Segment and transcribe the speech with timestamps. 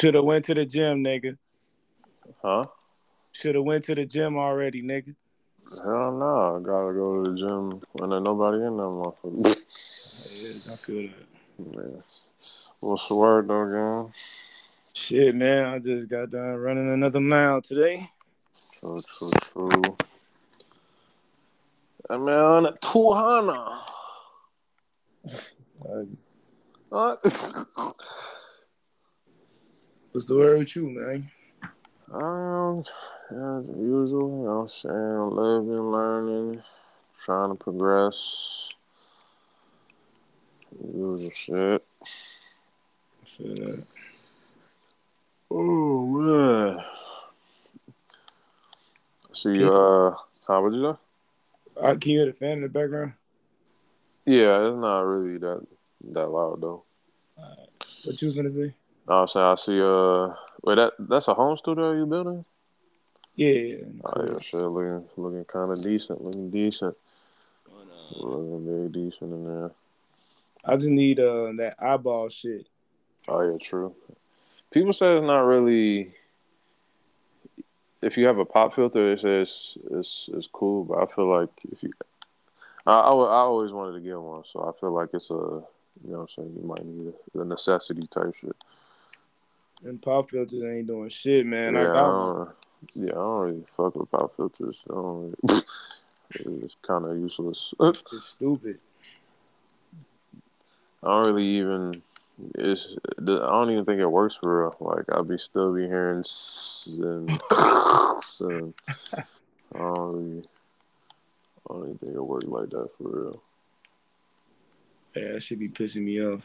[0.00, 1.36] Should have went to the gym, nigga.
[2.40, 2.64] Huh?
[3.32, 5.14] Should have went to the gym already, nigga.
[5.84, 6.56] Hell no.
[6.56, 9.66] I gotta go to the gym when there's nobody in that motherfucker.
[10.42, 11.76] Yeah, I feel that.
[11.76, 12.02] Man.
[12.80, 13.72] What's the word though,
[14.04, 14.14] gang?
[14.94, 18.08] Shit, man, I just got done running another mile today.
[18.78, 19.96] True, true, true.
[22.08, 23.56] I'm on 200.
[26.88, 27.22] What?
[30.12, 31.30] What's the word with you, man?
[32.12, 32.80] Um,
[33.30, 35.30] as usual, you know what I'm saying?
[35.36, 36.62] Living, learning,
[37.24, 38.68] trying to progress.
[40.84, 41.84] Usual shit.
[42.02, 43.82] I that.
[45.48, 46.84] Oh, man.
[49.32, 50.10] See, uh,
[50.48, 50.98] how would you know?
[51.80, 53.12] I can you hear the fan in the background?
[54.26, 55.64] Yeah, it's not really that
[56.12, 56.82] that loud though.
[58.04, 58.74] What you was gonna say?
[59.14, 59.80] I'm saying I see.
[59.80, 62.44] Uh, wait, that that's a home studio you building?
[63.34, 63.76] Yeah.
[64.04, 66.96] Oh yeah, shit, looking looking kind of decent, looking decent,
[68.16, 69.70] looking very decent in there.
[70.64, 72.68] I just need uh that eyeball shit.
[73.28, 73.94] Oh yeah, true.
[74.70, 76.14] People say it's not really.
[78.02, 81.50] If you have a pop filter, it says it's it's cool, but I feel like
[81.70, 81.92] if you,
[82.86, 86.12] I I, I always wanted to get one, so I feel like it's a you
[86.12, 88.56] know what I'm saying you might need a, a necessity type shit.
[89.84, 91.74] And pop filters ain't doing shit, man.
[91.74, 92.36] yeah, I I got one.
[92.36, 92.56] don't,
[92.94, 94.80] yeah, I don't really fuck with pop filters.
[94.90, 95.62] I don't really,
[96.62, 97.72] it's kind of useless.
[97.80, 98.78] It's stupid.
[101.02, 102.02] I don't really even.
[102.56, 102.88] It's.
[103.18, 104.76] I don't even think it works for real.
[104.80, 106.24] Like I'll be still be hearing
[106.86, 108.74] and, and
[109.74, 110.44] I don't really.
[111.68, 113.42] I don't even think it works like that for real.
[115.16, 116.42] Yeah, that should be pissing me off.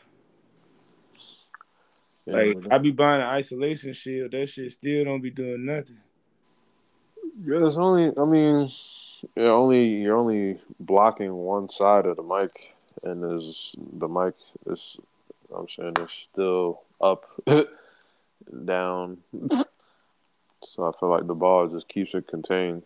[2.27, 5.99] Like I be buying an isolation shield, that shit still don't be doing nothing.
[7.43, 8.11] Yeah, it's only.
[8.17, 8.71] I mean,
[9.35, 14.33] yeah, only you're only blocking one side of the mic, and is the mic
[14.67, 14.97] is.
[15.55, 17.25] I'm saying it's still up,
[18.65, 19.19] down.
[20.67, 22.83] So I feel like the ball just keeps it contained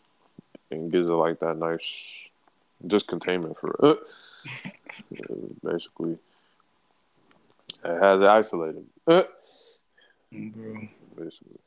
[0.70, 1.82] and gives it like that nice,
[2.88, 4.00] just containment for it.
[5.64, 6.18] Basically,
[7.84, 8.86] it has it isolated.
[9.10, 9.24] Bro.
[11.18, 11.58] basically.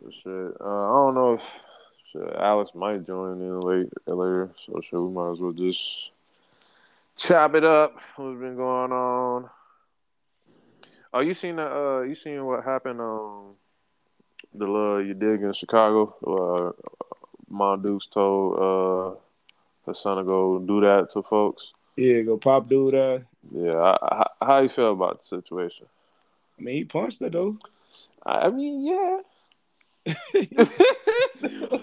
[0.00, 1.60] But shit, uh, I don't know if
[2.12, 6.12] shit, Alex might join in late later, so shit, we might as well just
[7.16, 7.96] chop it up.
[8.14, 9.50] What's been going on?
[11.12, 13.54] Oh, you seen the uh, you seen what happened on
[14.54, 16.14] the little you dig in Chicago?
[16.24, 16.90] Uh,
[17.52, 19.18] Mondukes told uh
[19.84, 21.72] his son to go do that to folks.
[21.96, 23.18] Yeah, go pop dude uh
[23.52, 23.96] Yeah, I,
[24.40, 25.86] I, how you feel about the situation?
[26.58, 27.56] I mean he punched her though.
[28.24, 29.20] I I mean, yeah.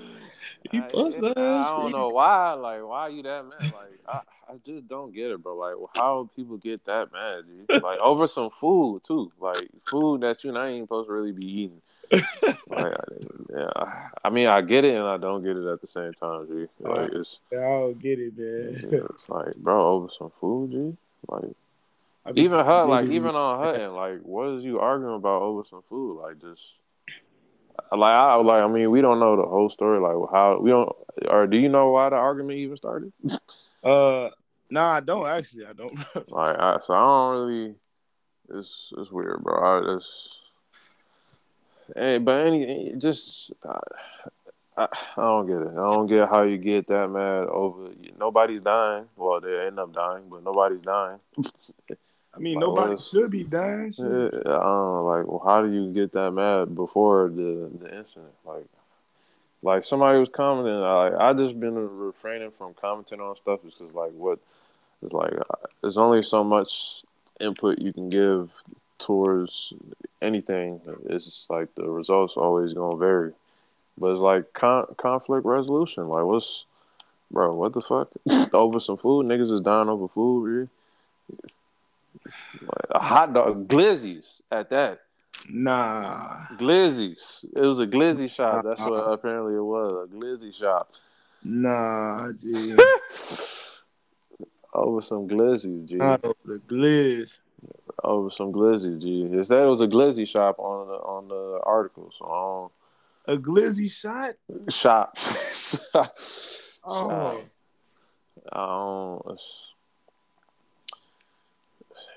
[0.72, 1.34] He I- punched her.
[1.38, 2.54] I don't know why.
[2.54, 3.72] Like, why you that mad?
[3.72, 4.22] Like, I,
[4.52, 5.56] I just don't get it, bro.
[5.56, 7.44] Like, how people get that mad?
[7.46, 7.84] Dude?
[7.84, 9.32] Like over some food too.
[9.40, 11.82] Like food that you not even supposed to really be eating.
[12.68, 13.04] Like, I,
[13.56, 16.48] yeah, I mean, I get it and I don't get it at the same time,
[16.48, 16.68] G.
[16.80, 18.90] Like, it's, I don't get it, man.
[18.92, 20.98] yeah, it's like, bro, over some food, G.
[21.28, 21.56] Like,
[22.26, 25.42] I be- even her, like, even on her end, like, what is you arguing about
[25.42, 26.22] over some food?
[26.22, 26.62] Like, just.
[27.92, 30.90] Like I like I mean we don't know the whole story like how we don't
[31.28, 33.12] or do you know why the argument even started?
[33.86, 34.32] Uh,
[34.72, 35.66] nah, I don't actually.
[35.66, 35.94] I don't.
[36.28, 37.76] Like, I, so I don't really.
[38.50, 39.54] It's it's weird, bro.
[39.62, 40.30] I just.
[41.96, 43.54] Hey, eh, but any eh, just.
[43.64, 43.80] I,
[44.78, 44.88] I,
[45.18, 45.72] I don't get it.
[45.72, 47.90] I don't get how you get that mad over.
[48.20, 49.06] Nobody's dying.
[49.16, 51.20] Well, they end up dying, but nobody's dying.
[52.34, 53.94] I mean, Like, nobody should be dying.
[53.98, 55.06] Yeah, I don't know.
[55.06, 58.34] Like, well, how do you get that mad before the the incident?
[58.46, 58.66] Like,
[59.62, 60.80] like somebody was commenting.
[60.80, 64.40] Like, I just been refraining from commenting on stuff because, like, what
[65.02, 65.34] it's like.
[65.34, 67.04] uh, There's only so much
[67.40, 68.50] input you can give
[69.00, 69.72] towards
[70.22, 70.82] anything.
[71.06, 73.32] It's just like the results always gonna vary.
[73.98, 76.08] But it's like con- conflict resolution.
[76.08, 76.66] Like, what's
[77.32, 77.54] bro?
[77.54, 78.10] What the fuck?
[78.54, 80.46] over some food, niggas is dying over food.
[80.46, 80.70] Really?
[82.62, 85.02] Like, a hot dog, glizzies at that.
[85.50, 87.46] Nah, Glizzies.
[87.56, 88.64] It was a glizzy shop.
[88.64, 90.08] That's what apparently it was.
[90.10, 90.92] A glizzy shop.
[91.44, 92.76] nah, G.
[94.74, 95.96] Over some glizzies, G.
[95.96, 97.40] Not over the glizz.
[98.04, 99.24] Over some glizzies, G.
[99.24, 102.12] It said it was a glizzy shop on the on the article.
[102.20, 102.72] So
[103.28, 104.36] A glizzy shot?
[104.84, 106.10] Don't.
[106.88, 107.42] Oh,
[108.54, 109.40] I don't.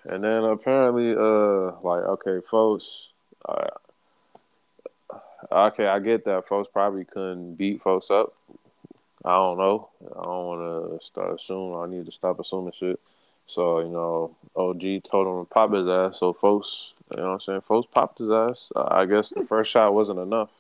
[0.05, 3.08] And then apparently, uh, like okay, folks,
[3.49, 3.69] uh,
[5.50, 8.34] okay, I get that folks probably couldn't beat folks up.
[9.25, 9.90] I don't know.
[10.02, 11.78] I don't want to start assuming.
[11.78, 13.00] I need to stop assuming shit.
[13.46, 16.20] So you know, OG told him to pop his ass.
[16.20, 17.61] So folks, you know what I'm saying?
[17.62, 18.70] Folks popped his ass.
[18.76, 20.50] I guess the first shot wasn't enough.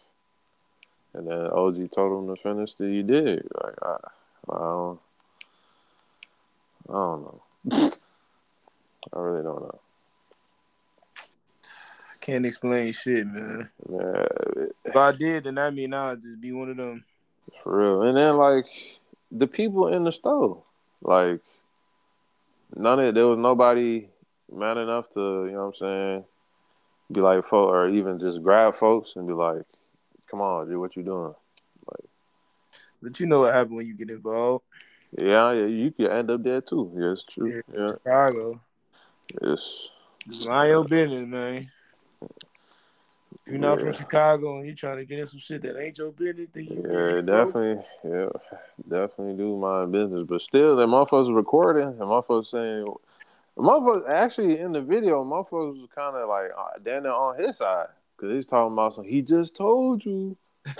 [1.18, 3.42] And then OG told him to finish the he did.
[3.64, 3.96] Like I,
[4.52, 5.00] I don't,
[6.88, 7.40] I don't know.
[9.12, 9.80] I really don't know.
[12.20, 13.68] Can't explain shit, man.
[13.90, 14.26] Yeah,
[14.84, 17.04] If I did, then I mean I'd just be one of them.
[17.64, 18.02] for real.
[18.02, 18.66] And then like
[19.32, 20.62] the people in the store,
[21.02, 21.40] like
[22.76, 24.06] none of there was nobody
[24.54, 26.24] man enough to, you know what I'm saying,
[27.10, 29.62] be like folk or even just grab folks and be like,
[30.30, 31.34] Come on, dude, what you doing?
[31.90, 32.04] Like,
[33.02, 34.64] But you know what happened when you get involved.
[35.16, 36.92] Yeah, yeah, you could end up there too.
[36.94, 37.48] Yeah, it's true.
[37.48, 37.60] Yeah.
[37.74, 38.60] Yeah, Chicago.
[39.42, 39.90] Just
[40.46, 41.70] mind your business, man.
[42.20, 43.84] If you're not Yeah.
[43.84, 46.64] from Chicago and you're trying to get in some shit that ain't your business, then
[46.64, 48.28] you yeah, definitely, yeah,
[48.86, 50.26] definitely do my business.
[50.28, 52.92] But still, the motherfuckers recording, and motherfuckers saying,
[53.56, 57.56] motherfuckers actually in the video, motherfuckers was kind of like uh, down there on his
[57.56, 59.04] side because he's talking about some.
[59.04, 60.36] He just told you.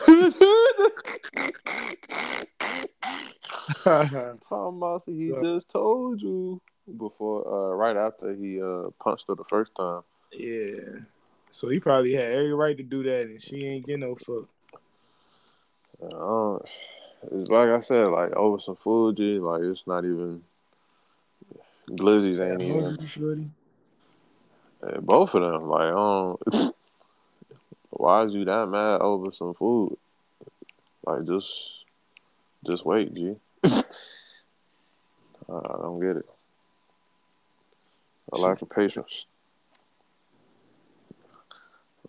[3.85, 5.40] talking about some, he Yeah.
[5.43, 6.61] just told you
[6.99, 10.02] before, uh, right after he uh punched her the first time.
[10.32, 11.00] yeah.
[11.50, 14.49] So he probably had every right to do that, and she ain't get no fuck.
[16.02, 16.58] Uh,
[17.32, 20.43] it's like I said, like over some food, like it's not even
[21.90, 22.99] glizzies ain't even
[25.00, 25.69] both of them.
[25.69, 26.73] Like, um,
[27.90, 29.96] why is you that mad over some food?
[31.06, 31.49] Like, just,
[32.67, 33.37] just wait, G.
[33.64, 33.82] I
[35.49, 36.26] don't get it.
[38.32, 39.26] A lack of patience.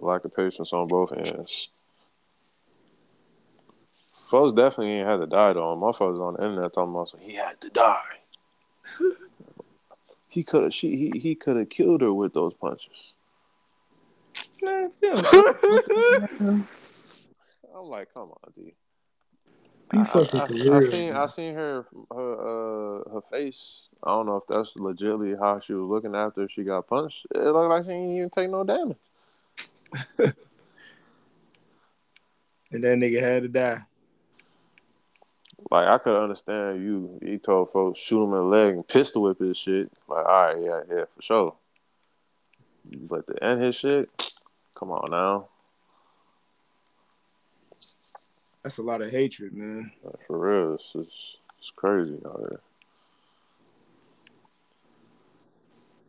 [0.01, 1.85] A lack of patience on both ends.
[4.29, 5.75] Folks definitely ain't had to die though.
[5.75, 7.97] My Motherfuckers on the internet talking about he had to die.
[10.29, 13.13] he could have she he, he could have killed her with those punches.
[14.61, 15.15] Man, still.
[17.75, 18.73] I'm like, come on, D.
[19.89, 20.73] Be I, fucking I, for I, real.
[20.75, 23.81] I seen I seen her her uh her face.
[24.03, 27.25] I don't know if that's legitly how she was looking after she got punched.
[27.33, 28.97] It looked like she didn't even take no damage.
[32.71, 33.79] and that nigga had to die.
[35.71, 37.19] Like I could understand you.
[37.23, 39.91] He told folks shoot him in the leg and pistol whip his shit.
[40.07, 41.55] Like, all right, yeah, yeah, for sure.
[42.85, 44.09] But to end his shit,
[44.79, 45.49] come on now,
[48.63, 49.91] That's a lot of hatred, man.
[50.27, 52.59] For real, it's just it's crazy out here.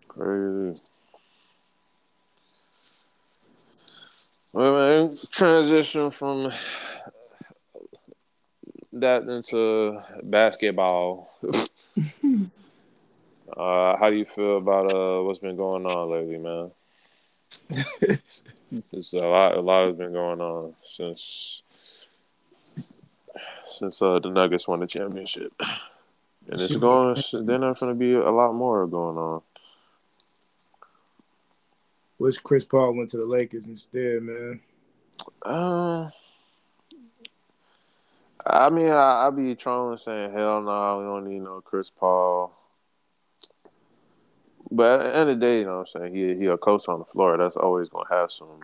[0.08, 0.82] Crazy.
[4.52, 6.52] Well, man, transition from
[8.92, 11.32] that into basketball.
[13.56, 16.72] uh, how do you feel about uh what's been going on lately, man?
[18.92, 19.56] It's a lot.
[19.56, 21.62] A lot has been going on since
[23.64, 27.16] since uh, the Nuggets won the championship, and it's going.
[27.32, 29.42] Then there's going to be a lot more going on.
[32.18, 34.60] Wish Chris Paul went to the Lakers instead, man.
[35.42, 36.10] Uh,
[38.46, 42.59] I mean, I, I be trolling saying, "Hell no, we don't need no Chris Paul."
[44.70, 46.14] But at the end of the day, you know what I'm saying?
[46.14, 47.36] He he a coach on the floor.
[47.36, 48.60] That's always gonna have some,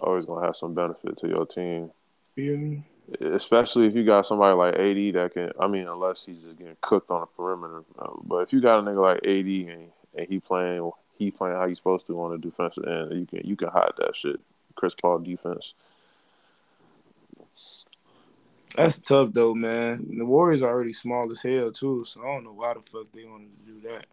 [0.00, 1.90] always gonna have some benefit to your team.
[2.36, 2.82] Me?
[3.20, 5.50] especially if you got somebody like AD that can.
[5.60, 7.82] I mean, unless he's just getting cooked on the perimeter.
[8.24, 11.66] But if you got a nigga like AD and, and he playing, he playing how
[11.66, 14.40] he's supposed to on the defensive end, you can you can hide that shit.
[14.74, 15.74] Chris Paul defense.
[18.76, 20.06] That's tough though, man.
[20.16, 23.12] The Warriors are already small as hell too, so I don't know why the fuck
[23.12, 24.06] they wanted to do that.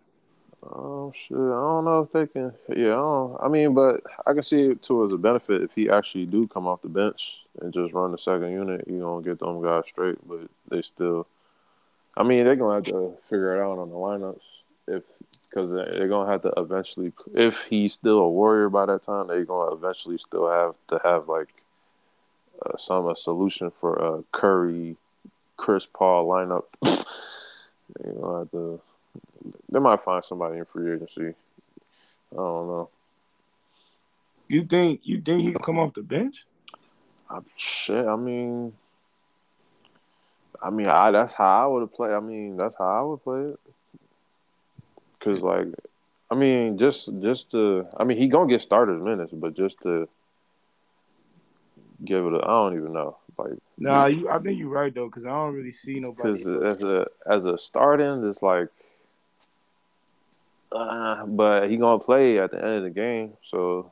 [0.61, 1.37] Oh shit!
[1.37, 2.53] I don't know if they can.
[2.75, 5.89] Yeah, I, I mean, but I can see it too as a benefit if he
[5.89, 7.21] actually do come off the bench
[7.61, 8.85] and just run the second unit.
[8.87, 11.27] You gonna get them guys straight, but they still.
[12.17, 14.41] I mean, they're gonna have to figure it out on the lineups
[14.87, 15.03] if
[15.49, 17.13] because they're gonna have to eventually.
[17.33, 21.29] If he's still a warrior by that time, they're gonna eventually still have to have
[21.29, 21.49] like
[22.65, 24.97] uh, some a solution for a Curry,
[25.55, 26.65] Chris Paul lineup.
[26.81, 28.81] they're gonna have to.
[29.69, 31.33] They might find somebody in free agency.
[32.31, 32.89] I don't know.
[34.47, 36.45] You think you think he can come off the bench?
[37.29, 38.73] I, shit, I mean,
[40.61, 42.11] I mean, I that's how I would have played.
[42.11, 43.59] I mean, that's how I would play it.
[45.19, 45.67] Cause like,
[46.31, 50.07] I mean, just just to, I mean, he gonna get started minutes, but just to
[52.03, 53.53] give it, a, I don't even know, like.
[53.77, 56.29] Nah, you, I think you're right though, because I don't really see nobody.
[56.29, 58.69] Because as a as a starting, it's like,
[60.71, 63.91] uh, but he gonna play at the end of the game, so.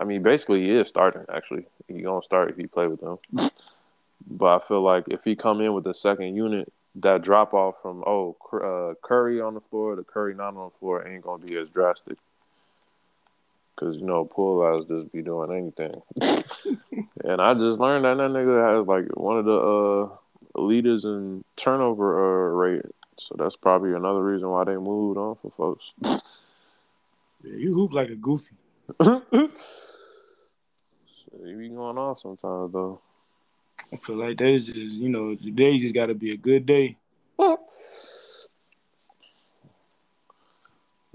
[0.00, 1.22] I mean, basically, he is starting.
[1.32, 3.18] Actually, he gonna start if he play with them.
[4.28, 7.76] But I feel like if he come in with the second unit, that drop off
[7.80, 11.44] from oh uh, Curry on the floor to Curry not on the floor ain't gonna
[11.44, 12.18] be as drastic.
[13.76, 16.02] Cause you know Poole just be doing anything,
[17.24, 21.42] and I just learned that that nigga has like one of the uh, leaders in
[21.56, 22.84] turnover uh, rate,
[23.28, 26.22] so that's probably another reason why they moved on for folks.
[27.44, 28.54] Yeah, you hoop like a goofy.
[29.00, 29.50] you
[31.42, 33.00] be going off sometimes though.
[33.92, 36.96] I feel like that's just you know today just got to be a good day.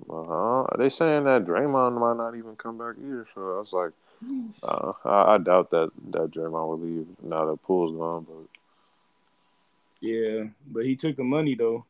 [0.10, 0.66] Uh-huh.
[0.78, 3.26] They saying that Draymond might not even come back either.
[3.26, 3.92] So I was like,
[4.64, 8.26] uh, I, I, doubt that that Draymond will leave now that Poole's gone.
[8.26, 8.48] But
[10.00, 11.86] yeah, but he took the money though.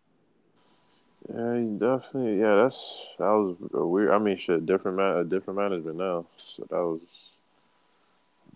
[1.33, 2.39] Yeah, he definitely.
[2.39, 4.12] Yeah, that's that was a weird.
[4.12, 6.25] I mean, shit, different man, a different management now.
[6.38, 7.01] So that was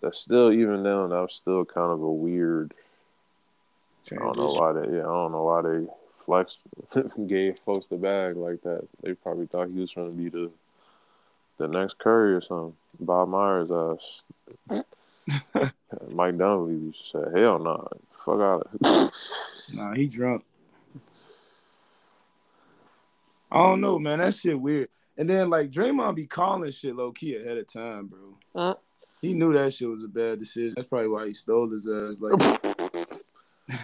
[0.00, 2.74] that's still even then that was still kind of a weird.
[4.04, 4.22] Transition.
[4.22, 4.96] I don't know why they.
[4.96, 5.86] Yeah, I don't know why they
[6.24, 6.62] flexed,
[7.26, 8.86] gave folks the bag like that.
[9.02, 10.50] They probably thought he was trying to be the
[11.58, 12.74] the next Curry or something.
[12.98, 14.82] Bob Myers ass.
[16.10, 17.88] Mike Dunleavy said, "Hell no, nah.
[18.24, 19.12] fuck out." Of."
[19.74, 20.44] nah, he drunk.
[23.52, 24.18] I don't know, man.
[24.18, 24.88] That shit weird.
[25.18, 28.38] And then like Draymond be calling shit low key ahead of time, bro.
[28.54, 28.74] Uh,
[29.20, 30.72] he knew that shit was a bad decision.
[30.74, 32.20] That's probably why he stole his ass.
[32.20, 32.40] Like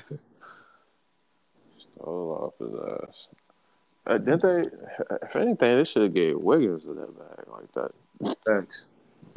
[1.95, 2.75] stole off his
[3.09, 3.29] ass.
[4.07, 4.65] Uh, didn't they?
[5.23, 7.93] If anything, they should have gave Wiggins to that bag like that.
[8.47, 8.89] Thanks.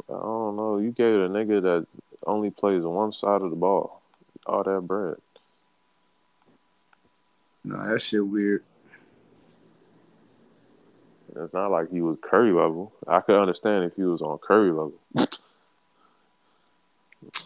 [0.08, 0.78] I don't know.
[0.78, 1.86] You gave a nigga that
[2.26, 4.00] only plays one side of the ball
[4.46, 5.16] all that bread.
[7.64, 8.64] No, that shit weird.
[11.34, 12.92] It's not like he was Curry level.
[13.06, 14.94] I could understand if he was on Curry level.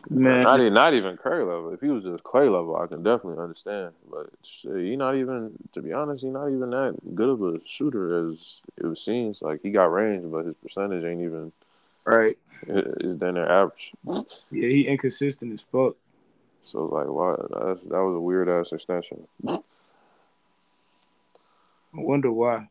[0.08, 1.72] Man, not even not even Curry level.
[1.72, 3.92] If he was just Clay level, I can definitely understand.
[4.10, 7.60] But shit, he not even to be honest, he not even that good of a
[7.66, 9.42] shooter as it seems.
[9.42, 11.52] Like he got range, but his percentage ain't even
[12.04, 12.38] right.
[12.66, 13.92] Is then their average.
[14.04, 15.96] Yeah, he inconsistent as fuck.
[16.64, 17.34] So like, why?
[17.36, 19.26] That, that was a weird ass extension.
[19.46, 19.60] I
[21.92, 22.68] wonder why.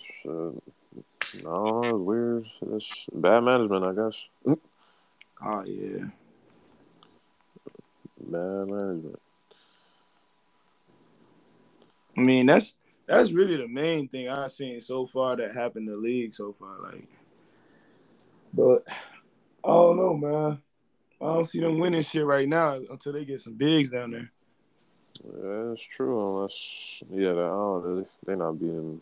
[0.00, 0.62] Shit.
[1.42, 2.46] No, it's weird.
[2.72, 4.58] It's bad management, I guess.
[5.42, 6.04] Oh yeah.
[8.20, 9.20] Bad management.
[12.16, 12.74] I mean, that's
[13.06, 16.54] that's really the main thing I've seen so far that happened in the league so
[16.58, 16.80] far.
[16.82, 17.06] Like,
[18.52, 18.84] but
[19.64, 20.58] I don't know, man.
[21.20, 24.30] I don't see them winning shit right now until they get some bigs down there.
[25.24, 26.20] Yeah, that's true.
[26.26, 28.06] Unless, yeah, I don't.
[28.26, 29.00] They're not beating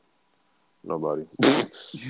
[0.85, 1.25] nobody.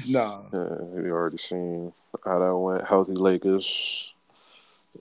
[0.08, 0.42] nah.
[0.52, 1.92] Yeah, we already seen
[2.24, 2.86] how that went.
[2.86, 4.12] Healthy Lakers.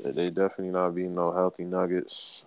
[0.03, 2.45] They definitely not beating no healthy Nuggets.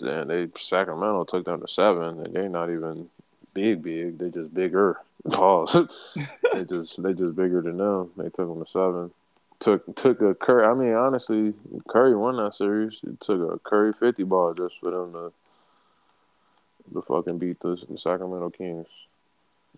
[0.00, 3.08] And they Sacramento took them to seven, and they're not even
[3.54, 4.18] big, big.
[4.18, 4.98] They just bigger.
[5.30, 5.88] Pause.
[6.52, 8.10] they just they just bigger than them.
[8.16, 9.10] They took them to seven.
[9.60, 10.64] Took took a Curry.
[10.66, 11.52] I mean, honestly,
[11.88, 12.98] Curry won that series.
[13.04, 15.32] It took a Curry fifty ball just for them to
[16.94, 18.86] to fucking beat the, the Sacramento Kings.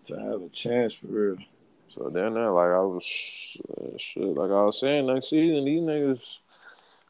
[0.05, 1.37] To have a chance for real.
[1.89, 5.81] So then, there, like I was, uh, shit, like I was saying, next season these
[5.81, 6.21] niggas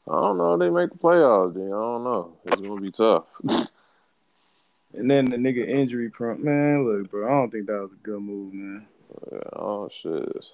[0.08, 1.68] I don't know they make the playoffs, dude.
[1.68, 2.34] I don't know.
[2.46, 3.26] It's gonna be tough.
[3.44, 6.86] and then the nigga injury prompt, man.
[6.86, 8.88] Look, bro, I don't think that was a good move, man.
[9.32, 10.54] Yeah, oh shit.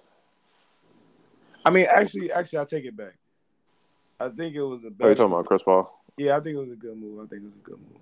[1.65, 3.13] I mean, actually, actually, I'll take it back.
[4.19, 4.87] I think it was a.
[5.03, 5.93] Are you talking about Chris Paul?
[6.17, 7.19] Yeah, I think it was a good move.
[7.19, 8.01] I think it was a good move.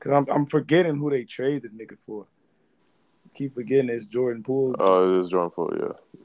[0.00, 2.26] Cause I'm I'm forgetting who they traded the nigga for.
[3.34, 4.74] Keep forgetting it's Jordan Poole.
[4.78, 5.72] Oh, it is Jordan Poole.
[5.78, 6.20] Yeah.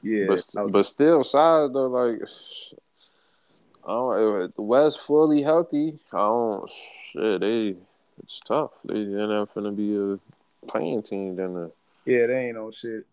[0.00, 0.56] Yeah, but, was...
[0.70, 2.22] but still, size though, like
[3.84, 4.54] I don't.
[4.54, 6.70] The West fully healthy, I don't.
[7.12, 7.74] Shit, they
[8.22, 8.70] it's tough.
[8.84, 10.18] They end up gonna be a
[10.66, 11.36] playing team.
[11.36, 11.70] Then the,
[12.04, 13.06] yeah, they ain't no shit.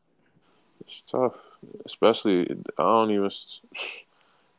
[0.81, 1.33] It's tough,
[1.85, 2.41] especially
[2.77, 3.31] I don't even.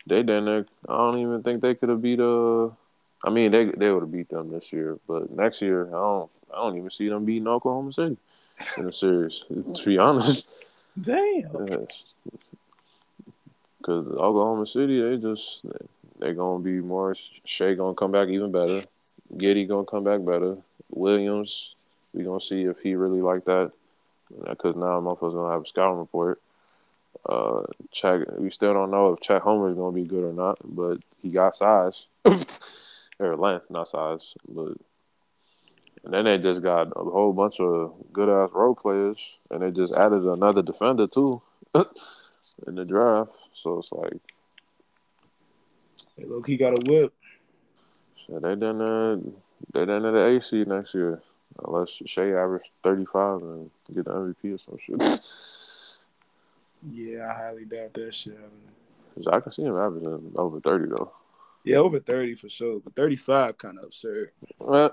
[0.08, 0.68] They didn't.
[0.88, 2.20] I don't even think they could have beat.
[2.20, 2.66] Uh,
[3.24, 6.30] I mean, they they would have beat them this year, but next year, I don't.
[6.52, 8.16] I don't even see them beating Oklahoma City
[8.76, 9.42] in the series.
[9.48, 10.48] to be honest.
[11.00, 11.86] Damn.
[13.78, 15.60] Because Oklahoma City, they just
[16.18, 17.14] they're gonna be more.
[17.44, 18.84] Shai gonna come back even better.
[19.34, 20.56] Giddey gonna come back better.
[20.90, 21.74] Williams,
[22.12, 23.72] we gonna see if he really like that
[24.48, 26.40] because now motherfuckers gonna have a scouting report.
[27.28, 27.62] Uh,
[27.92, 28.20] check.
[28.38, 31.30] We still don't know if Chet Holmgren is gonna be good or not, but he
[31.30, 32.06] got size
[33.18, 34.34] or length, not size.
[34.48, 34.74] But
[36.06, 39.70] and then they just got a whole bunch of good ass role players, and they
[39.72, 41.42] just added another defender too
[42.66, 43.32] in the draft.
[43.62, 44.14] So it's like,
[46.16, 47.12] Hey, look, he got a whip.
[48.26, 49.16] shit, they done uh,
[49.74, 51.20] they done at the AC next year,
[51.66, 55.20] unless Shai average thirty five and get the MVP or some shit.
[56.90, 58.32] Yeah, I highly doubt that shit.
[58.34, 58.52] happening.
[59.14, 61.10] 'Cause I can see him averaging over thirty though.
[61.64, 64.30] Yeah, over thirty for sure, but thirty-five kind of absurd.
[64.58, 64.92] Well,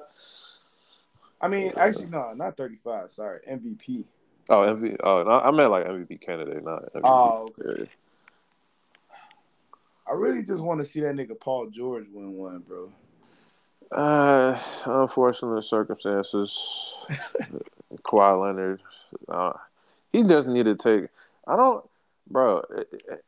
[1.44, 3.12] I mean, actually, no, not thirty-five.
[3.12, 4.06] Sorry, MVP.
[4.48, 4.96] oh MVP.
[5.04, 7.02] Oh, no, I meant like MVP candidate, not MVP.
[7.04, 7.90] Oh, okay.
[10.08, 12.92] I really just want to see that nigga Paul George win one, bro.
[13.92, 16.96] Uh, unfortunate circumstances.
[18.04, 18.82] Kawhi Leonard,
[19.28, 19.54] uh,
[20.14, 21.10] he doesn't need to take.
[21.46, 21.84] I don't,
[22.30, 22.64] bro.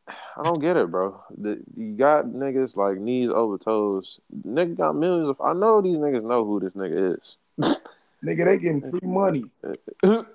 [0.08, 1.22] I don't get it, bro.
[1.38, 4.22] The, you got niggas like knees over toes.
[4.48, 5.42] Nigga got millions of.
[5.42, 7.36] I know these niggas know who this nigga is.
[8.26, 9.46] Nigga, they getting free money.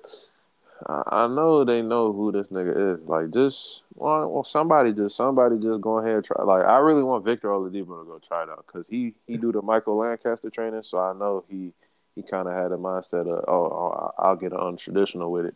[0.87, 3.07] I know they know who this nigga is.
[3.07, 6.43] Like, just well, well, somebody just somebody just go ahead and try.
[6.43, 9.53] Like, I really want Victor Oladipo to go try it out because he he do
[9.53, 11.73] the Michael Lancaster training, so I know he
[12.15, 15.55] he kind of had a mindset of oh, oh I'll get untraditional with it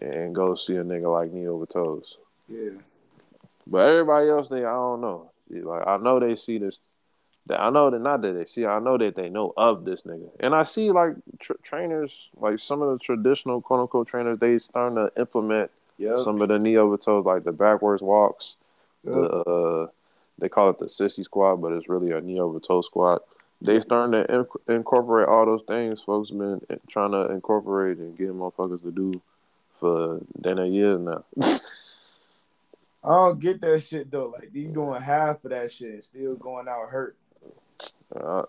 [0.00, 2.18] and go see a nigga like me over toes.
[2.48, 2.70] Yeah.
[3.66, 5.30] But everybody else, they I don't know.
[5.50, 6.80] Like I know they see this.
[7.46, 8.66] That I know that not that they see.
[8.66, 12.60] I know that they know of this nigga, and I see like tr- trainers, like
[12.60, 16.18] some of the traditional quote unquote trainers, they starting to implement Yep.
[16.20, 18.56] some of the knee over toes, like the backwards walks.
[19.02, 19.14] Yep.
[19.14, 19.86] The uh,
[20.38, 23.22] they call it the sissy squat, but it's really a knee over toe squat.
[23.62, 28.28] They starting to inc- incorporate all those things folks been trying to incorporate and get
[28.32, 29.20] motherfuckers to do
[29.78, 31.24] for then a year now.
[31.42, 34.28] I don't get that shit though.
[34.28, 37.16] Like you doing half of that shit and still going out hurt.
[38.14, 38.42] Uh,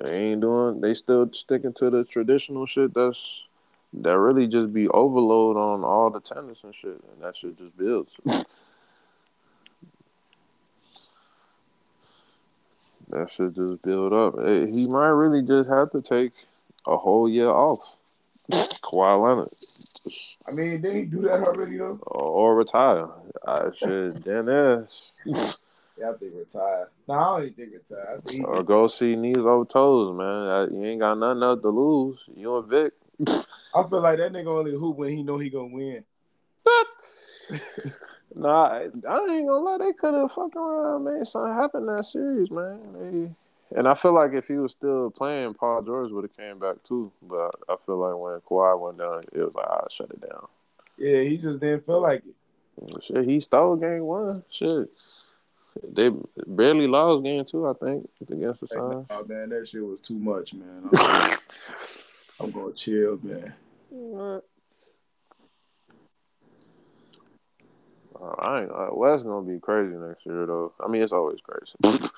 [0.00, 0.80] they ain't doing.
[0.80, 2.94] They still sticking to the traditional shit.
[2.94, 3.42] That's
[3.94, 7.76] that really just be overload on all the tennis and shit, and that shit just
[7.76, 8.12] builds.
[8.24, 8.44] that
[13.30, 14.34] shit just build up.
[14.68, 16.32] He might really just have to take
[16.86, 17.96] a whole year off.
[18.50, 19.48] Kawhi Leonard,
[20.46, 21.98] I mean, didn't he do that already though?
[22.02, 23.08] or, or retire.
[23.46, 25.12] I should then ass.
[25.98, 26.88] Yeah, I think retire.
[27.08, 28.20] No, I don't think retire.
[28.24, 30.68] Think Or go see knees over toes, man.
[30.72, 32.18] You ain't got nothing else to lose.
[32.36, 32.92] You and Vic.
[33.74, 36.04] I feel like that nigga only hoop when he know he gonna win.
[38.38, 39.78] Nah, I, I ain't gonna lie.
[39.78, 41.24] They could have fucked around, man.
[41.24, 42.78] Something happened that series, man.
[42.92, 46.58] They, and I feel like if he was still playing, Paul George would have came
[46.58, 47.10] back too.
[47.22, 50.46] But I feel like when Kawhi went down, it was like, I shut it down.
[50.96, 53.04] Yeah, he just didn't feel like it.
[53.04, 54.44] Shit, he stole game one.
[54.50, 54.88] Shit,
[55.82, 56.10] they
[56.46, 57.66] barely lost game two.
[57.66, 59.06] I think against the Suns.
[59.10, 60.88] oh man, that shit was too much, man.
[60.94, 61.38] I'm,
[62.40, 63.52] I'm gonna chill, man.
[63.92, 64.40] Uh,
[68.38, 68.70] I ain't.
[68.70, 70.72] Uh, West gonna be crazy next year, though.
[70.84, 71.72] I mean, it's always crazy.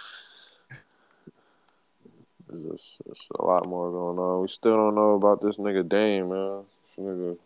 [2.48, 2.64] There's
[3.06, 4.42] just, a lot more going on.
[4.42, 6.64] We still don't know about this nigga Dame, man.
[6.96, 7.38] This nigga,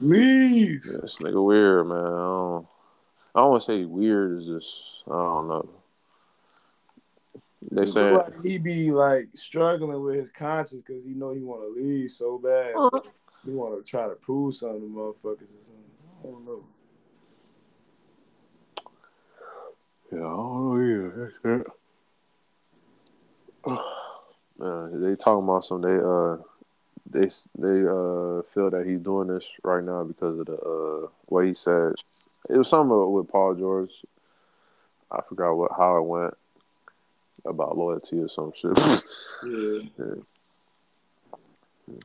[0.00, 0.84] Leave.
[0.84, 1.98] this nigga weird, man.
[1.98, 2.66] I don't.
[3.34, 4.38] I don't want to say weird.
[4.38, 5.68] Is just I don't know.
[7.70, 11.62] They say like he be like struggling with his conscience because he know he want
[11.62, 12.74] to leave so bad.
[13.44, 15.84] He want to try to prove something to motherfuckers or something.
[16.20, 16.64] I don't know.
[20.12, 21.66] Yeah, oh yeah, that's it.
[24.58, 25.82] Man, they talking about some.
[25.82, 26.36] They uh,
[27.10, 31.46] they they uh feel that he's doing this right now because of the uh what
[31.46, 31.94] he said.
[32.48, 33.90] It was something with Paul George.
[35.10, 36.34] I forgot what how it went
[37.44, 38.76] about loyalty or some shit.
[39.98, 40.14] Yeah.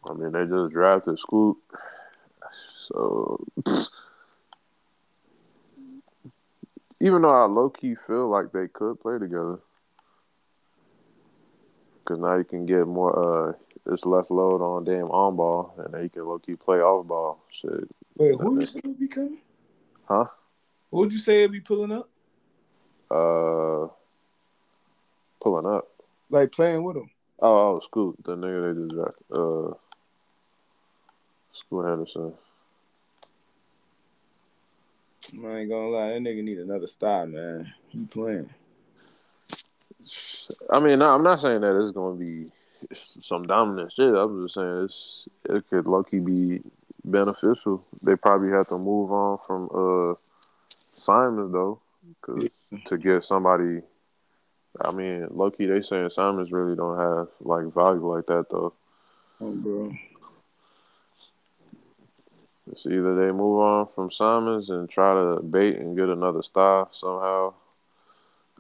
[0.08, 1.58] I mean, they just drafted Scoot,
[2.88, 3.44] so
[7.02, 9.58] even though I low key feel like they could play together,
[12.04, 13.50] because now you can get more.
[13.50, 13.54] Uh,
[13.92, 17.08] it's less load on damn on ball, and then you can low key play off
[17.08, 17.44] ball.
[17.60, 19.40] Shit, Wait, who you say would be coming?
[20.04, 20.26] huh?
[20.92, 22.11] Who would you say would be pulling up?
[23.12, 23.88] Uh,
[25.42, 25.88] pulling up.
[26.30, 27.10] Like playing with him?
[27.40, 29.26] Oh, oh, Scoot, the nigga they just drafted.
[29.32, 29.74] Uh,
[31.54, 32.34] Scoot Henderson.
[35.34, 37.74] I ain't gonna lie, that nigga need another stop, man.
[37.90, 38.50] He playing.
[40.72, 42.48] I mean, no, I'm not saying that it's to be
[42.94, 44.14] some dominant shit.
[44.14, 46.62] I'm just saying it's it could lucky be
[47.06, 47.84] beneficial.
[48.02, 50.16] They probably have to move on from uh
[50.94, 51.80] Simons though,
[52.22, 52.61] cause Yeah.
[52.86, 53.82] To get somebody.
[54.80, 58.74] I mean, low key, they saying Simons really don't have like value like that though.
[59.42, 59.94] Oh, bro.
[62.72, 66.88] It's either they move on from Simons and try to bait and get another star
[66.92, 67.54] somehow.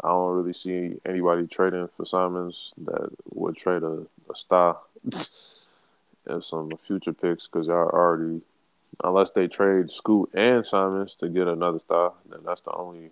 [0.03, 4.79] I don't really see anybody trading for Simons that would trade a, a star
[6.25, 8.41] and some future picks because y'all already,
[9.03, 13.11] unless they trade Scoot and Simons to get another star, then that's the only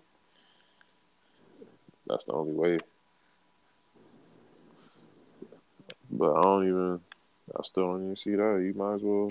[2.09, 2.79] that's the only way.
[6.11, 6.99] But I don't even,
[7.57, 8.61] I still don't even see that.
[8.63, 9.29] You might as well.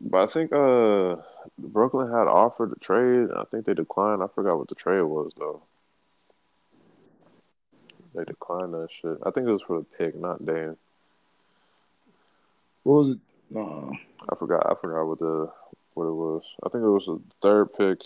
[0.00, 1.16] But I think uh
[1.58, 3.28] Brooklyn had offered a trade.
[3.34, 4.22] I think they declined.
[4.22, 5.62] I forgot what the trade was though.
[8.14, 9.18] They declined that shit.
[9.24, 10.76] I think it was for the pick, not Dan.
[12.84, 13.18] What was it?
[13.56, 13.90] Uh,
[14.28, 14.66] I forgot.
[14.66, 15.50] I forgot what the
[15.94, 16.56] what it was.
[16.64, 18.02] I think it was a third pick.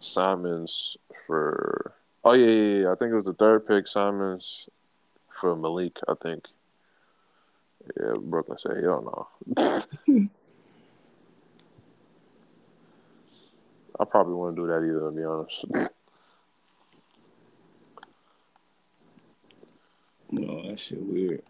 [0.00, 1.94] Simons for.
[2.24, 2.92] Oh yeah, yeah, yeah.
[2.92, 3.86] I think it was the third pick.
[3.86, 4.68] Simons
[5.30, 5.98] for Malik.
[6.08, 6.48] I think.
[7.98, 10.28] Yeah, Brooklyn said, "Hell no."
[14.00, 15.64] I probably wouldn't do that either, to be honest.
[20.30, 21.42] no, that shit weird.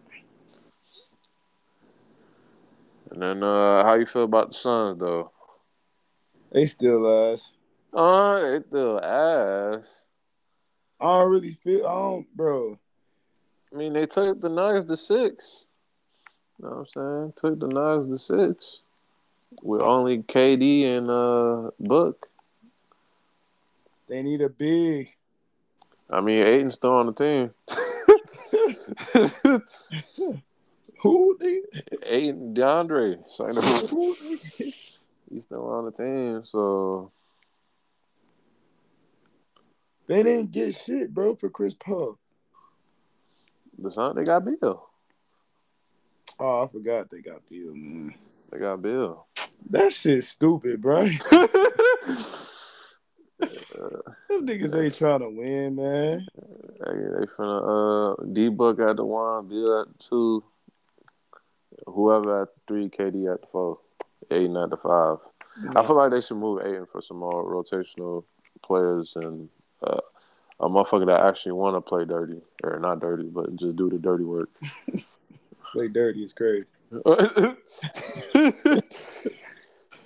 [3.10, 5.30] And then, uh, how you feel about the Suns, though?
[6.52, 7.52] They still ass.
[7.92, 10.06] Uh, they still ass.
[11.00, 11.86] I don't really feel.
[11.86, 12.78] I don't, bro.
[13.72, 15.68] I mean, they took the Nuggets to six.
[16.58, 17.34] You know what I'm saying?
[17.36, 18.82] Took the Nuggets to six
[19.62, 22.28] with only KD and uh Book.
[24.08, 25.08] They need a big.
[26.10, 27.50] I mean, Ayton's still on the team.
[31.02, 31.36] Who?
[31.38, 31.60] They,
[32.04, 33.18] Ayton DeAndre.
[35.30, 37.12] He's still on the team, so
[40.08, 42.18] they didn't get shit, bro, for Chris Paul.
[43.78, 44.88] the Sun they got Beal.
[46.40, 48.14] Oh, I forgot they got Beal, man.
[48.50, 49.26] They got Beal.
[49.70, 51.02] That shit stupid, bro.
[53.38, 56.26] Them niggas ain't trying to win, man.
[56.34, 60.44] Hey, they finna uh D Book at the one, Beal at the two,
[61.86, 63.78] whoever at the three, KD at the four,
[64.30, 65.18] Ayton at the five.
[65.76, 68.24] I feel like they should move Ayton for some more rotational
[68.62, 69.48] players and
[69.82, 70.00] uh,
[70.60, 73.98] a motherfucker that actually want to play dirty or not dirty, but just do the
[73.98, 74.50] dirty work.
[75.72, 76.64] Play dirty is crazy.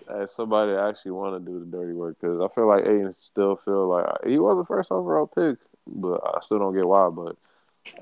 [0.09, 3.57] As somebody actually want to do the dirty work because I feel like Ayton still
[3.57, 7.09] feel like he was the first overall pick, but I still don't get why.
[7.09, 7.37] But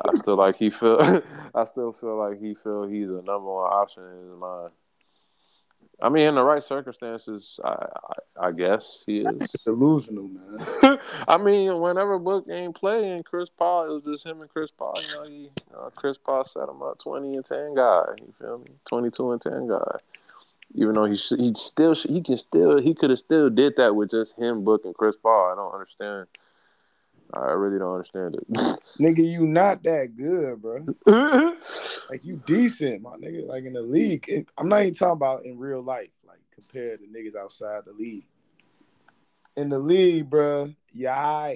[0.03, 1.23] I still like he feel.
[1.55, 4.73] I still feel like he feel he's a number one option in his mind.
[6.03, 7.87] I mean, in the right circumstances, I
[8.39, 9.51] I, I guess he is.
[9.65, 10.99] Delusional, man.
[11.29, 14.99] I mean, whenever Book ain't playing, Chris Paul, it was just him and Chris Paul.
[15.01, 18.05] You know, he uh, Chris Paul set him up twenty and ten guy.
[18.19, 18.71] You feel me?
[18.89, 19.99] Twenty two and ten guy.
[20.75, 23.75] Even though he sh- he still sh- he can still he could have still did
[23.77, 25.53] that with just him, Book, and Chris Paul.
[25.53, 26.29] I don't understand.
[27.35, 28.51] I really don't understand it.
[28.99, 30.87] Nigga, you not that good, bro.
[32.11, 33.47] Like you decent, my nigga.
[33.47, 36.99] Like in the league, It- I'm not even talking about in real life, like compared
[37.01, 38.25] to niggas outside the league.
[39.57, 41.55] In the league, bro, yeah.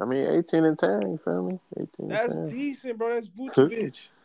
[0.00, 1.02] I mean, eighteen and ten.
[1.02, 1.60] You feel me?
[1.78, 2.58] Eighteen that's and ten.
[2.58, 3.14] decent, bro.
[3.14, 4.08] That's Vucevic.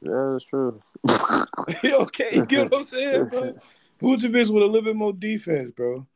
[0.00, 0.80] Yeah, that's true.
[1.84, 3.54] okay, you get what I'm saying, bro?
[4.00, 6.06] Vucevic with a little bit more defense, bro.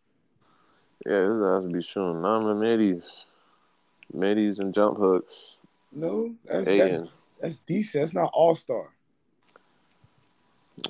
[1.06, 3.02] Yeah, this has to be shooting number middies,
[4.12, 5.58] middies and jump hooks.
[5.90, 7.10] No, that's that's,
[7.40, 8.02] that's decent.
[8.02, 8.88] That's not all star.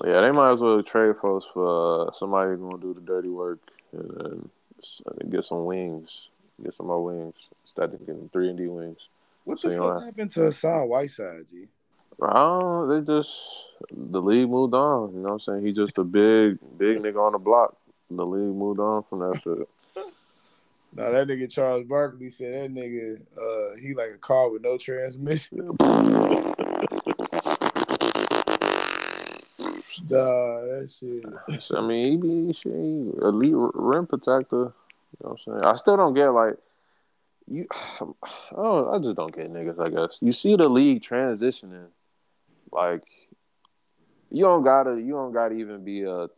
[0.05, 3.59] Yeah, they might as well trade folks for uh, somebody gonna do the dirty work
[3.93, 4.49] and
[4.79, 6.29] s- get some wings,
[6.63, 9.09] get some more wings Start getting three and D wings.
[9.45, 11.67] What So the fuck know- happened to Hassan Whiteside, G?
[12.21, 15.11] Oh, they just the league moved on.
[15.15, 15.67] You know what I'm saying?
[15.67, 17.77] He just a big, big nigga on the block.
[18.11, 19.69] The league moved on from that shit.
[20.95, 24.77] Nah, that nigga Charles Barkley said that nigga, uh, he like a car with no
[24.77, 25.77] transmission.
[30.11, 31.25] Nah, that shit.
[31.75, 34.57] I mean, he be shit, elite rim protector.
[34.57, 34.73] You
[35.23, 35.65] know what I'm saying?
[35.65, 36.57] I still don't get like
[37.47, 37.67] you.
[38.55, 39.81] Oh, I just don't get niggas.
[39.81, 41.87] I guess you see the league transitioning,
[42.71, 43.03] like
[44.31, 46.29] you don't gotta, you don't gotta even be a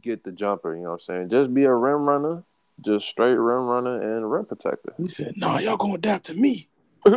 [0.00, 0.74] get the jumper.
[0.74, 1.28] You know what I'm saying?
[1.28, 2.42] Just be a rim runner,
[2.84, 4.94] just straight rim runner and rim protector.
[4.98, 6.68] He said, "Nah, y'all gonna adapt to me."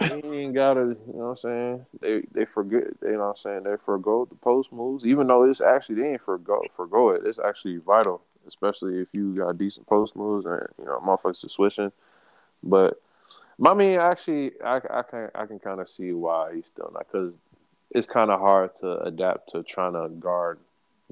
[0.00, 1.86] You ain't gotta, you know what I'm saying?
[2.00, 3.62] They they forget, you know what I'm saying?
[3.64, 7.22] They forego the post moves, even though it's actually they ain't forgo forgo it.
[7.26, 11.50] It's actually vital, especially if you got decent post moves and you know motherfuckers are
[11.50, 11.92] switching.
[12.62, 13.02] But
[13.64, 17.06] I mean, actually, I, I can I can kind of see why he's still not
[17.12, 17.34] because
[17.90, 20.58] it's kind of hard to adapt to trying to guard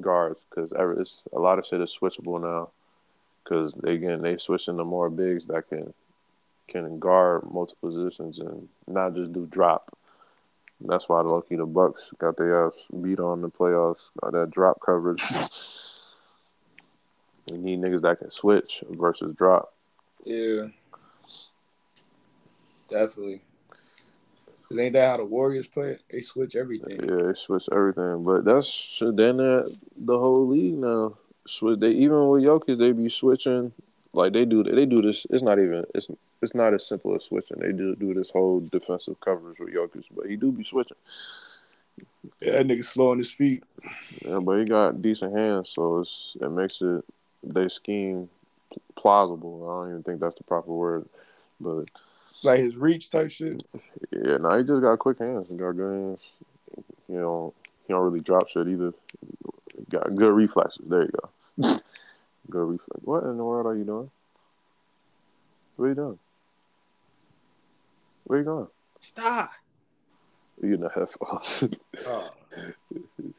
[0.01, 2.71] guards because it's a lot of shit is switchable now
[3.43, 5.93] because they again they switching to more bigs that can
[6.69, 9.97] can guard multiple positions and not just do drop.
[10.81, 14.11] That's why the lucky the Bucks got their ass beat on the playoffs.
[14.23, 15.23] Got that drop coverage.
[17.51, 19.75] we need niggas that can switch versus drop.
[20.25, 20.69] Yeah,
[22.89, 23.43] definitely.
[24.69, 25.99] Cause ain't that how the Warriors play?
[26.11, 27.01] They switch everything.
[27.03, 28.23] Yeah, they switch everything.
[28.23, 29.65] But that's then the
[30.07, 31.17] whole league now.
[31.51, 31.81] Switch.
[31.81, 33.73] They even with Jokic, they be switching.
[34.13, 34.63] Like they do.
[34.63, 35.27] They do this.
[35.31, 35.85] It's not even.
[35.95, 36.11] It's
[36.43, 37.59] it's not as simple as switching.
[37.59, 40.97] They do do this whole defensive coverage with Jokic, but he do be switching.
[42.41, 43.63] Yeah, that nigga slow on his feet.
[44.25, 47.05] Yeah, but he got decent hands, so it's it makes it
[47.43, 48.29] they scheme
[48.97, 49.69] plausible.
[49.69, 51.07] I don't even think that's the proper word,
[51.61, 51.85] but
[52.43, 53.63] like his reach type shit.
[54.11, 55.51] Yeah, no, he just got quick hands.
[55.51, 56.21] He got good hands.
[57.09, 57.55] You know,
[57.87, 58.93] he don't really drop shit either.
[59.91, 60.85] Got good reflexes.
[60.89, 61.29] There you go.
[62.51, 63.01] Good reflex.
[63.03, 64.11] What in the world are you doing?
[65.77, 66.19] What are you doing?
[68.25, 68.67] Where are you going?
[69.01, 69.51] Stop.
[70.63, 71.65] You in the headphones.
[72.07, 72.31] oh.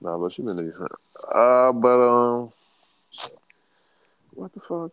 [0.00, 0.92] nah, but she been decent.
[1.34, 2.52] Uh, but um,
[4.34, 4.92] what the fuck?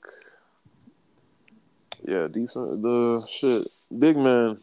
[2.07, 2.81] Yeah, decent.
[2.81, 3.67] The shit,
[3.99, 4.59] big man.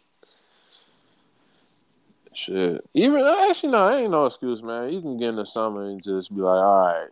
[2.39, 2.89] Shit.
[2.95, 4.93] Even actually, no, ain't no excuse, man.
[4.93, 7.09] You can get in the summer and just be like, all right,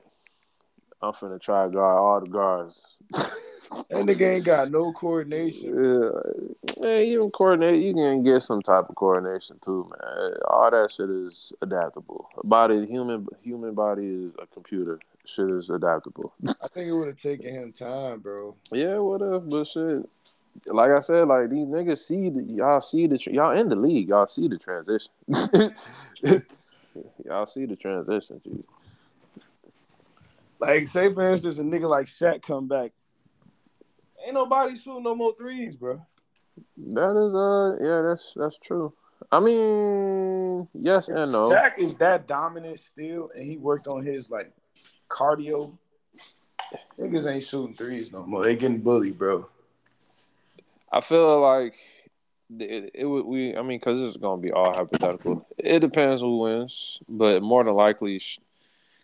[1.02, 2.84] I'm finna try guard all the guards.
[3.90, 5.74] and the game got no coordination.
[5.74, 10.34] Yeah, man, even coordinate, you can get some type of coordination too, man.
[10.46, 12.28] All that shit is adaptable.
[12.44, 15.00] Body, human, human body is a computer.
[15.24, 16.34] Shit is adaptable.
[16.46, 18.54] I think it would have taken him time, bro.
[18.70, 19.48] Yeah, what if?
[19.48, 20.08] But shit,
[20.66, 24.08] like I said, like these niggas see the, y'all see the y'all in the league,
[24.08, 25.10] y'all see the transition.
[27.24, 28.64] y'all see the transition, G.
[30.58, 32.92] Like, say for instance, a nigga like Shaq come back.
[34.24, 36.00] Ain't nobody shooting no more threes, bro.
[36.78, 38.92] That is uh yeah, that's that's true.
[39.30, 41.50] I mean, yes and no.
[41.50, 44.52] Shaq is that dominant still, and he worked on his like
[45.10, 45.76] cardio.
[46.98, 48.44] Niggas ain't shooting threes no more.
[48.44, 49.46] They getting bullied, bro.
[50.92, 51.76] I feel like
[52.58, 53.56] it, it would we.
[53.56, 55.46] I mean, because this is gonna be all hypothetical.
[55.58, 58.20] It depends who wins, but more than likely,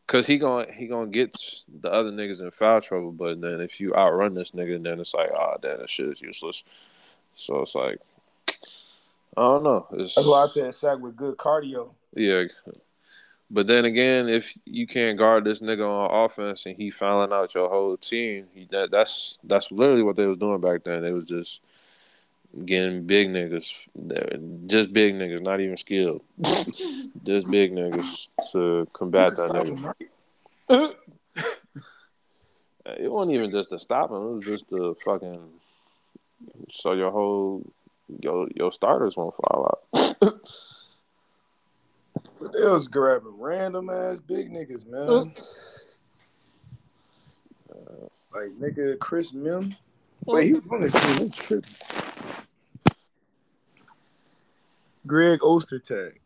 [0.07, 1.37] because he gonna he gonna get
[1.81, 3.13] the other niggas in foul trouble.
[3.13, 6.09] But then if you outrun this nigga, then it's like, ah, oh, damn, that shit
[6.09, 6.65] is useless.
[7.35, 7.99] So it's like,
[9.37, 9.87] I don't know.
[9.93, 11.91] It's, That's why I said Shaq with good cardio.
[12.15, 12.45] Yeah,
[13.53, 17.55] but then again, if you can't guard this nigga on offense and he fouling out
[17.55, 21.03] your whole team, he, that that's that's literally what they was doing back then.
[21.03, 21.61] They was just
[22.65, 23.73] getting big niggas,
[24.67, 26.23] just big niggas, not even skilled,
[27.25, 29.95] just big niggas to combat that nigga.
[32.87, 35.41] it wasn't even just to stop him; it was just to fucking
[36.71, 37.65] so your whole
[38.21, 39.81] your your starters won't fall out.
[40.21, 40.43] but
[42.53, 45.33] they was grabbing random ass big niggas, man.
[47.71, 48.09] Uh.
[48.35, 49.73] like nigga Chris Mihm.
[49.73, 49.77] Uh.
[50.27, 50.93] Wait, he was on this
[51.49, 51.63] team.
[55.07, 56.19] Greg Ostertag.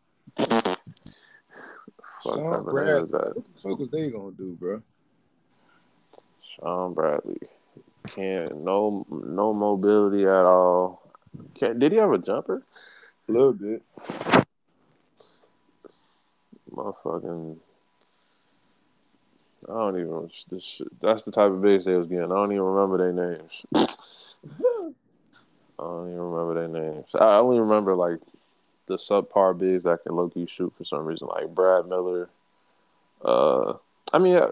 [2.23, 3.11] Shawn Bradley.
[3.11, 4.81] What the fuck was they gonna do, bro?
[6.41, 7.39] Shawn Bradley
[8.07, 11.01] can't no no mobility at all.
[11.55, 12.63] Can did he have a jumper?
[13.27, 13.83] A little bit.
[16.71, 17.57] Motherfucking.
[19.69, 20.31] I don't even.
[20.49, 22.25] This, that's the type of base they was getting.
[22.25, 23.65] I don't even remember their names.
[23.75, 23.85] I
[25.83, 27.13] don't even remember their names.
[27.13, 28.19] I only remember like
[28.87, 32.29] the subpar bigs that can low key shoot for some reason, like Brad Miller.
[33.23, 33.73] Uh,
[34.13, 34.49] I mean, uh,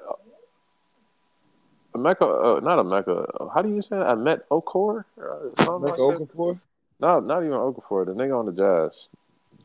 [1.97, 3.49] Mecca, uh, not a Mecca.
[3.53, 3.99] How do you say it?
[3.99, 5.05] Mehmet Okur.
[5.17, 6.59] Uh, Mecca like Okafor.
[6.99, 8.05] Not not even Okafor.
[8.05, 9.09] The nigga on the Jazz.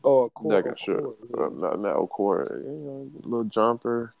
[0.03, 0.63] Oh, Okur.
[0.63, 1.17] That shoot.
[1.37, 1.45] Yeah.
[1.45, 2.49] Uh, Matt Okur.
[2.49, 4.13] You know, little jumper,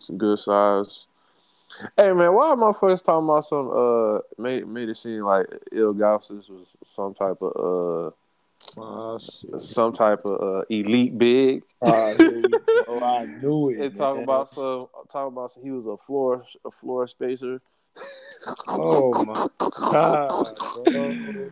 [0.00, 1.06] some good size.
[1.96, 5.46] Hey man, why am I first talking about some uh made made it seem like
[5.72, 8.10] Ilgauskas was some type of uh
[8.76, 11.62] Oh, some type of uh, elite big.
[11.80, 12.14] Uh,
[12.88, 13.78] oh, I knew it.
[13.78, 17.60] and talk about some talk about some, he was a floor a floor spacer.
[18.70, 19.46] oh my
[19.92, 20.58] god,
[20.92, 21.50] bro.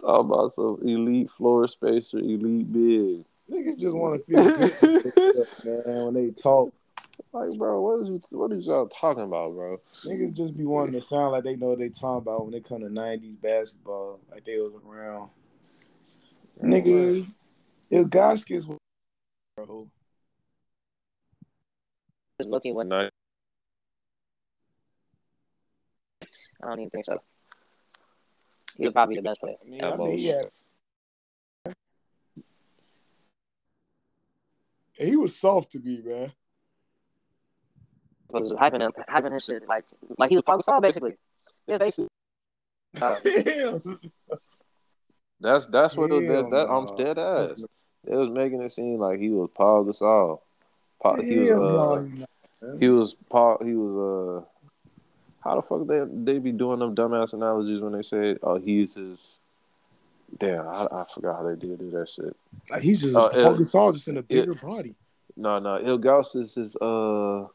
[0.00, 3.24] Talk about some elite floor spacer, elite big.
[3.50, 6.72] Niggas just want to feel good, man, when they talk.
[7.32, 9.80] Like, bro, what is what is y'all talking about, bro?
[10.04, 12.60] Niggas just be wanting to sound like they know what they talking about when they
[12.60, 15.30] come to '90s basketball, like they was around.
[16.62, 17.26] Nigga,
[17.90, 18.78] Ilgauskas was
[19.56, 19.88] bro.
[22.38, 23.10] Just looking what Nice.
[26.62, 27.18] I don't even think so.
[28.76, 29.56] He was probably the best player.
[29.64, 30.50] I mean, I think he had.
[34.94, 36.32] He was soft to me, man.
[38.32, 39.84] He was hyping him, hyping his shit like
[40.18, 41.16] like he was Paul Gasol basically.
[41.66, 42.08] Yeah, basically.
[43.00, 43.14] Uh,
[45.40, 47.52] That's that's what it, that, that I'm dead ass.
[48.06, 50.40] It was making it seem like he was Paul Gasol.
[51.02, 53.58] Paul, he was uh, he was Paul.
[53.64, 54.46] He was uh.
[55.42, 58.94] How the fuck they they be doing them dumbass analogies when they say, "Oh, he's
[58.94, 59.40] his."
[60.38, 62.36] Damn, I, I forgot how they did do that shit.
[62.70, 64.94] Like he's just Oh, Paul it- Gasol, just in a bigger body.
[65.36, 67.46] No, no, Ilgauskas is uh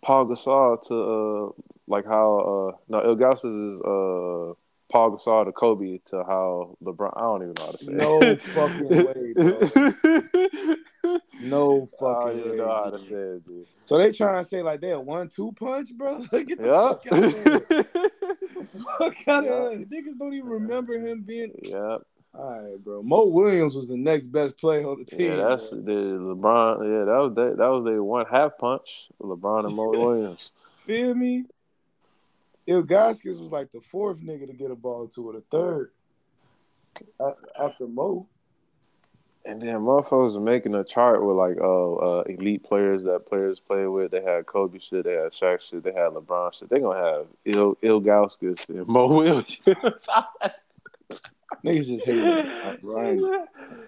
[0.00, 4.54] Paul Gasol to uh like how uh no Ilgauskas is uh
[4.92, 7.12] Paul Gasol to Kobe to how LeBron.
[7.16, 7.92] I don't even know how to say.
[7.92, 8.42] No it.
[8.42, 11.18] fucking way, bro.
[11.42, 12.56] No I don't fucking even way.
[12.58, 13.66] know how to say it, dude.
[13.86, 16.18] So they trying to say like they a one-two punch, bro?
[16.32, 16.88] Get the Yeah.
[16.90, 17.86] fuck out of here.
[18.98, 19.50] Fuck out Yeah.
[19.50, 19.86] of here.
[19.86, 21.52] Niggas don't even remember him being.
[21.62, 21.98] yeah,
[22.34, 23.02] All right, bro.
[23.02, 25.20] Mo Williams was the next best player on the team.
[25.32, 26.78] yeah, that's the LeBron.
[26.84, 29.08] Yeah, that was they, that was their one half punch.
[29.20, 30.52] LeBron and Mo Williams.
[30.86, 31.44] Feel me?
[32.68, 35.90] Ilgauskas was like the fourth nigga to get a ball to it, the third
[37.58, 38.26] after Mo.
[39.44, 43.58] And then motherfuckers are making a chart with like oh uh, elite players that players
[43.58, 44.12] play with.
[44.12, 46.70] They had Kobe shit, they had Shaq shit, they had LeBron shit.
[46.70, 49.58] They gonna have Il Ilgauskas and Mo Williams.
[51.64, 52.78] Niggas just hate him.
[52.82, 53.18] Right.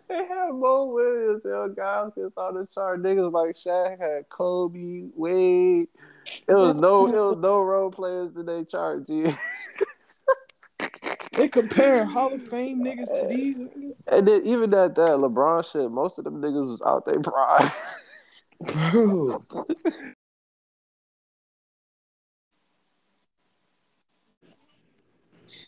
[0.09, 3.01] they had Mo Williams, Ilgauskas on the chart.
[3.01, 5.87] Niggas like Shaq had Kobe, Wade.
[6.47, 9.07] It was no, it was no role players in their chart.
[9.07, 9.27] G.
[11.33, 13.95] They comparing Hall of Fame niggas to these niggas.
[14.07, 17.73] And then even that that LeBron shit, most of them niggas was out their prime.
[18.93, 19.45] Bro.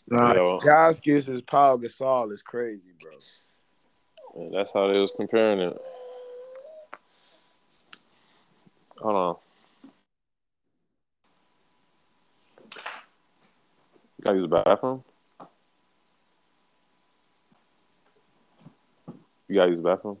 [0.09, 0.57] Nah, Yo.
[0.59, 3.11] Ilgauskas is Paul Gasol is crazy, bro.
[4.35, 5.77] And that's how they was comparing it.
[8.99, 9.35] Hold on.
[14.27, 15.03] You gotta use the bathroom?
[19.47, 20.17] You gotta use the bathroom?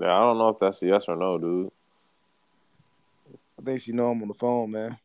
[0.00, 1.70] Yeah, I don't know if that's a yes or no, dude.
[3.60, 4.96] I think she know I'm on the phone, man.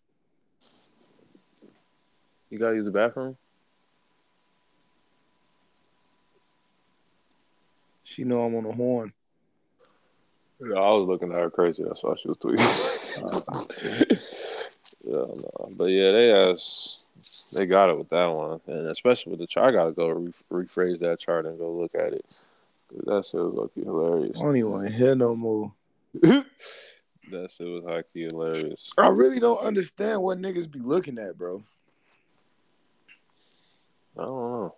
[2.50, 3.36] You gotta use the bathroom?
[8.06, 9.12] She know I'm on the horn.
[10.64, 11.84] Yeah, I was looking at her crazy.
[11.84, 14.38] That's why she was tweeting.
[15.12, 15.70] yeah, no.
[15.72, 17.04] But yeah, they asked,
[17.56, 19.74] they got it with that one, and especially with the chart.
[19.74, 20.34] I gotta go re-
[20.66, 22.26] rephrase that chart and go look at it.
[23.06, 24.38] That shit was lucky hilarious.
[24.38, 25.72] I don't even want to hear no more.
[26.22, 26.46] that
[27.32, 28.90] shit was hockey hilarious.
[28.98, 31.64] I really don't understand what niggas be looking at, bro.
[34.18, 34.76] I don't know.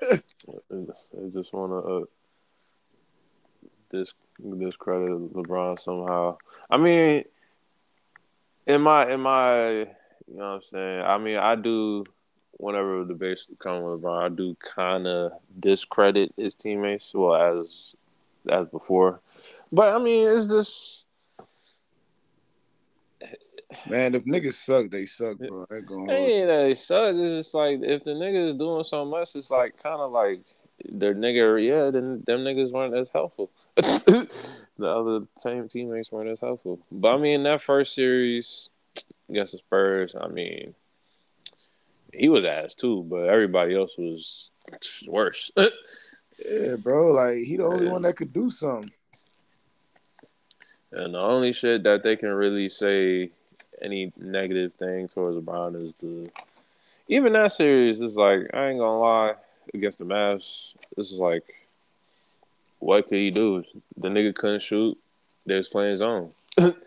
[0.10, 2.04] they just- they just want to uh,
[3.90, 4.14] dis-
[4.58, 6.38] discredit LeBron somehow.
[6.70, 7.24] I mean,
[8.66, 9.86] in my in my, you
[10.28, 11.02] know what I'm saying.
[11.02, 12.04] I mean, I do.
[12.58, 17.94] Whenever the debates come with LeBron, I do kind of discredit his teammates, well as
[18.48, 19.20] as before.
[19.72, 21.06] But I mean, it's just
[23.88, 25.66] Man, if niggas suck, they suck, bro.
[25.86, 26.12] Gonna.
[26.12, 27.16] Hey, that sucks.
[27.16, 30.40] It's just like if the nigga is doing so much, it's like kind of like
[30.88, 31.66] their nigga.
[31.66, 33.50] Yeah, then them niggas weren't as helpful.
[33.76, 34.28] the
[34.80, 36.78] other same teammates weren't as helpful.
[36.90, 38.70] But I mean, that first series
[39.28, 40.74] against the Spurs, I mean,
[42.12, 44.50] he was ass too, but everybody else was
[45.06, 45.50] worse.
[46.44, 47.12] Yeah, bro.
[47.12, 47.92] Like he the only Yeah.
[47.92, 48.90] one that could do something.
[50.90, 53.30] And the only shit that they can really say
[53.80, 56.28] any negative thing towards LeBron is the
[57.08, 59.34] even that series is like I ain't gonna lie
[59.74, 60.74] against the Mavs.
[60.96, 61.44] This is like
[62.78, 63.62] what could he do?
[63.96, 64.98] The nigga couldn't shoot.
[65.46, 66.32] They was playing zone.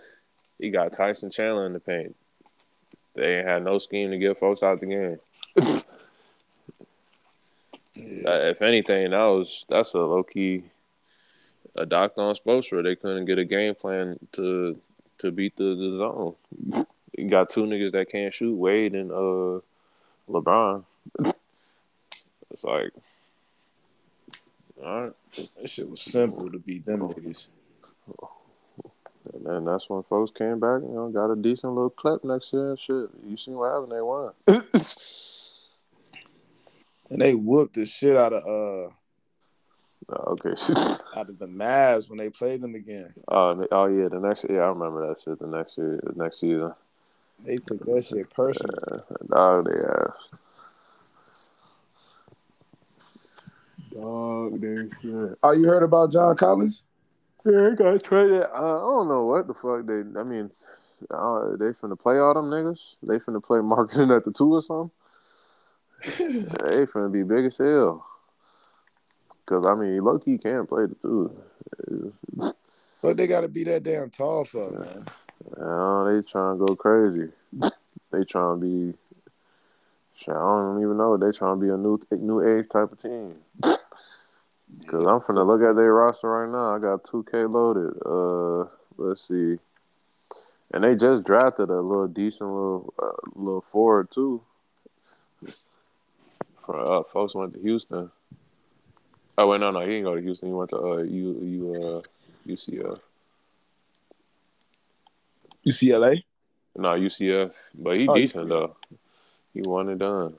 [0.59, 2.15] he got Tyson Chandler in the paint.
[3.15, 5.19] They ain't had no scheme to get folks out the game.
[7.97, 10.63] Uh, if anything, that was that's a low key
[11.75, 12.83] a doc on Spoelstra.
[12.83, 14.77] They couldn't get a game plan to
[15.19, 16.85] to beat the, the zone.
[17.17, 19.61] You got two niggas that can't shoot, Wade and uh
[20.29, 20.83] LeBron.
[22.55, 22.93] It's like,
[24.81, 25.13] all right.
[25.59, 27.49] That shit was simple to beat them niggas.
[29.33, 32.53] And then that's when folks came back, you know, got a decent little clip next
[32.53, 33.09] year and shit.
[33.27, 33.91] You seen what happened?
[33.91, 34.31] They won.
[37.11, 38.89] And they whooped the shit out of uh
[40.09, 40.49] Oh, okay.
[41.15, 43.13] out of the Mavs when they played them again.
[43.27, 45.37] oh, they- oh yeah, the next yeah, I remember that shit.
[45.39, 46.73] The next year, the next season.
[47.45, 49.03] They took that shit personal.
[49.33, 50.13] Oh, they have.
[53.95, 55.37] Dog, they shit.
[55.41, 56.83] Oh, you heard about John Collins?
[57.45, 58.43] Yeah, they got traded.
[58.43, 60.01] Uh, I don't know what the fuck they.
[60.19, 60.51] I mean,
[61.11, 62.97] uh, they finna play all them niggas.
[63.03, 64.91] They finna play Markkanen at the two or something.
[66.03, 68.05] they finna be big as hell.
[69.45, 72.53] Cause I mean, low key can't play the two.
[73.01, 75.05] But they gotta be that damn tall for, man.
[75.55, 77.29] Uh, they trying to go crazy.
[78.11, 78.97] They trying to be.
[80.27, 81.17] I don't even know.
[81.17, 83.35] They trying to be a new new age type of team.
[84.87, 86.75] Cause I'm finna look at their roster right now.
[86.75, 87.93] I got 2K loaded.
[88.05, 89.57] Uh, let's see.
[90.73, 94.41] And they just drafted a little decent little uh, little forward too.
[96.65, 98.11] For uh, folks went to Houston.
[99.37, 100.49] Oh wait, no, no, he didn't go to Houston.
[100.49, 102.01] He went to uh, U U uh,
[102.49, 102.99] UCF.
[105.65, 106.23] UCLA?
[106.75, 108.49] No, UCF, but he Oh, decent UCF.
[108.49, 108.75] though.
[109.53, 110.35] He won and done.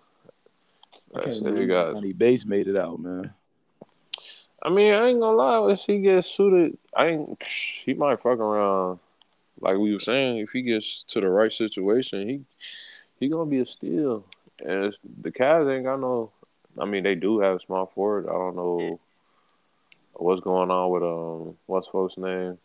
[1.14, 2.18] I I can't said believe he got.
[2.18, 3.32] Bates made it out, man.
[4.66, 5.72] I mean, I ain't gonna lie.
[5.72, 7.40] If he gets suited, I ain't.
[7.44, 8.98] He might fuck around.
[9.60, 12.44] Like we were saying, if he gets to the right situation, he
[13.20, 14.24] he gonna be a steal.
[14.58, 14.92] And
[15.22, 16.32] the Cavs ain't got no.
[16.80, 18.26] I mean, they do have a small forward.
[18.28, 18.98] I don't know
[20.14, 22.58] what's going on with um what's folks name.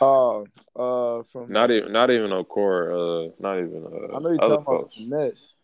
[0.00, 2.90] Oh, uh, from Not even not even on core.
[2.90, 4.16] Uh, not even uh.
[4.16, 4.96] I know you're talking about folks.
[4.96, 5.54] the Nets.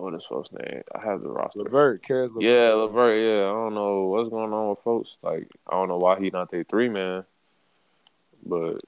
[0.00, 0.82] What is folks name?
[0.94, 1.60] I have the roster.
[1.60, 2.42] Levert, Caris Levert.
[2.42, 3.20] Yeah, Levert.
[3.20, 5.10] Yeah, I don't know what's going on with folks.
[5.22, 7.24] Like, I don't know why he not their three man,
[8.46, 8.80] but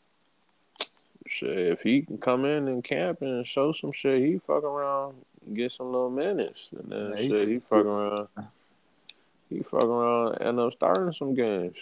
[1.28, 5.16] shit, if he can come in and camp and show some shit, he fuck around,
[5.52, 8.28] get some little minutes, and then Yeah, shit, he fuck around.
[9.50, 11.76] He fuck around, and end up starting some games.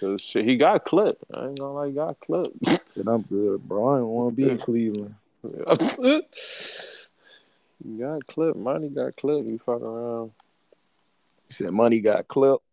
[0.00, 1.24] Cause shit, he got clipped.
[1.34, 2.56] I ain't gonna lie, he got clipped.
[2.66, 3.94] Shit, I'm good, bro.
[3.94, 5.16] I don't want to be in Cleveland.
[7.82, 8.58] he got clipped.
[8.58, 9.50] Money got clipped.
[9.50, 10.32] You fuck around.
[11.48, 12.64] He said money got clipped.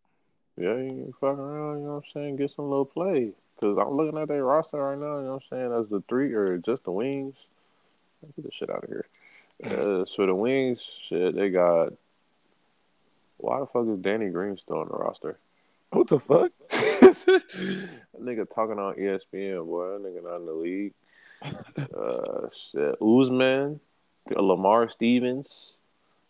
[0.58, 2.36] Yeah, you can fuck around, you know what I'm saying?
[2.36, 3.32] Get some little play.
[3.56, 5.80] Because I'm looking at their roster right now, you know what I'm saying?
[5.80, 7.36] As the three or just the wings.
[8.36, 9.06] Get this shit out of here.
[9.64, 11.93] Uh, so the wings, shit, they got.
[13.38, 15.39] Why the fuck is Danny Green still on the roster?
[15.91, 16.52] What the fuck?
[16.70, 19.97] that nigga talking on ESPN, boy.
[19.97, 20.93] That nigga not in the league.
[21.97, 22.95] Uh, shit.
[23.02, 23.80] Osman,
[24.30, 25.82] Lamar Stevens.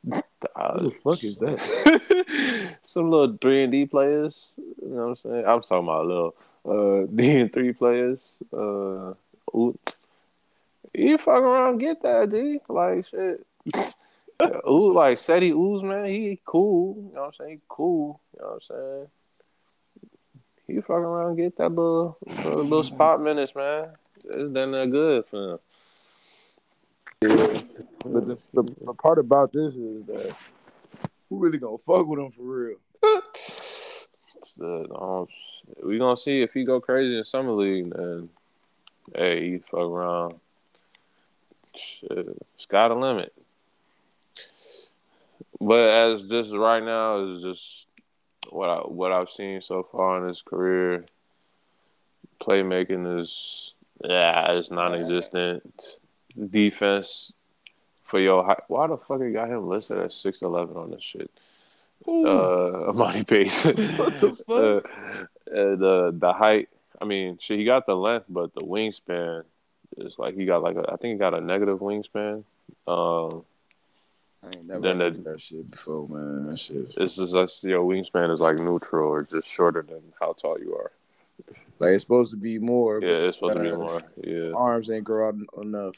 [0.04, 2.78] What the fuck is that?
[2.82, 4.56] Some little three and D players.
[4.82, 5.46] You know what I'm saying?
[5.46, 6.36] I'm talking about little
[6.66, 8.40] uh D and three players.
[8.52, 9.14] Uh,
[9.56, 9.78] ooh,
[10.94, 12.60] you fuck around, get that D.
[12.68, 13.46] Like shit.
[14.42, 16.06] Yeah, ooh, like Seti man.
[16.06, 16.96] he cool.
[16.96, 17.52] You know what I'm saying?
[17.52, 18.20] He cool.
[18.34, 19.08] You know what I'm saying?
[20.66, 23.90] He fucking around, get that little little, little spot minutes, man.
[24.16, 25.60] It's done that good for him.
[27.22, 30.36] But the, the, the part about this is that
[31.30, 32.78] who really gonna fuck with him for real?
[34.42, 35.28] So,
[35.80, 37.94] um, we gonna see if he go crazy in summer league.
[37.94, 38.30] Then,
[39.16, 40.40] hey, he fuck around.
[42.00, 43.34] Shit, sky the limit.
[45.60, 47.86] But as just right now is just
[48.50, 51.06] what I what I've seen so far in his career.
[52.42, 56.00] Playmaking is yeah, it's non-existent.
[56.50, 57.32] Defense
[58.04, 58.62] for your height.
[58.68, 61.30] Why the fuck they got him listed at six eleven on this shit?
[62.08, 62.12] uh
[62.92, 63.64] Emoni Bates.
[63.66, 63.76] What
[64.20, 64.50] the fuck?
[64.50, 66.70] Uh, uh, the the height.
[67.02, 69.44] I mean, shit, he got the length, but the wingspan
[69.98, 72.44] is like he got like a, I think he got a negative wingspan.
[72.88, 73.44] Um,
[74.44, 76.50] I ain't never Then the- that shit before, man.
[76.50, 76.92] That shit.
[76.98, 80.76] it's just like your wingspan is like neutral or just shorter than how tall you
[80.76, 80.92] are.
[81.80, 83.00] Like it's supposed to be more.
[83.02, 84.02] Yeah, it's supposed to be uh, more.
[84.24, 85.96] Yeah, arms ain't grow out enough.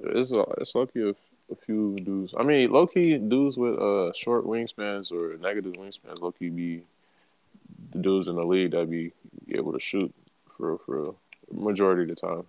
[0.00, 1.16] It's a, it's lucky if
[1.50, 2.34] a few dudes.
[2.38, 6.82] I mean, low key dudes with uh short wingspans or negative wingspans, low key be
[7.92, 9.12] the dudes in the league that be
[9.50, 10.12] able to shoot
[10.56, 11.16] for real, for real.
[11.52, 12.44] majority of the time.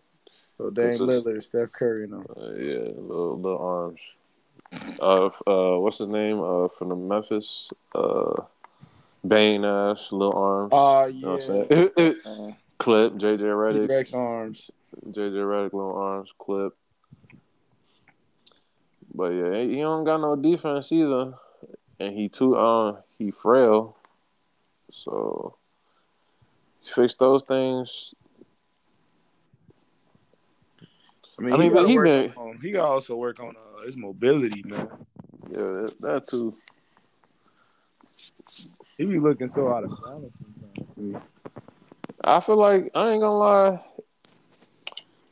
[0.58, 2.26] So Dame It's just- Lillard, Steph Curry, and them.
[2.36, 4.00] Uh, yeah, little little arms.
[5.02, 6.42] Uh, uh, what's his name?
[6.42, 7.72] Uh, from the Memphis.
[7.96, 8.42] Uh,
[9.28, 10.70] Bane Ash, little arms.
[10.74, 11.54] Oh You know yeah.
[11.54, 12.16] what I'm saying?
[12.26, 14.72] Uh, Clip, JJ Redick, T-Rex arms.
[15.10, 16.74] JJ Redick, little arms, clip.
[19.14, 21.34] But yeah, he don't got no defense either,
[22.00, 23.98] and he too uh he frail.
[24.92, 25.56] So
[26.84, 28.14] fix those things.
[31.38, 33.96] I mean, I he, mean, he been- on, he got also work on uh, his
[33.96, 34.90] mobility, man.
[35.50, 36.54] Yeah, that, that too.
[38.98, 40.34] He be looking so out of balance
[40.98, 41.24] sometimes.
[42.22, 43.82] I feel like I ain't gonna lie.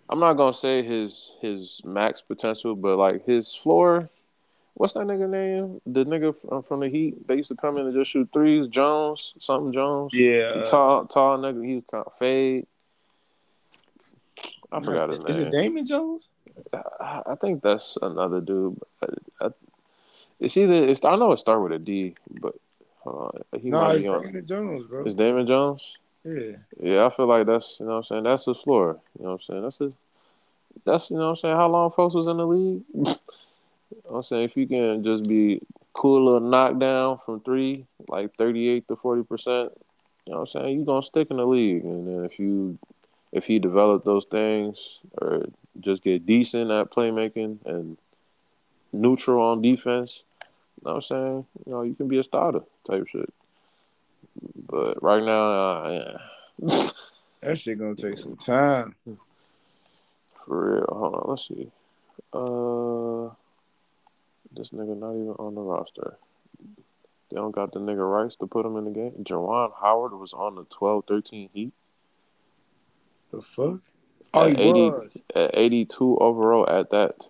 [0.09, 4.09] I'm not gonna say his his max potential, but like his floor.
[4.75, 5.81] What's that nigga name?
[5.87, 7.27] The nigga from, from the Heat.
[7.27, 8.67] They used to come in and just shoot threes.
[8.67, 10.13] Jones, something Jones.
[10.13, 11.65] Yeah, The uh, tall, tall nigga.
[11.65, 12.67] He was kind of fade.
[14.71, 15.27] I forgot his name.
[15.29, 16.27] Is it Damon Jones?
[16.73, 18.79] I, I think that's another dude.
[19.01, 19.49] I, I,
[20.39, 21.03] it's either it's.
[21.03, 22.53] I know it start with a D, but
[22.99, 23.59] hold on.
[23.59, 24.21] He No, might it's be on.
[24.23, 25.05] Damon Jones, bro.
[25.05, 25.97] It's Damon Jones.
[26.27, 26.57] Yeah.
[26.81, 28.23] Yeah, I feel like that's you know what I'm saying.
[28.23, 28.99] That's his floor.
[29.17, 29.61] You know what I'm saying.
[29.61, 29.93] That's his.
[30.83, 31.55] That's you know what I'm saying.
[31.55, 32.83] How long folks was in the league?
[32.93, 35.61] you know I'm saying if you can just be
[35.93, 39.71] cool little knockdown from three, like 38 to 40 percent.
[40.25, 40.75] You know what I'm saying.
[40.75, 42.77] you're gonna stick in the league, and then if you
[43.31, 45.45] if he develop those things or
[45.79, 47.97] just get decent at playmaking and
[48.91, 51.45] neutral on defense, you know what I'm saying.
[51.65, 53.33] You know you can be a starter type shit.
[54.69, 56.17] But right now, uh,
[56.61, 56.89] yeah.
[57.41, 58.95] That shit gonna take some time.
[60.45, 60.85] For real.
[60.89, 61.71] Hold on, let's see.
[62.33, 63.29] Uh
[64.55, 66.17] this nigga not even on the roster.
[67.29, 69.11] They don't got the nigga Rice to put him in the game.
[69.23, 71.73] Juwan Howard was on the 12-13 Heat
[73.31, 73.79] The fuck?
[74.33, 75.17] Oh, he At 80 was.
[75.35, 77.27] at 82 overall at that.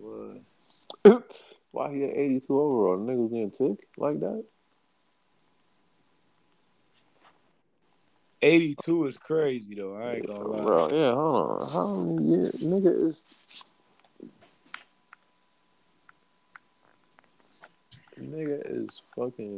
[0.00, 0.88] Was.
[1.72, 2.96] Why he at 82 overall?
[3.04, 4.42] The nigga was getting tick like that?
[8.42, 9.96] 82 is crazy though.
[9.96, 10.64] I ain't gonna lie.
[10.64, 11.68] Bro, yeah, hold on.
[11.72, 12.62] How many years?
[12.62, 13.64] Nigga is.
[18.20, 19.48] Nigga is fucking.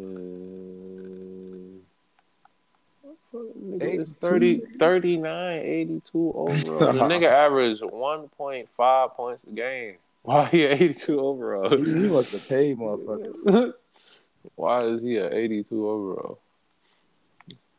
[3.33, 6.93] Nigga is 30, 39, 82 overall.
[6.93, 9.97] The nigga averaged 1.5 points a game.
[10.23, 11.71] Why he at 82 overall?
[11.71, 13.73] He, he must have paid motherfuckers.
[14.57, 16.39] Why is he at 82 overall?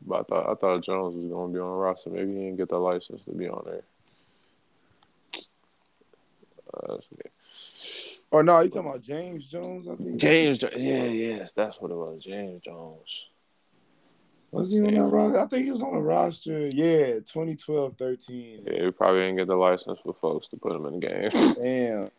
[0.06, 2.10] But I thought I thought Jones was gonna be on the roster.
[2.10, 3.82] Maybe he didn't get the license to be on there.
[6.74, 7.30] Uh, okay.
[8.30, 9.86] Or Oh, no, you talking about James Jones?
[9.88, 10.16] I think.
[10.16, 12.22] James, Jo- yeah, yes, that's what it was.
[12.24, 13.26] James Jones.
[14.52, 15.40] Was he on that roster?
[15.40, 16.68] I think he was on the roster.
[16.68, 18.64] Yeah, 2012 13.
[18.66, 21.30] Yeah, he probably didn't get the license for folks to put him in the game.
[21.54, 22.10] Damn.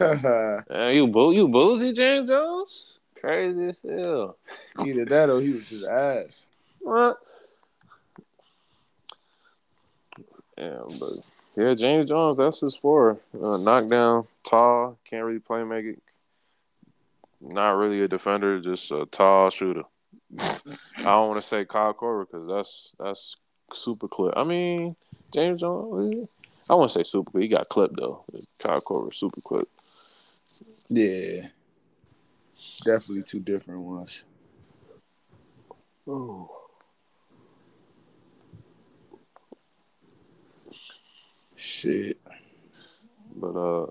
[0.70, 2.98] Man, you boo, you boozy, James Jones?
[3.20, 4.36] Crazy as hell.
[4.84, 6.46] Either that or he was just ass.
[6.84, 7.16] What?
[10.58, 13.18] Yeah, but yeah, James Jones, that's his four.
[13.34, 16.02] Uh, knockdown, tall, can't really play make it.
[17.40, 19.82] Not really a defender, just a tall shooter.
[20.38, 20.58] I
[20.98, 23.36] don't want to say Kyle Korver because that's that's
[23.72, 24.34] super clip.
[24.36, 24.94] I mean,
[25.32, 26.28] James Jones,
[26.68, 27.42] I won't say super clip.
[27.42, 28.24] He got clipped though.
[28.58, 29.68] Kyle Korver, super clip.
[30.88, 31.48] Yeah.
[32.84, 34.22] Definitely two different ones.
[36.06, 36.63] Oh.
[41.56, 42.18] Shit.
[43.36, 43.86] But uh.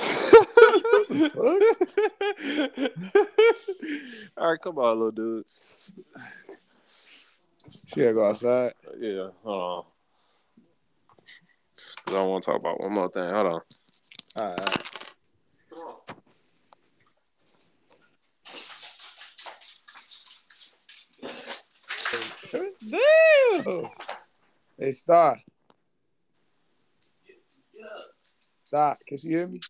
[4.36, 5.44] All right, come on, little dude.
[7.86, 8.72] She gotta go outside.
[8.98, 9.84] Yeah, hold on.
[12.06, 13.28] 'Cause I want to talk about one more thing.
[13.28, 13.60] Hold on.
[14.40, 14.76] All right.
[22.52, 23.90] Damn.
[24.78, 25.36] Hey, stop.
[28.70, 29.00] Stop.
[29.04, 29.60] Can you hear me?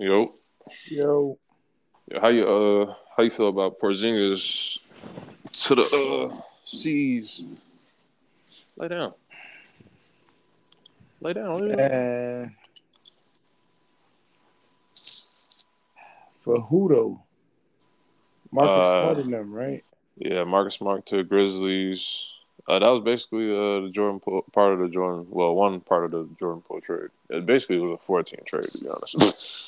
[0.00, 0.28] Yo,
[0.86, 1.38] Yo,
[2.20, 4.78] how you uh how you feel about Porzingis
[5.64, 7.44] to the uh C's?
[8.76, 9.12] Lay down.
[11.20, 11.66] Lay down.
[11.66, 11.90] lay down.
[11.90, 12.50] and
[16.38, 17.22] for who though?
[18.52, 19.84] Marcus Uh, Smart and them, right?
[20.16, 22.34] Yeah, Marcus Smart to Grizzlies.
[22.68, 25.26] Uh, that was basically uh, the Jordan Poole, part of the Jordan.
[25.28, 27.10] Well, one part of the Jordan Poole trade.
[27.30, 29.64] It basically was a fourteen trade to be honest.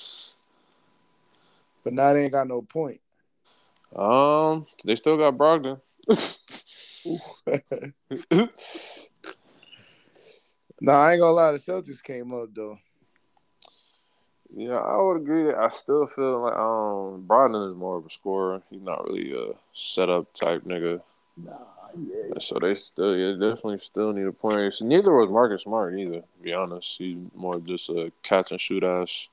[1.85, 3.01] But now they ain't got no point.
[3.97, 5.81] um, they still got Brogdon.
[10.81, 11.53] nah, I ain't gonna lie.
[11.53, 12.79] The Celtics came up though.
[14.53, 18.11] Yeah, I would agree that I still feel like um Brogdon is more of a
[18.11, 18.63] scorer.
[18.71, 21.01] He's not really a setup type nigga.
[21.37, 21.53] Nah,
[21.97, 22.39] yeah.
[22.39, 24.75] So they still yeah, definitely still need a point.
[24.75, 26.99] So neither was Marcus Smart either, to be honest.
[26.99, 29.29] He's more just a catch and shoot ass.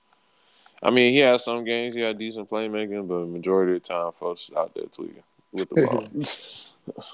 [0.81, 4.11] I mean, he had some games, he had decent playmaking, but majority of the time
[4.19, 6.07] folks out there tweaking with the ball.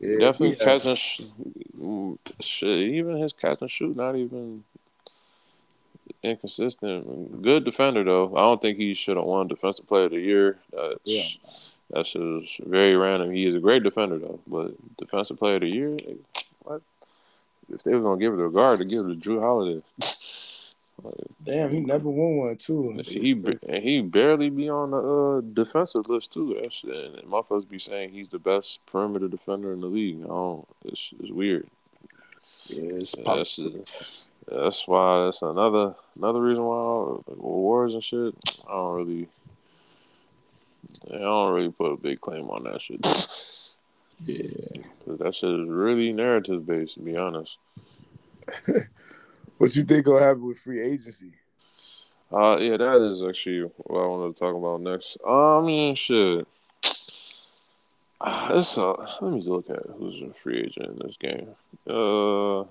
[0.00, 1.20] Yeah, Definitely he, uh, catch and sh-
[2.40, 2.78] shit.
[2.78, 4.64] Even his catch and shoot, not even
[6.22, 7.42] inconsistent.
[7.42, 8.36] Good defender though.
[8.36, 10.58] I don't think he should have won Defensive Player of the Year.
[10.72, 11.24] That's, Yeah.
[11.90, 13.30] That shit is very random.
[13.30, 16.18] He is a great defender though, but Defensive Player of the Year, like,
[16.60, 16.82] what?
[17.72, 19.82] If they was gonna give it to a guard, to give it to Jrue Holiday.
[21.02, 22.98] Like, Damn, he never won one too.
[23.04, 26.58] he and he barely be on the uh, defensive list too.
[26.60, 30.22] That shit, and motherfuckers be saying he's the best perimeter defender in the league.
[30.24, 30.66] I don't.
[30.84, 31.68] It's, it's weird.
[32.66, 33.60] yeah, it's Yeah, that's
[34.50, 38.34] that's why that's another another reason why awards and shit.
[38.66, 39.28] I don't really,
[41.12, 43.02] I don't really put a big claim on that shit.
[43.02, 43.76] Cause
[44.24, 44.46] yeah.
[45.06, 47.58] that shit is really narrative based, to be honest.
[49.58, 51.32] What you think gonna happen with free agency?
[52.30, 55.16] Uh, yeah, that is actually what I wanted to talk about next.
[55.24, 56.46] Uh, I mean, shit.
[58.48, 61.48] It's uh, let me look at who's a free agent in this game.
[61.86, 62.64] Uh,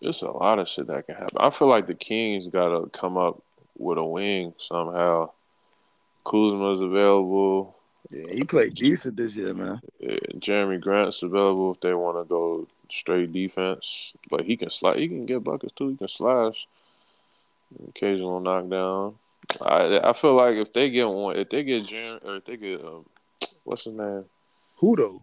[0.00, 1.36] it's a lot of shit that can happen.
[1.38, 3.40] I feel like the Kings gotta come up
[3.78, 5.30] with a wing somehow.
[6.24, 7.76] Kuzma's available.
[8.10, 9.80] Yeah, he played decent this year, man.
[10.02, 14.98] Uh, Jerami Grant's available if they want to go straight defense, but he can slide.
[14.98, 15.88] He can get buckets too.
[15.88, 16.66] He can slash.
[17.88, 19.14] Occasional knockdown.
[19.60, 22.56] I I feel like if they get one, if they get Jerami, or if they
[22.56, 23.04] get um,
[23.64, 24.24] what's his name,
[24.76, 25.22] Who though?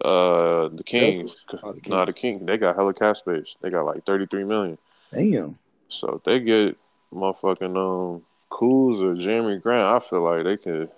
[0.00, 1.44] uh, the Kings.
[1.62, 2.42] Oh, the Nah, the Kings.
[2.42, 3.56] They got hella cap space.
[3.60, 4.78] They got like thirty three million.
[5.12, 5.58] Damn.
[5.88, 6.76] So if they get
[7.14, 10.90] motherfucking um Kuz or Jerami Grant, I feel like they could.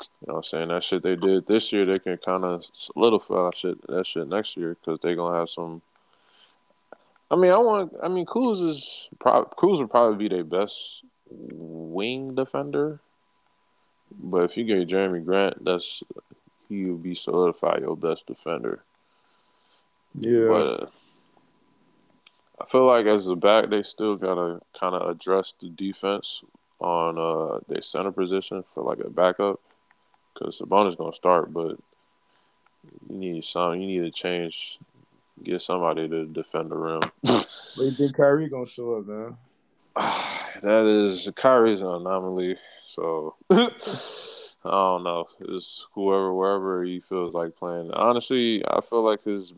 [0.00, 0.68] You know what I'm saying?
[0.68, 4.28] That shit they did this year, they can kind of solidify that shit, that shit
[4.28, 5.82] next year because they're going to have some.
[7.30, 7.92] I mean, I want.
[8.02, 13.00] I mean, Kuz is probably Kuz would probably be their best wing defender,
[14.10, 16.02] but if you get Jerami Grant, that's
[16.68, 18.82] he would be solidified your best defender.
[20.18, 20.46] Yeah.
[20.48, 20.86] But uh,
[22.60, 26.44] I feel like as a back, they still gotta kind of address the defense
[26.80, 29.60] on uh their center position for like a backup,
[30.34, 31.78] because Sabonis is gonna start, but
[33.08, 33.80] you need some.
[33.80, 34.78] You need to change,
[35.42, 37.00] get somebody to defend the rim.
[37.24, 39.36] Do you think Kyrie gonna show up, man?
[40.62, 42.56] that is Kyrie's an anomaly,
[42.86, 43.36] so.
[44.66, 45.26] I don't know.
[45.40, 47.90] It's whoever, wherever he feels like playing.
[47.92, 49.52] Honestly, I feel like his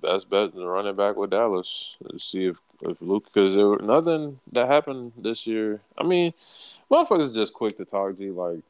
[0.00, 1.96] best bet is running back with Dallas.
[2.00, 5.80] Let's see if if Luke because there was nothing that happened this year.
[5.98, 6.32] I mean,
[6.90, 8.60] motherfuckers just quick to talk to you like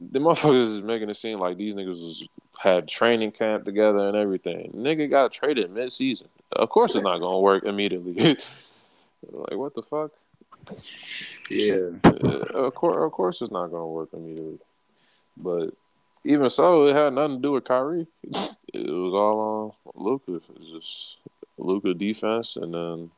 [0.00, 2.28] the motherfuckers is making it seem like these niggas was,
[2.58, 4.72] had training camp together and everything.
[4.74, 6.28] Nigga got traded mid season.
[6.52, 8.14] Of course, it's not gonna work immediately.
[9.30, 10.10] like what the fuck?
[11.50, 11.90] Yeah.
[12.04, 14.58] Uh, of course, of course, it's not gonna work immediately.
[15.36, 15.74] But
[16.24, 18.06] even so, it had nothing to do with Kyrie.
[18.72, 20.36] It was all on Luka.
[20.36, 21.16] It was just
[21.58, 23.10] Luka defense, and then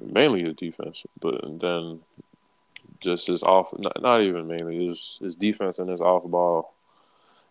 [0.00, 2.00] mainly his defense, but then
[3.02, 3.72] just his off.
[3.78, 6.74] Not, not even mainly his his defense and his off ball.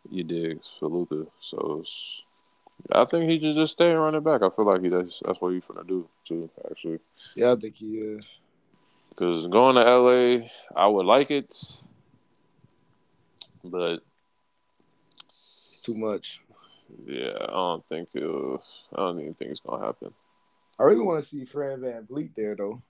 [0.09, 1.27] You dig for Luka.
[1.41, 2.23] So it's,
[2.91, 4.41] I think he should just stay running back.
[4.41, 6.49] I feel like he that's that's what he's gonna do too.
[6.69, 6.99] Actually.
[7.35, 8.25] Yeah, I think he is.
[9.09, 11.53] Because going to LA, I would like it,
[13.63, 13.99] but
[15.19, 16.39] It's too much.
[17.05, 18.63] yeah, I don't think it'll,
[18.95, 20.13] I don't even think it's gonna happen.
[20.79, 22.81] I really want to see Fred VanVleet there though.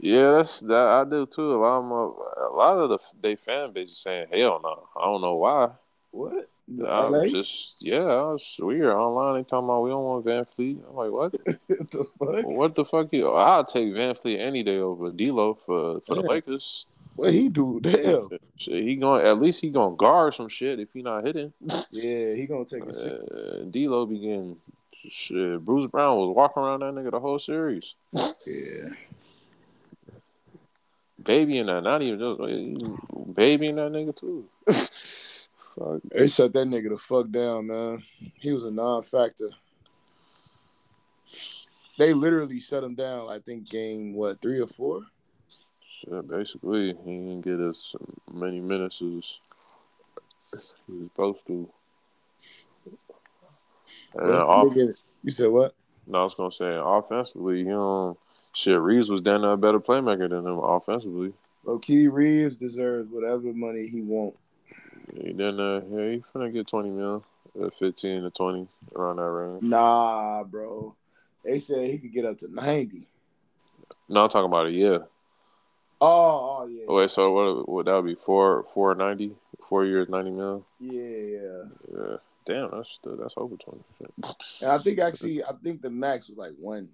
[0.00, 1.52] Yeah, that's that I do too.
[1.52, 4.88] A lot of my, a lot of the they fan base is saying hell no.
[4.96, 5.70] I don't know why.
[6.10, 6.48] What?
[6.68, 7.26] I'm LA?
[7.28, 8.92] just yeah, it's weird.
[8.94, 10.80] Online they talking about we don't want VanVleet.
[10.88, 11.32] I'm like, what?
[11.68, 12.44] the fuck?
[12.46, 13.08] what the fuck?
[13.12, 13.30] You?
[13.30, 16.28] I'll take VanVleet any day over D'Lo for for the Yeah.
[16.28, 16.86] Lakers.
[17.16, 17.80] What he do?
[17.82, 18.28] Damn.
[18.56, 21.52] Shit, he going at least he gonna guard some shit if he not hitting.
[21.90, 23.32] Yeah, he gonna take a shit.
[23.32, 24.56] Uh, D'Lo be getting
[25.08, 25.64] shit.
[25.64, 27.94] Bruce Brown was walking around that nigga the whole series.
[28.12, 28.90] Yeah.
[31.28, 34.48] Baby and that, not even just baby and that nigga too.
[35.74, 36.00] Fuck.
[36.10, 38.02] They shut that nigga the fuck down, man.
[38.40, 39.50] He was a non-factor.
[41.98, 43.28] They literally shut him down.
[43.28, 45.02] I think game what three or four.
[46.00, 47.94] Shit, basically, he didn't get as
[48.32, 51.68] many minutes as he was supposed to.
[54.14, 54.74] And off,
[55.22, 55.74] You said what?
[56.06, 58.16] no, I was gonna say offensively, you know,
[58.58, 61.32] shit, Reaves was down there a better playmaker than him offensively.
[61.64, 64.34] Low key Reaves deserves whatever money he want.
[65.14, 65.60] He didn't.
[65.60, 67.24] Uh, yeah, he finna get twenty mil,
[67.60, 69.62] uh, fifteen to twenty around that range.
[69.62, 70.94] Nah, bro.
[71.44, 73.06] They said he could get up to ninety.
[74.08, 75.06] No, I'm talking about a year.
[76.00, 76.84] Oh, oh yeah.
[76.86, 77.68] Wait, so what?
[77.68, 79.32] What that would be four, four ninety,
[79.68, 80.64] four years, ninety mil.
[80.80, 81.62] Yeah, yeah.
[81.92, 83.82] Yeah, damn, that's still, that's over twenty.
[84.60, 86.88] And I think actually, I think the max was like one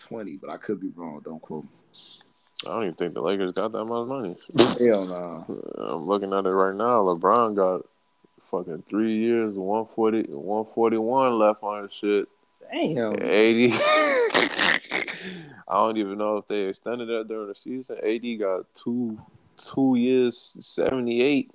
[0.00, 1.20] twenty, but I could be wrong.
[1.24, 1.70] Don't quote me.
[2.66, 4.36] I don't even think the Lakers got that much money.
[4.78, 5.62] Hell no.
[5.78, 7.02] I'm looking at it right now.
[7.04, 7.86] LeBron got
[8.50, 12.28] fucking three years, 140, 141 left on his shit.
[12.70, 13.16] Damn.
[13.22, 13.72] 80.
[15.70, 17.96] I don't even know if they extended that during the season.
[18.02, 19.18] AD got two
[19.56, 21.52] two years, 78.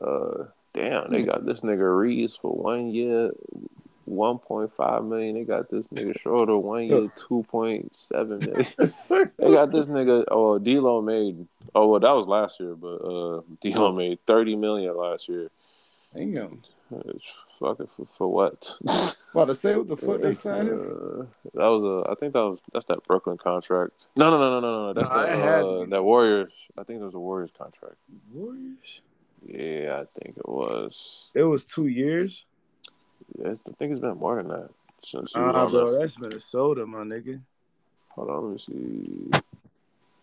[0.00, 3.30] Uh, damn, they got this nigga Reaves for one year,
[4.08, 5.34] 1.5 million.
[5.34, 8.28] They got this nigga Schroeder one year, 2.7
[9.08, 9.30] million.
[9.38, 10.24] They got this nigga.
[10.30, 11.46] Oh, D'Lo made.
[11.74, 15.50] Oh, well, that was last year, but uh, D'Lo made thirty million last year.
[16.14, 16.62] Damn.
[17.06, 17.24] It's
[17.58, 18.70] fucking for, for what?
[19.32, 20.80] About to say what the fuck they signed him?
[20.80, 21.24] Uh,
[21.54, 22.10] that was a.
[22.10, 24.08] I think that was that's that Brooklyn contract.
[24.14, 24.92] No, no, no, no, no, no.
[24.92, 26.52] That's Nah, the it had to uh, that Warriors.
[26.76, 27.96] I think it was a Warriors contract.
[28.32, 29.00] Warriors.
[29.46, 31.30] Yeah, I think it was.
[31.34, 32.44] It was two years.
[33.38, 34.70] Yes, I think it's been more than that
[35.02, 37.40] since on bro, that's Minnesota, my nigga.
[38.10, 39.40] Hold on, let me see.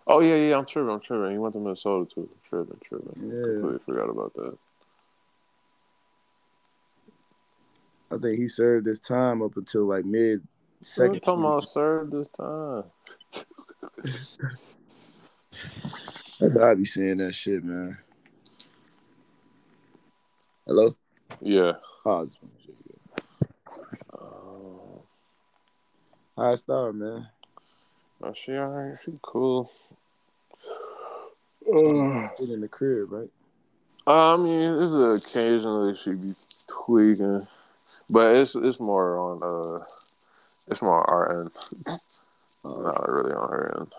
[0.07, 0.91] Oh yeah, yeah, I'm tripping.
[0.91, 1.31] I'm tripping.
[1.31, 2.21] He went to Minnesota too.
[2.21, 3.31] I'm Tripping, tripping.
[3.31, 3.37] Yeah.
[3.39, 4.57] Completely forgot about that.
[8.11, 10.41] I think he served his time up until like mid
[10.81, 11.15] second.
[11.15, 12.83] you talking about served this time?
[16.61, 17.97] I be saying that shit, man.
[20.65, 20.95] Hello.
[21.41, 21.73] Yeah.
[22.05, 22.95] Oh, I just wanna say, yeah.
[24.13, 24.99] Uh,
[26.39, 27.27] High star, man.
[28.23, 28.97] oh, she alright.
[29.03, 29.69] She cool.
[31.65, 33.29] Shit in the crib, right?
[34.07, 36.31] Uh, I mean, this is occasionally she be
[36.69, 37.45] tweaking,
[38.09, 39.83] but it's it's more on uh,
[40.69, 41.51] it's more on our end,
[42.63, 43.93] Uh, not really on her end.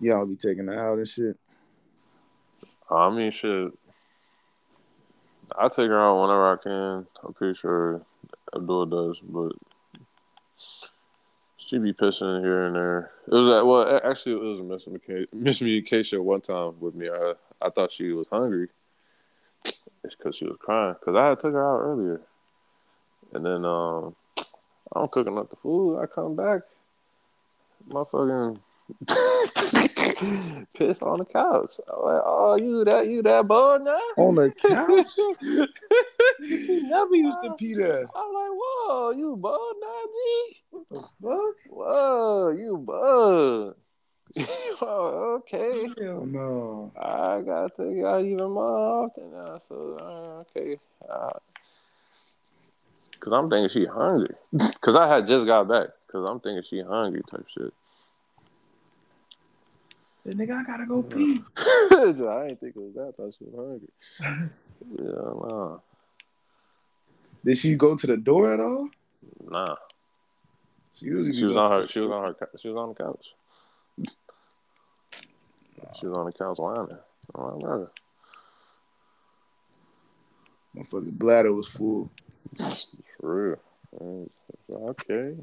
[0.00, 1.38] Y'all be taking her out and shit.
[2.90, 3.72] I mean, shit.
[5.58, 7.06] I take her out whenever I can.
[7.24, 8.02] I'm pretty sure
[8.54, 9.52] Abdul does, but
[11.66, 13.10] she be pissing here and there.
[13.26, 17.08] It was at, well, actually, it was a miscommunica- miscommunication one time with me.
[17.08, 18.68] I I thought she was hungry.
[20.04, 20.94] It's because she was crying.
[20.98, 22.20] Because I had took her out earlier,
[23.34, 24.14] and then um,
[24.94, 25.98] I'm cooking up the food.
[25.98, 26.62] I come back,
[27.88, 28.60] my fucking
[30.74, 31.74] piss on the couch.
[31.88, 33.98] I'm like, oh, you that you that boy now?
[34.16, 35.12] On the couch?
[36.40, 38.00] Never used to pee there.
[38.00, 40.56] I'm like, whoa, you bud now, G?
[40.70, 41.54] What the fuck?
[41.68, 43.74] Whoa, you bud.
[44.80, 45.88] oh, okay.
[46.00, 46.92] Hell no.
[46.96, 49.58] I gotta take out even more often now.
[49.58, 50.78] So, uh, okay.
[51.08, 51.30] Uh,
[53.20, 54.34] Cause I'm thinking she hungry.
[54.80, 55.88] Cause I had just got back.
[56.10, 57.72] Cause I'm thinking she hungry type shit.
[60.26, 61.40] Hey, nigga, I gotta go pee.
[61.56, 63.08] I didn't think it was that.
[63.08, 64.50] I thought she was hungry.
[64.98, 65.78] Yeah, nah.
[67.44, 68.90] Did she go to the door at all?
[69.48, 69.74] Nah.
[70.94, 71.86] She, She was on her.
[71.88, 72.36] She was on her.
[72.60, 73.32] She was on the couch.
[75.98, 76.98] She was on the couch whining.
[77.34, 77.90] I'm like, brother.
[80.74, 82.10] My fucking bladder was full.
[83.18, 83.58] For real.
[84.00, 85.34] Okay.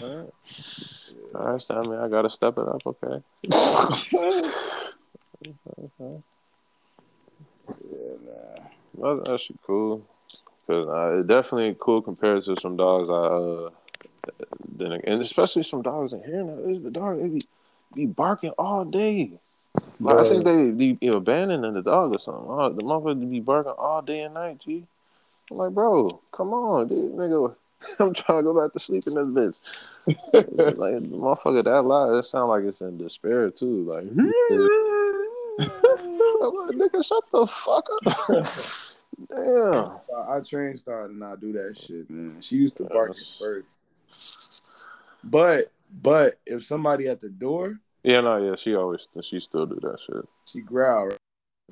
[0.00, 0.30] right.
[1.34, 2.86] All right, so I mean, I gotta step it up.
[2.86, 3.22] Okay.
[5.44, 5.46] okay.
[7.90, 8.64] Yeah, nah.
[8.94, 10.06] Well, that's actually cool.
[10.66, 13.70] Cause uh, it definitely cool compared to some dogs I uh,
[14.76, 16.58] then and especially some dogs in here now.
[16.68, 17.20] Is the dog?
[17.20, 17.40] They be
[17.94, 19.38] be barking all day.
[20.00, 22.44] Like, I think they be you know, abandoning the dog or something.
[22.46, 24.86] Oh, the motherfucker be barking all day and night, G.
[25.50, 27.54] I'm like, bro, come on, dude, nigga.
[28.00, 29.58] I'm trying to go back to sleep in this
[30.06, 30.06] bitch.
[30.78, 33.82] like, motherfucker, that loud, it sound like it's in despair too.
[33.84, 34.04] Like,
[36.72, 38.96] nigga, shut the fuck up.
[39.30, 39.92] Damn.
[40.28, 42.40] I trained Star to not do that shit, man.
[42.40, 44.90] She used to bark at first.
[45.24, 45.72] But
[46.02, 49.98] but if somebody at the door, Yeah, no, yeah, she always she still do that
[50.06, 50.24] shit.
[50.44, 51.06] she growl.
[51.06, 51.18] Right?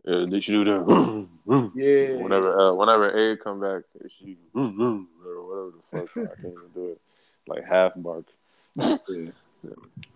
[0.05, 1.29] Yeah, did you do that?
[1.75, 2.17] Yeah.
[2.23, 6.11] whenever uh, whenever Aid come back, she or whatever the fuck.
[6.17, 7.01] I can't even do it.
[7.47, 8.25] Like half bark.
[8.77, 8.97] Yeah.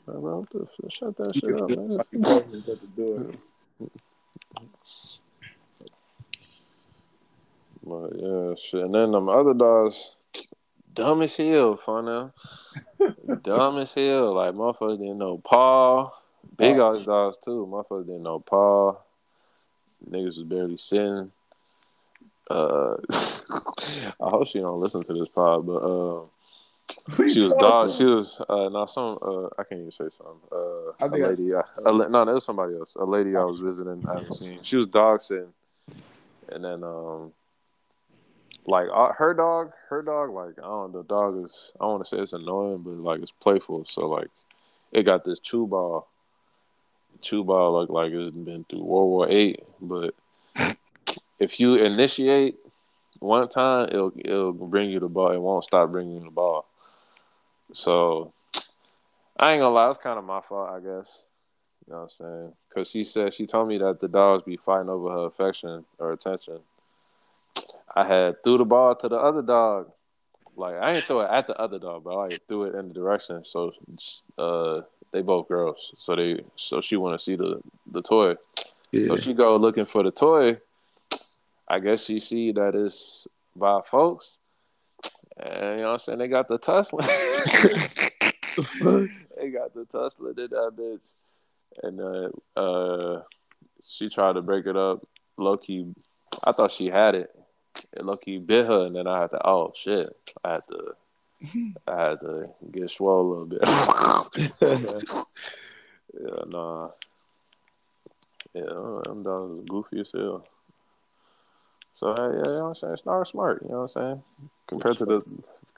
[0.07, 0.47] Like, bro,
[0.91, 1.89] shut that shit up, man.
[1.97, 3.31] like you barking at the door.
[7.85, 8.85] But yeah, shit.
[8.85, 10.17] And then them other dogs,
[10.95, 12.33] dumb as hell, fun now.
[13.43, 14.35] dumb as hell.
[14.35, 16.13] Like motherfuckers didn't know Paul.
[16.57, 16.91] Big Oh.
[16.95, 17.67] ass dogs too.
[17.71, 19.05] Motherfuckers didn't know Paul.
[20.11, 21.33] Niggas was barely sitting.
[22.51, 22.97] Uh,
[24.21, 26.23] I hope she don't listen to this pod, but uh,
[27.29, 27.91] she was dog.
[27.91, 29.19] She was uh, not some.
[29.23, 30.37] Uh, I can't even say something.
[30.51, 31.55] Uh, I a think I- lady.
[31.55, 32.95] I, a, la- no, that was somebody else.
[32.97, 34.05] A lady I was visiting.
[34.09, 34.59] I haven't seen.
[34.63, 35.53] She was dog sitting,
[36.51, 37.33] and then um,
[38.67, 40.93] like uh, her dog, her dog, like I don't.
[40.93, 41.73] The dog is.
[41.81, 43.85] I don't want to say it's annoying, but like it's playful.
[43.87, 44.29] So like,
[44.93, 46.09] it got this chew ball.
[47.21, 50.15] Chew ball look like it's been through World War Eight, but
[51.41, 52.57] if you initiate
[53.19, 55.33] one time, it'll it'll bring you the ball.
[55.33, 56.67] It won't stop bringing you the ball.
[57.73, 58.33] So
[59.39, 61.27] I ain't gonna lie, it's kind of my fault, I guess.
[61.87, 62.53] You know what I'm saying?
[62.69, 66.13] Because she said she told me that the dogs be fighting over her affection or
[66.13, 66.59] attention.
[67.95, 69.91] I had threw the ball to the other dog.
[70.57, 72.89] Like I ain't throw it at the other dog, but I like threw it in
[72.89, 73.45] the direction.
[73.45, 73.73] So
[74.37, 75.95] uh, they both girls.
[75.99, 77.61] So they so she want to see the
[77.91, 78.35] the toy.
[79.07, 80.59] So she go looking for the toy.
[81.69, 84.39] I guess she see that it's by folks.
[85.37, 86.19] And you know what I'm saying?
[86.19, 87.07] They got the tussling.
[89.37, 91.01] they got the tussling in that bitch.
[91.83, 93.23] And uh, uh,
[93.85, 95.07] she tried to break it up.
[95.37, 95.95] Low key,
[96.43, 97.31] I thought she had it.
[98.01, 100.09] Low key bit her, and then I had to, oh shit.
[100.45, 100.97] I had to,
[101.87, 103.61] I had to get swole a little bit.
[106.21, 106.91] yeah, nah.
[108.55, 110.45] Yeah, dogs was goofy as hell.
[111.99, 112.93] So hey, yeah, you know what I'm saying?
[112.93, 114.49] It's not smart, you know what I'm saying?
[114.69, 115.23] Compared to the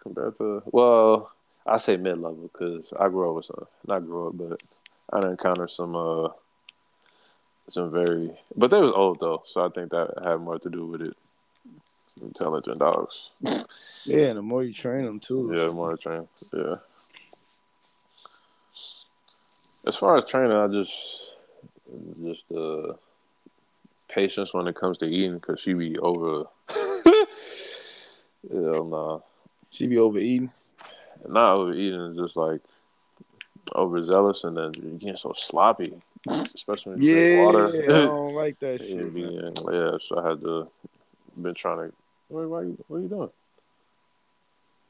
[0.02, 1.32] compared to well,
[1.64, 4.62] I say mid level because I grew up with some not grew up, but
[5.14, 6.28] I done encountered some uh
[7.68, 10.84] some very but they was old though, so I think that had more to do
[10.84, 11.16] with it.
[12.14, 13.30] Some intelligent dogs.
[14.04, 15.50] Yeah, and the more you train them too.
[15.54, 16.28] Yeah, the more train.
[16.52, 16.74] Yeah.
[19.86, 21.32] As far as training, I just
[22.22, 22.92] just uh
[24.14, 26.44] patience when it comes to eating because she be over.
[28.50, 29.18] Hell nah,
[29.70, 30.50] She be overeating.
[31.28, 32.00] not overeating.
[32.06, 32.60] It's just like
[33.74, 35.94] overzealous, and then you're getting so sloppy,
[36.54, 37.66] especially when you drink Yeah, water.
[37.66, 39.12] I don't like that shit.
[39.14, 40.68] yeah, so I had to
[41.40, 41.94] been trying to.
[42.30, 43.30] Wait, why you, what are you doing?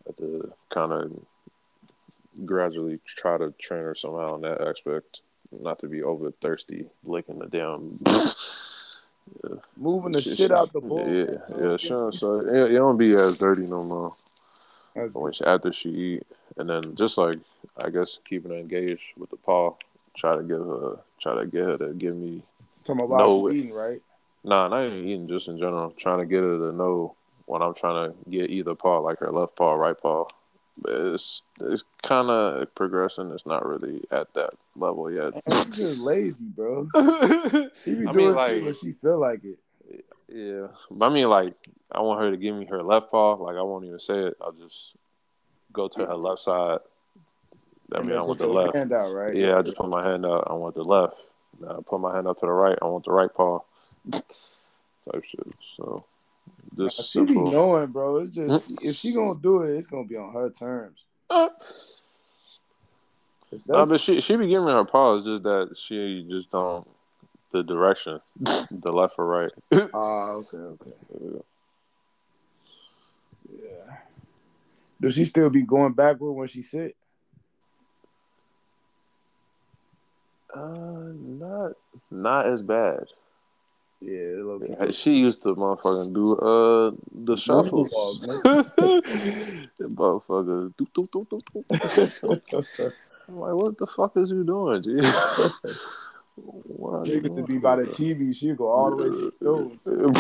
[0.07, 1.13] I had to kind of
[2.47, 7.39] gradually try to train her somehow in that aspect, not to be over thirsty, licking
[7.41, 7.99] the damn.
[9.77, 11.09] Moving the Shit, shit out the bowl.
[11.09, 12.13] Yeah, yeah, sure.
[12.13, 14.13] So it, it don't be as dirty no more
[15.33, 16.23] she, after she eat,
[16.57, 17.39] and then just like
[17.77, 19.75] I guess keeping her engaged with the paw,
[20.17, 22.43] try to give her, try to get her to give me
[22.85, 24.03] talking about No eating, right?
[24.45, 25.91] Nah, not even eating, just in general.
[25.99, 27.15] Trying to get her to know
[27.47, 30.27] when I'm trying to get either paw, like her left paw, right paw.
[30.87, 33.31] It's it's kind of progressing.
[33.33, 35.35] It's not really at that level yet.
[35.47, 36.89] She's just lazy, bro.
[36.95, 39.59] I She be I doing mean, like- when she feel like it.
[40.29, 40.69] yeah,
[41.05, 41.55] I mean, like
[41.93, 43.35] I want her to give me her left paw.
[43.35, 44.37] Like I won't even say it.
[44.41, 44.95] I'll just
[45.73, 46.79] go to her left side.
[47.93, 48.75] I And mean, I want the left.
[48.77, 49.35] Hand out, right?
[49.35, 50.45] Yeah, I just put my hand out.
[50.49, 51.17] I want the left.
[51.61, 52.79] Now I put my hand out to the right.
[52.81, 53.59] I want the right paw.
[54.13, 55.49] Type shit.
[55.77, 56.05] So
[56.77, 58.19] just She be knowing, bro.
[58.19, 61.05] It's just if she gonna do it, it's gonna be on her terms.
[61.29, 61.49] Uh,
[63.51, 66.87] 'Cause No, but she she be giving her pause, just that she just don't
[67.53, 68.21] the direction,
[68.71, 69.53] the left or right.
[69.95, 70.93] Ah, okay, okay,
[73.63, 73.97] yeah.
[75.01, 76.97] Does she still be going backward when she sit?
[80.55, 81.73] Uh, not
[82.11, 83.05] not as bad.
[84.01, 84.59] Yeah.
[84.79, 87.87] Hey, She used to motherfucking do uh the shuffle.
[89.81, 90.73] motherfucker.
[90.75, 92.93] doop, doop, doop, doop, doop.
[93.29, 94.97] I'm like, what the fuck is you doing, G?
[96.37, 99.33] What are you Nigga to be by the TV, she'll go all the way to
[99.41, 100.11] the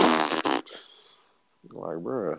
[1.72, 2.38] like, bruh.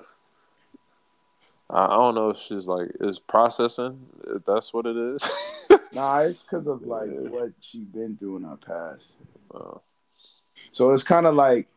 [1.70, 4.06] I, I don't know if she's like is processing.
[4.28, 5.68] If that's what it is.
[5.94, 7.30] Nah, it's because of like Yeah.
[7.30, 9.18] what she been through in her past.
[9.54, 9.78] Uh,
[10.72, 11.68] So it's kind of like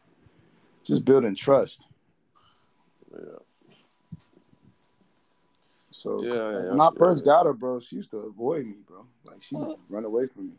[0.85, 1.82] just building trust.
[3.12, 3.39] yeah.
[5.91, 6.99] So Yeah, yeah, when I yeah.
[6.99, 9.07] first got her, bro, she used to avoid me, bro.
[9.24, 10.53] Like she would run away from me.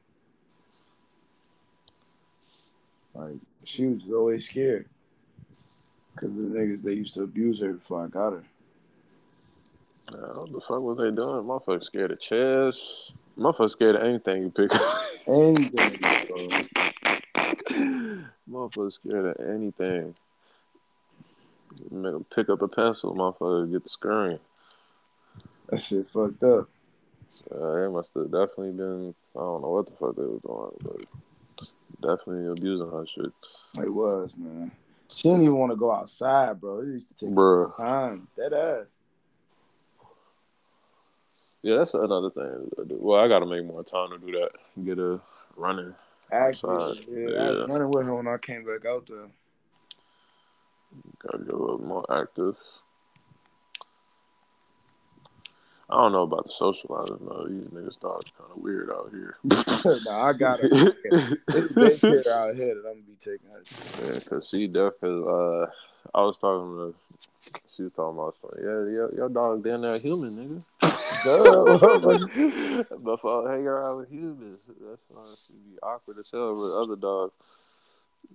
[3.14, 4.88] Like she was always scared
[6.14, 8.44] because the niggas they used to abuse her before I got her.
[10.12, 11.44] Yeah, what the fuck was they doing?
[11.46, 13.12] Motherfucker scared of chess.
[13.38, 14.82] Motherfucker scared of anything you pick up.
[15.28, 15.98] Anything,
[16.28, 16.48] bro.
[18.50, 20.16] motherfucker scared of anything.
[21.92, 24.40] Make 'em pick up a pencil, motherfucker get the scurrying.
[25.68, 26.70] That shit fucked up.
[27.52, 29.14] Uh, they must have definitely been.
[29.36, 31.68] I don't know what the fuck they were doing, but
[32.02, 33.32] definitely abusing her shit,
[33.78, 34.72] It was, man.
[35.14, 36.80] She didn't even want to go outside, bro.
[36.80, 37.76] It used to take Bruh.
[37.78, 38.28] time.
[38.36, 38.86] Dead ass.
[41.62, 42.70] Yeah, that's another thing.
[43.00, 44.52] Well, I got to make more time to do that.
[44.86, 45.20] Get a
[45.56, 45.96] running.
[46.32, 46.70] Active.
[46.70, 49.28] Outside, Yeah, I was running with her when I came back out there.
[51.20, 52.56] Got to get a little more active.
[55.90, 57.46] I don't know about the socializing though.
[57.48, 59.38] These niggas dogs kind of weird out here.
[60.06, 60.70] nah, I got her.
[60.72, 63.62] It's daycare out here that I'm gonna be taking her.
[63.62, 64.14] to.
[64.14, 65.26] Yeah, cause she definitely.
[65.28, 65.68] Uh,
[66.16, 66.96] I was talking to.
[67.72, 68.64] She was talking about something.
[68.64, 70.64] Yeah, your, your dog damn near human, nigga.
[73.04, 77.34] Before I hang around with humans, that's she be awkward as hell with other dogs.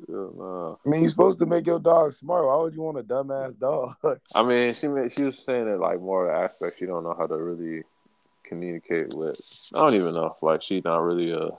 [0.08, 0.72] Nah.
[0.72, 2.46] I mean, you're supposed to make your dog smart.
[2.46, 3.94] Why would you want a dumbass dog?
[4.34, 7.26] I mean, she made, she was saying that like more aspects you don't know how
[7.26, 7.84] to really
[8.44, 9.70] communicate with.
[9.74, 10.36] I don't even know.
[10.42, 11.50] Like she's not really a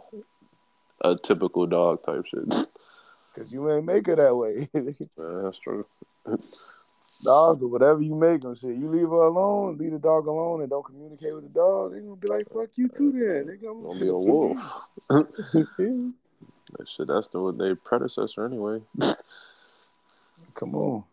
[1.04, 2.68] a typical dog type shit.
[3.34, 4.68] Because you ain't make her that way.
[4.74, 5.86] Yeah, that's true.
[7.24, 8.76] Dogs or whatever you make them, shit.
[8.76, 11.94] You leave her alone, leave the dog alone, and don't communicate with the dog.
[11.94, 14.90] They gonna be like, "Fuck you too, then." They gonna Gonna be a wolf.
[16.78, 18.80] That shit, that's the what they predecessor anyway.
[20.56, 21.04] Come on.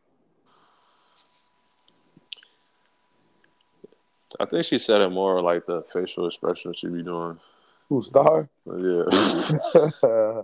[4.38, 7.40] I think she said it more like the facial expression she be doing.
[7.88, 8.48] Who star?
[8.66, 9.04] Yeah,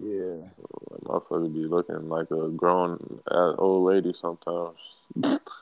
[0.00, 0.48] yeah.
[1.04, 4.76] motherfucker be looking like a grown old lady sometimes.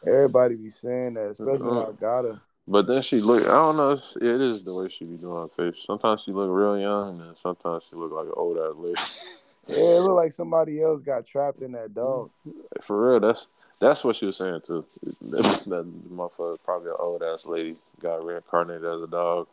[0.07, 1.81] Everybody be saying that, especially when uh-huh.
[1.81, 1.93] I Uh-uh.
[1.93, 2.41] got her.
[2.69, 3.43] But then she look.
[3.49, 3.93] I don't know.
[3.93, 5.83] It is the way she be doing her face.
[5.85, 9.01] Sometimes she look real young, and sometimes she look like an old ass lady.
[9.69, 12.31] Yeah, it looked like somebody else got trapped in that dog.
[12.83, 13.47] For real, that's
[13.79, 14.85] that's what she was saying too.
[15.03, 19.47] That, that motherfucker probably an old ass lady got reincarnated as a dog.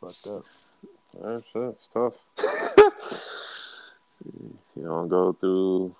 [0.00, 0.44] Fucked up.
[1.22, 2.14] That's, that's tough.
[4.24, 5.94] You don't go through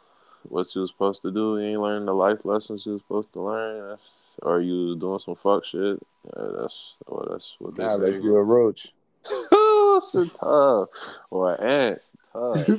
[0.49, 1.59] what you was supposed to do.
[1.59, 4.03] You ain't learn the life lessons you was supposed to learn, that's,
[4.43, 5.99] or you was doing some fuck shit.
[6.25, 7.97] Yeah, that's well, that's what say.
[7.97, 8.93] like you a roach.
[10.13, 10.89] Shit tough.
[11.31, 11.99] Or an ant.
[12.33, 12.67] Tough.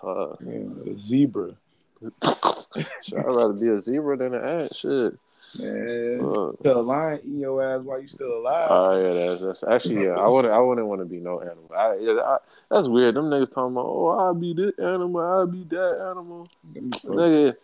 [0.00, 0.36] Tough.
[0.42, 1.56] Yeah, a zebra.
[3.02, 4.74] Shit, I'd rather be a zebra than an ant.
[4.74, 5.18] Shit.
[5.60, 6.20] Man.
[6.64, 8.68] A lion eating your ass while you still alive.
[8.70, 10.12] Oh yeah, that's, that's actually yeah.
[10.12, 11.70] I wouldn't I wouldn't want to be no animal.
[11.74, 12.38] I, yeah, I,
[12.70, 13.14] that's weird.
[13.14, 16.48] Them niggas talking about oh I'll be this animal, I'll be that animal.
[16.74, 17.56] Let me fuck- Nigga,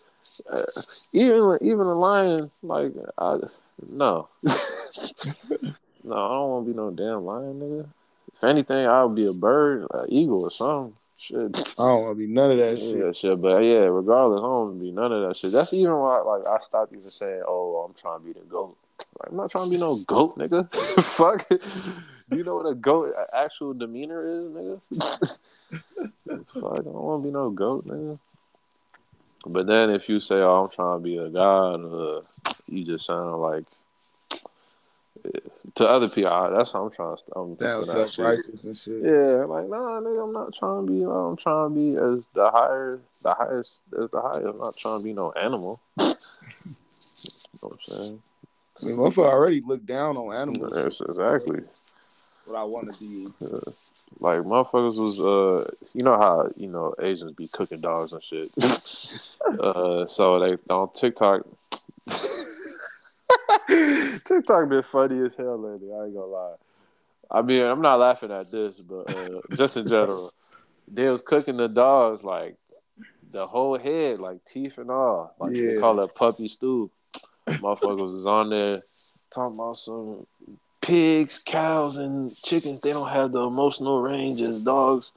[0.52, 0.82] uh,
[1.12, 6.90] even even a lion like I just no no I don't want to be no
[6.90, 7.86] damn lion, nigga.
[8.34, 10.96] If anything, I'll be a bird, an eagle or something.
[11.18, 11.56] Shit.
[11.56, 12.98] I don't want to be none of that shit.
[12.98, 13.40] Yeah, shit.
[13.40, 15.52] But yeah, regardless, I don't want to be none of that shit.
[15.52, 18.76] That's even why, like, I stopped even saying, "Oh, I'm trying to be the goat."
[19.20, 20.70] Like, I'm not trying to be no goat, nigga.
[21.02, 21.46] Fuck.
[22.30, 24.80] You know what a goat actual demeanor is, nigga?
[26.60, 28.18] Fuck, I don't want to be no goat, nigga.
[29.46, 32.22] But then if you say, "Oh, I'm trying to be a god," uh,
[32.66, 33.64] you just sound like
[35.74, 36.32] to other people.
[36.32, 37.22] I- That's how I'm trying to.
[37.36, 38.24] I'm that shit.
[38.24, 39.02] righteous and shit.
[39.02, 41.02] Yeah, like nah, nigga, I'm not trying to be.
[41.04, 44.46] I'm trying to be as the higher, the highest as the highest.
[44.46, 45.80] I'm not trying to be no animal.
[45.98, 46.14] you know
[47.60, 48.22] what I'm saying?
[48.84, 50.72] I mean, motherfucker already looked down on animals.
[50.76, 51.60] Yes, exactly.
[52.44, 53.28] What I want to be.
[54.20, 58.50] Like motherfuckers was, uh, you know how you know Asians be cooking dogs and shit.
[59.60, 61.42] uh, so they on TikTok.
[64.24, 65.92] TikTok been funny as hell lately.
[65.92, 66.54] I ain't gonna lie.
[67.30, 70.32] I mean, I'm not laughing at this, but uh, just in general,
[70.86, 72.56] they was cooking the dogs like
[73.32, 75.34] the whole head, like teeth and all.
[75.40, 75.80] Like they Yeah.
[75.80, 76.90] call it puppy stew.
[77.46, 78.80] Motherfuckers is on there
[79.32, 80.26] talking about some
[80.80, 85.12] pigs, cows, and chickens they don't have the emotional range as dogs.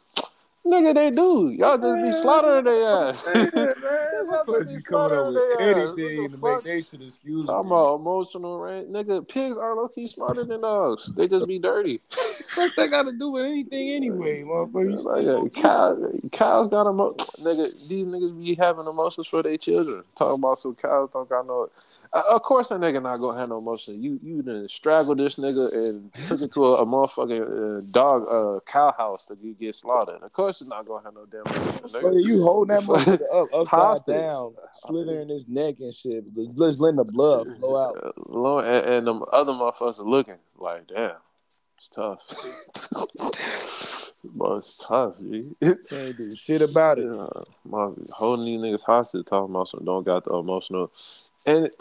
[0.66, 1.50] Nigga, they do.
[1.50, 3.26] Y'all just be slaughtering their ass.
[3.34, 7.48] Man, motherfuckers you coming up with anything to make they shit excuse me.
[7.48, 9.26] Talking about emotional range, nigga.
[9.26, 11.06] Pigs are low key smarter than dogs.
[11.16, 12.02] They just be dirty.
[12.56, 15.04] What they got to do with anything anyway, motherfucker?
[15.04, 17.88] Like, still- uh, cows, cows got emo- nigga.
[17.88, 20.04] These niggas be having emotions for their children.
[20.16, 21.70] Talking about some cows don't got no.
[22.18, 24.02] Uh, of course, a nigga not gonna have no emotion.
[24.02, 28.26] You you done straggled this nigga and took it to a, a motherfucking uh, dog
[28.28, 30.24] uh, cow house to get, get slaughtered.
[30.24, 31.84] Of course, it's not gonna have no damn emotion.
[31.84, 32.26] Nigga.
[32.26, 34.16] you holding that motherfucker up, upside Hostage.
[34.16, 34.56] down,
[34.86, 36.26] slithering his neck and shit.
[36.58, 38.14] Just letting the blood flow out.
[38.30, 41.18] Lord, and, and the other motherfuckers are looking like, damn,
[41.78, 42.24] it's tough.
[44.24, 45.52] but it's tough, G.
[45.62, 47.06] Can't do shit about it.
[47.06, 47.28] Yeah,
[47.66, 50.92] my, holding these niggas hostage, talking about some don't got the emotional,
[51.48, 51.72] and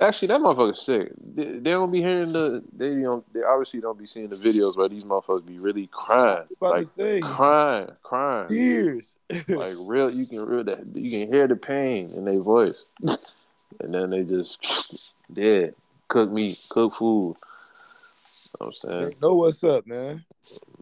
[0.00, 1.10] actually that motherfucker's sick.
[1.34, 4.76] They, they don't be hearing the, they don't, they obviously don't be seeing the videos
[4.76, 6.86] where these motherfuckers be really crying, like
[7.22, 9.16] crying, crying, tears.
[9.48, 10.10] like real.
[10.10, 14.24] You can real that you can hear the pain in their voice, and then they
[14.24, 15.74] just dead.
[16.06, 17.36] Cook meat, cook food.
[17.36, 20.24] You know what I'm saying They know what's up, man.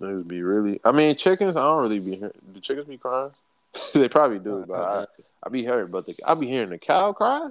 [0.00, 0.80] niggas be really.
[0.84, 1.56] I mean, chickens.
[1.56, 2.32] I don't really be hearing.
[2.52, 3.32] Do chickens be crying?
[3.94, 5.06] they probably do, but I,
[5.42, 5.90] I be hearing.
[5.90, 7.48] But the, I be hearing the cow cry.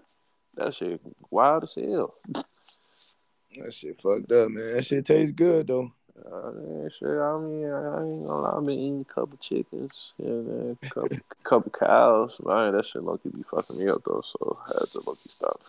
[0.56, 2.14] That shit wild as hell.
[2.34, 4.74] That shit fucked up, man.
[4.76, 5.92] That shit tastes good though.
[6.18, 7.10] Uh, yeah, shit.
[7.10, 8.58] I mean, I, I ain't gonna lie.
[8.58, 12.40] I've been eating a couple chickens, yeah, man, couple couple cows.
[12.44, 14.22] Man, that shit lucky be fucking me up though.
[14.24, 15.60] So I had to lucky stop.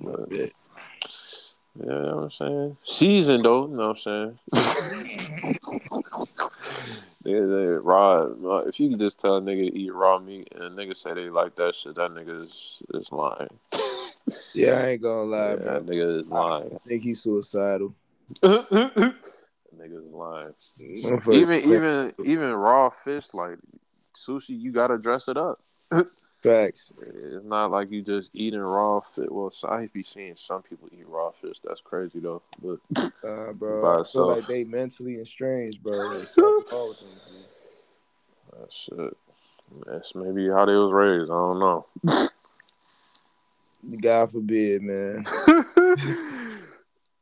[0.00, 0.38] But, Yeah.
[0.40, 0.50] yeah,
[1.80, 2.76] you know what I'm saying.
[2.82, 5.56] Season though, you know what I'm saying.
[7.26, 8.28] They, they raw.
[8.60, 11.12] If you can just tell a nigga to eat raw meat and a nigga say
[11.12, 13.48] they like that shit, that nigga is, is lying.
[14.54, 15.64] Yeah, I ain't gonna lie, Yeah, man.
[15.66, 16.72] that nigga is lying.
[16.74, 17.94] I think he's suicidal.
[18.42, 19.14] that
[19.78, 20.52] nigga is lying.
[21.32, 23.58] Even even even raw fish like
[24.16, 25.60] sushi, you gotta dress it up.
[26.46, 26.92] facts.
[27.00, 29.26] It's not like you just eating raw fish.
[29.30, 31.56] Well, so I be seeing some people eat raw fish.
[31.64, 32.42] That's crazy though.
[32.62, 32.78] But
[33.24, 34.36] Uh, bro, By I feel itself.
[34.36, 36.08] like they mentally estranged, bro.
[36.10, 37.10] There's something wrong with them,
[38.60, 39.16] that shit.
[39.86, 41.30] That's maybe how they was raised.
[41.30, 42.28] I don't know.
[44.00, 45.26] God forbid, man.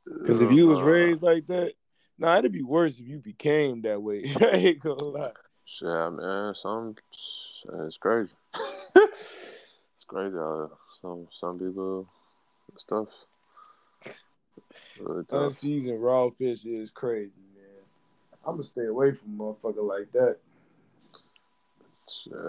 [0.07, 1.72] Because if you was raised like that,
[2.18, 4.25] nah, it'd be worse if you became that way.
[4.41, 5.33] I ain't gonna lie.
[5.67, 6.95] Shit, man, some
[7.81, 8.33] it's crazy.
[8.55, 12.07] it's crazy how some some people
[12.77, 13.09] stuff.
[15.01, 15.25] Really.
[15.31, 17.65] Unseasoned raw fish is crazy, man.
[18.47, 20.37] I'm gonna stay away from a motherfucker like that.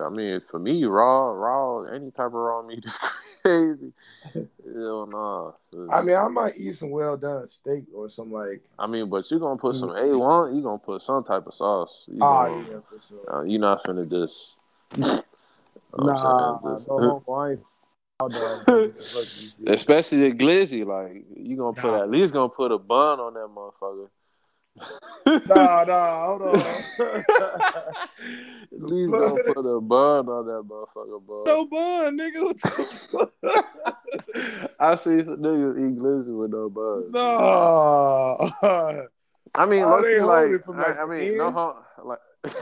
[0.01, 2.97] I mean, for me, raw, raw, any type of raw meat is
[3.41, 3.93] crazy.
[4.33, 5.51] Hell nah.
[5.71, 8.61] So, I mean, I might eat some well done steak or some like.
[8.79, 11.53] I mean, but you're gonna put some A one, You're gonna put some type of
[11.53, 12.03] sauce.
[12.07, 13.35] You Ah, gonna, yeah, for sure.
[13.39, 14.57] uh, you not finna just.
[15.97, 16.59] Nah.
[16.75, 17.33] Just- no homo.
[17.33, 17.59] I ain't.
[18.19, 18.89] I'll dog, man.
[18.89, 19.69] Fuck you, shit.
[19.75, 22.03] Especially the glizzy, like you gonna put Nah.
[22.03, 24.07] at least gonna put a bun on that motherfucker.
[25.47, 26.55] Nah, nah, hold on.
[26.99, 31.43] At least gonna put a bun on that motherfucker, bro.
[31.45, 32.43] no bun, nigga.
[32.43, 33.31] What the fuck?
[34.79, 37.11] I see some niggas eat glizzy with no bun.
[37.11, 39.07] No.
[39.57, 41.53] I mean, Oh, they like, I, I mean, no end?
[41.53, 42.19] hom- like,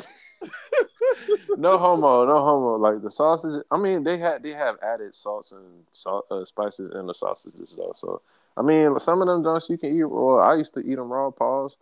[1.58, 2.78] no homo, no homo.
[2.78, 3.64] Like the sausage.
[3.72, 7.74] I mean, they had they have added salts and salt, uh, spices in the sausages
[7.78, 7.94] though.
[7.96, 8.22] So
[8.56, 10.38] I mean, some of them joints you can eat raw.
[10.48, 11.76] I used to eat them raw, paws,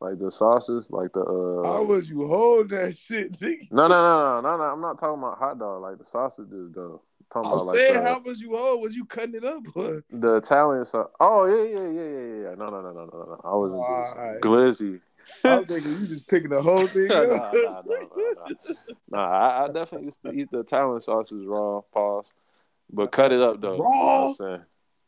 [0.00, 1.20] like the sauces, like the.
[1.20, 3.70] uh How was you holding that shit, nigga?
[3.70, 4.62] No, no, no, no, no, no.
[4.64, 7.02] I'm not talking about hot dog, like the sausages though.
[7.34, 8.82] I'm about like saying, the, how was you hold?
[8.82, 9.62] Was you cutting it up?
[9.76, 10.02] Or?
[10.10, 11.10] the Italian sauce.
[11.20, 12.54] Oh yeah, yeah, yeah, yeah, yeah.
[12.56, 13.40] No, no, no, no, no, no.
[13.44, 14.40] I wasn't just Alright.
[14.40, 15.00] glizzy.
[15.44, 18.48] I'm thinking you just picking the whole thing nah, nah, nah, nah,
[19.10, 19.18] nah.
[19.18, 22.32] I, I definitely used to eat the Italian sauces raw, pause,
[22.92, 23.76] but cut it up though.
[23.76, 24.60] You know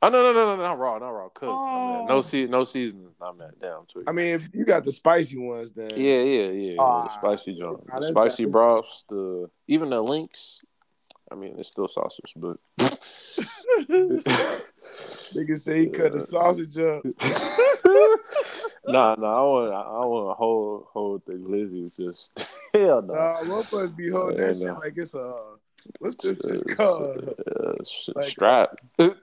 [0.03, 0.19] what Raw?
[0.19, 0.33] I'm saying?
[0.33, 1.59] Oh no, no, no, no, not raw, not raw, cooked.
[1.59, 2.21] I mean, no Oh.
[2.21, 3.15] sea, no seasoning.
[3.21, 4.09] I mean, damn, tweak.
[4.09, 6.81] I mean, if you got the spicy ones, then yeah, yeah, yeah, yeah.
[6.81, 8.53] Ah, the spicy joint, the spicy better.
[8.53, 10.63] broths, the even the links.
[11.31, 12.59] I mean, it's still sausage, but
[15.33, 17.03] nigga say he cut the sausage up.
[18.87, 19.39] nah, nah.
[19.39, 21.95] I want, I want to hold, hold the glizzy.
[21.97, 23.15] Just hell no.
[23.15, 24.79] Nah, motherfuckers be holding Yeah, that shit nah.
[24.79, 25.55] like it's a
[25.99, 27.35] what's this It's, called?
[27.57, 27.73] uh,
[28.15, 28.77] Like- strap.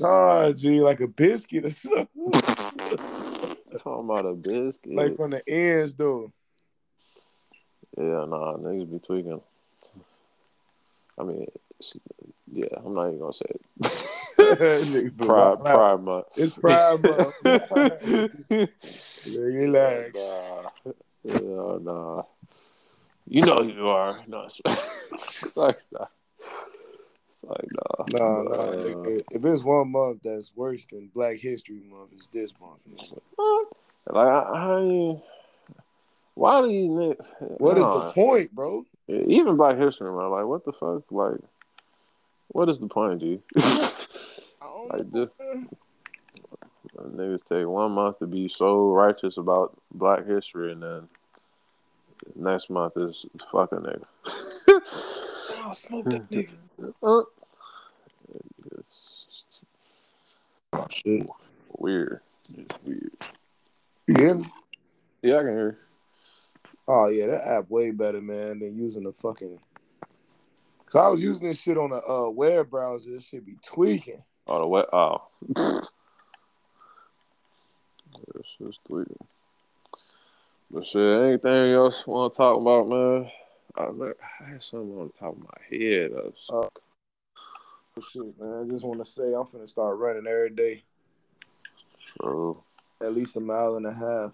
[0.00, 2.08] Nah, G, like a biscuit or something.
[3.78, 4.94] Talking about a biscuit.
[4.94, 6.32] like from the ends, though.
[7.98, 9.40] yeah, nah, niggas be tweaking.
[11.18, 11.46] I mean,
[12.52, 15.16] yeah, I'm not even gonna say it.
[15.18, 15.60] Pride.
[15.60, 16.26] Pride Month.
[16.36, 17.34] It's Pride Month.
[19.36, 20.14] Relax.
[20.14, 20.70] Nah,
[21.24, 22.22] yeah, nah.
[23.28, 24.16] You know who you are.
[24.28, 26.06] No, it's, it's like nah.
[27.28, 28.04] It's like nah.
[28.18, 28.62] No, But, no.
[28.62, 32.80] uh, nigga, If it's one month that's worse than Black History Month, it's this month.
[34.08, 35.20] Like, I, I ain't-
[36.34, 36.88] why do you?
[36.90, 38.06] niggas- What is nah.
[38.06, 38.84] the point, bro?
[39.08, 41.02] Even Black History Month, like, what the fuck?
[41.10, 41.40] Like,
[42.48, 43.20] what is the point,
[43.56, 45.30] don't Like this-
[46.96, 51.08] Niggas take one month to be so righteous about Black history, and then
[52.34, 54.04] next month is fuck a nigga.
[55.64, 56.50] I'll smoke that nigga.
[57.02, 57.22] Uh,
[58.76, 59.64] it's
[60.72, 61.26] Oh, shit.
[61.78, 62.20] weird.
[62.56, 63.12] It's weird.
[64.06, 64.52] You hear me?
[65.22, 65.78] Yeah, I can hear.
[66.88, 69.58] Oh yeah, that app way better, man, than using the fucking.
[70.86, 73.10] Cause I was using this shit on a uh, web browser.
[73.10, 74.22] This shit be tweaking.
[74.46, 74.86] Oh, the web.
[74.92, 75.22] Oh.
[78.34, 79.16] It's just tweaking.
[80.70, 83.30] But shit, anything else want to talk about, man?
[83.76, 86.10] I, man, I had something on the top of my head.
[86.12, 86.68] I was- Uh,
[87.98, 88.64] Oh, shit, man.
[88.66, 90.82] I just want to say I'm finna start running every day,
[92.20, 92.62] true,
[93.00, 94.32] at least a mile and a half.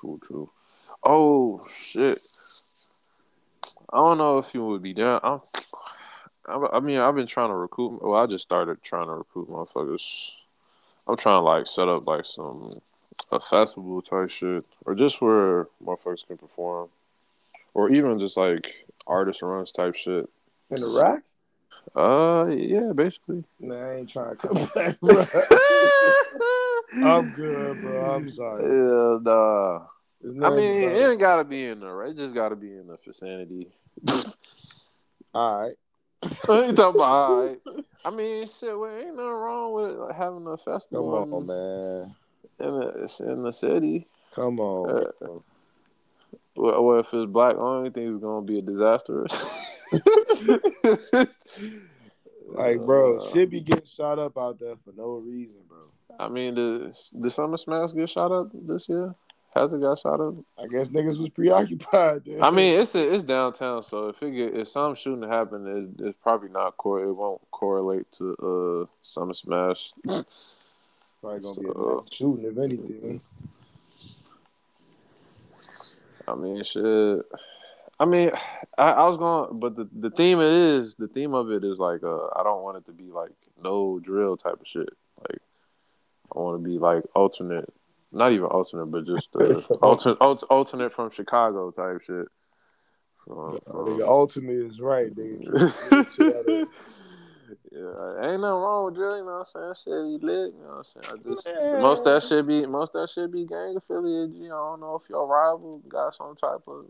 [0.00, 0.50] true, true.
[1.02, 2.18] Oh shit!
[3.90, 5.20] I don't know if you would be down.
[5.22, 5.40] I'm,
[6.46, 8.02] I, I mean, I've been trying to recruit.
[8.02, 10.32] Well, I just started trying to recruit motherfuckers.
[11.08, 12.70] I'm trying to like set up like some
[13.32, 16.88] a festival type shit, or just where motherfuckers can perform,
[17.74, 20.28] or even just like artist runs type shit.
[20.70, 21.22] In Iraq?
[21.94, 23.44] Uh, yeah, basically.
[23.60, 25.24] Nah, I ain't trying to come back, bro.
[27.04, 28.14] I'm good, bro.
[28.16, 28.62] I'm sorry.
[28.64, 29.86] Yeah, nah.
[30.46, 32.10] I mean, but- it ain't gotta be in there, right?
[32.10, 33.68] It just gotta be in the vicinity.
[35.34, 35.76] all right.
[36.48, 37.00] I ain't talking about.
[37.00, 37.60] all right.
[38.04, 38.78] I mean, shit.
[38.78, 42.14] Well, ain't nothing wrong with like, having a Come festival on, man.
[42.60, 44.06] In, the, in the city.
[44.34, 45.06] Come on.
[45.22, 45.28] Uh.
[46.56, 49.26] Well, well, if it's black only, think it's gonna be a disaster.
[52.46, 55.78] Like, bro, Uh, shit be getting shot up out there for no reason, bro.
[56.18, 59.14] I mean, the the Summer Smash get shot up this year?
[59.54, 60.34] Has it got shot up?
[60.58, 62.24] I guess niggas was preoccupied.
[62.26, 62.42] Then.
[62.42, 66.18] I mean, it's it's downtown, so if it get, if some shooting happen, it's, it's
[66.22, 69.92] probably not cor- it won't correlate to uh Summer Smash.
[71.24, 73.20] Probably gonna be a so- shooting if anything.
[76.26, 77.22] I mean, shit.
[78.00, 78.30] I mean,
[78.76, 81.78] I, I was going, but the, the theme it is the theme of it is
[81.78, 83.30] like uh, I don't want it to be like
[83.62, 84.88] no drill type of shit.
[85.20, 85.38] Like
[86.34, 87.72] I want to be like alternate,
[88.10, 92.26] not even alternate, but just uh, alternate alter, alternate from Chicago type shit.
[93.24, 96.66] From- nigga, ultimate is right, nigga.
[97.74, 99.16] Shit out of- yeah, ain't nothing wrong with drill.
[99.18, 100.14] You know what I'm saying?
[100.14, 100.54] Shit be lit.
[100.54, 101.06] You know what I'm saying?
[101.10, 101.48] I just
[101.82, 104.36] most of that should be most of that should be gang affiliated.
[104.36, 106.86] You know, I don't know if your rival got some type of.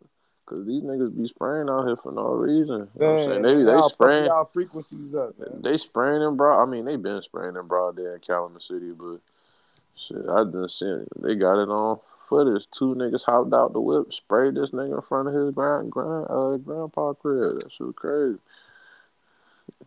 [0.47, 2.87] Cause these niggas be spraying out here for no reason.
[2.99, 3.43] You know what I'm saying?
[3.43, 5.63] They they spraying y'all frequencies up, man.
[5.63, 6.63] they spraying in broad.
[6.63, 9.21] I mean, they been spraying in broad day in Calumet City, but
[9.97, 11.99] shit, I done seen they got it on
[12.29, 12.67] footage.
[12.73, 16.27] Two niggas hopped out the whip, sprayed this nigga in front of his grand grand
[16.29, 17.61] uh, grandpa crib.
[17.61, 18.39] That shit was crazy.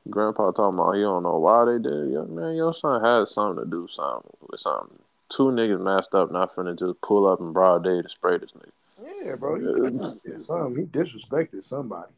[0.10, 2.12] Grandpa talking about he don't know why they did it.
[2.12, 5.00] Yo, man, your son had something to do something with something.
[5.30, 8.52] Two niggas masked up, not finna just pull up in broad day to spray this
[8.52, 9.26] nigga.
[9.26, 9.56] Yeah, bro.
[9.56, 10.76] He did something.
[10.76, 12.12] He disrespected somebody.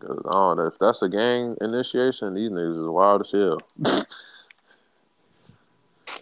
[0.00, 2.34] Cause I don't know if that's a gang initiation.
[2.34, 3.60] These niggas is wild as hell.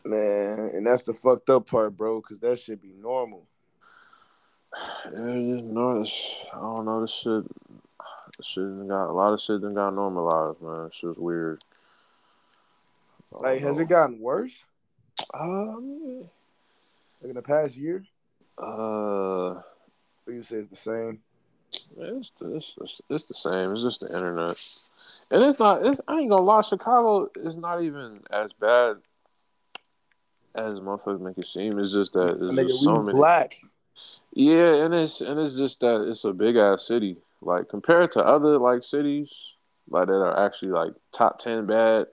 [0.05, 3.47] Man, and that's the fucked up part, bro, because that should be normal.
[5.12, 6.48] Yeah, just.
[6.55, 7.44] I don't know this shit.
[8.44, 10.86] Shit got a lot of shit done got normalized, man.
[10.86, 11.62] It's just weird.
[13.32, 14.64] Like, has it gotten worse
[15.34, 16.24] Um,
[17.20, 18.04] like in the past year?
[18.58, 19.62] uh, Or
[20.28, 21.20] you say it's the same?
[21.98, 23.70] it's, it's it's it's the same.
[23.72, 24.60] It's just the internet,
[25.30, 25.86] and it's not.
[25.86, 26.62] It's I ain't gonna lie.
[26.62, 28.96] Chicago is not even as bad
[30.56, 31.78] as motherfuckers make it seem.
[31.78, 33.16] It's just that Nigga, just so many.
[33.16, 33.56] black.
[34.32, 37.16] Yeah, and it's and it's just that it's a big ass city.
[37.42, 39.56] Like compared to other like cities
[39.88, 42.06] like that are actually like top ten bad,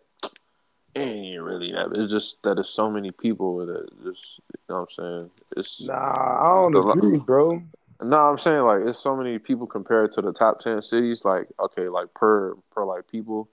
[0.95, 1.91] it ain't really that.
[1.93, 5.29] It's just that there's so many people that just you know what I'm saying.
[5.55, 7.61] It's Nah, I don't The agree, bro.
[8.01, 11.25] no, I'm saying like it's so many people compared to the top ten cities.
[11.25, 13.49] Like okay, like per per like people.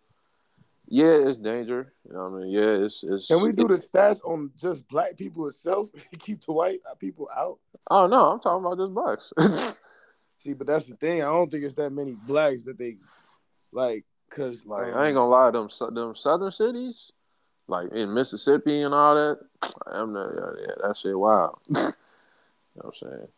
[0.87, 1.93] Yeah, it's danger.
[2.07, 2.51] You know what I mean?
[2.51, 3.27] Yeah, it's it's.
[3.29, 5.89] Can we do the stats on just black people itself?
[6.19, 7.59] Keep the white people out.
[7.91, 9.33] Oh no, I'm talking about just blacks.
[10.45, 11.23] See, but that's the thing.
[11.23, 12.99] I don't think it's that many blacks that they
[13.73, 14.05] like
[14.35, 17.13] Cause Like um, I ain't gonna lie, them them southern cities,
[17.69, 19.39] like in Mississippi and all that,
[19.87, 21.59] I'm not, yeah, yeah, that shit wild.
[21.69, 21.93] you know
[22.75, 23.29] what I'm saying?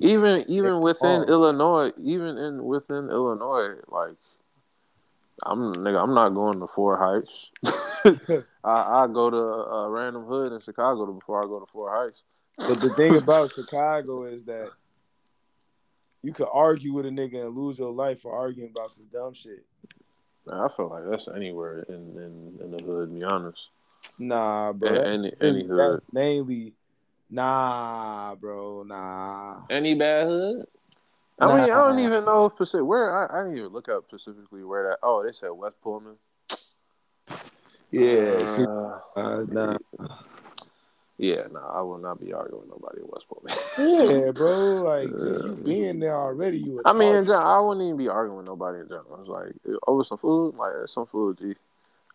[0.00, 1.24] Even even within.
[1.24, 4.16] Illinois, even in within Illinois, like
[5.46, 7.50] I'm nigga, I'm not going to Ford Heights.
[8.62, 12.22] I I go to a random hood in Chicago before I go to Ford Heights.
[12.58, 14.72] But the thing about Chicago is that
[16.22, 19.34] you could argue with a nigga and lose your life for arguing about some dumb
[19.34, 19.64] shit.
[20.46, 23.10] Man, I feel like that's anywhere in in, in the hood.
[23.10, 23.68] To be honest,
[24.18, 24.94] Nah, bro.
[24.94, 26.72] A- any any hood, mainly,
[27.30, 29.60] nah, bro, nah.
[29.70, 30.66] any bad hood.
[31.40, 33.30] I mean, I don't even know specific where.
[33.32, 34.98] I, I didn't even look up specifically where that.
[35.02, 36.16] Oh, they said West Pullman.
[37.90, 39.78] Yeah, see, Uh, uh, nah.
[41.18, 43.54] Yeah, no, I will not be arguing with nobody in West Pullman.
[44.24, 44.82] Yeah, bro.
[44.82, 46.78] Like just you being there already, you.
[46.78, 49.18] a I mean, in general, I wouldn't even be arguing with nobody in general.
[49.20, 49.52] It's like
[49.86, 51.54] over some food, like some food, G.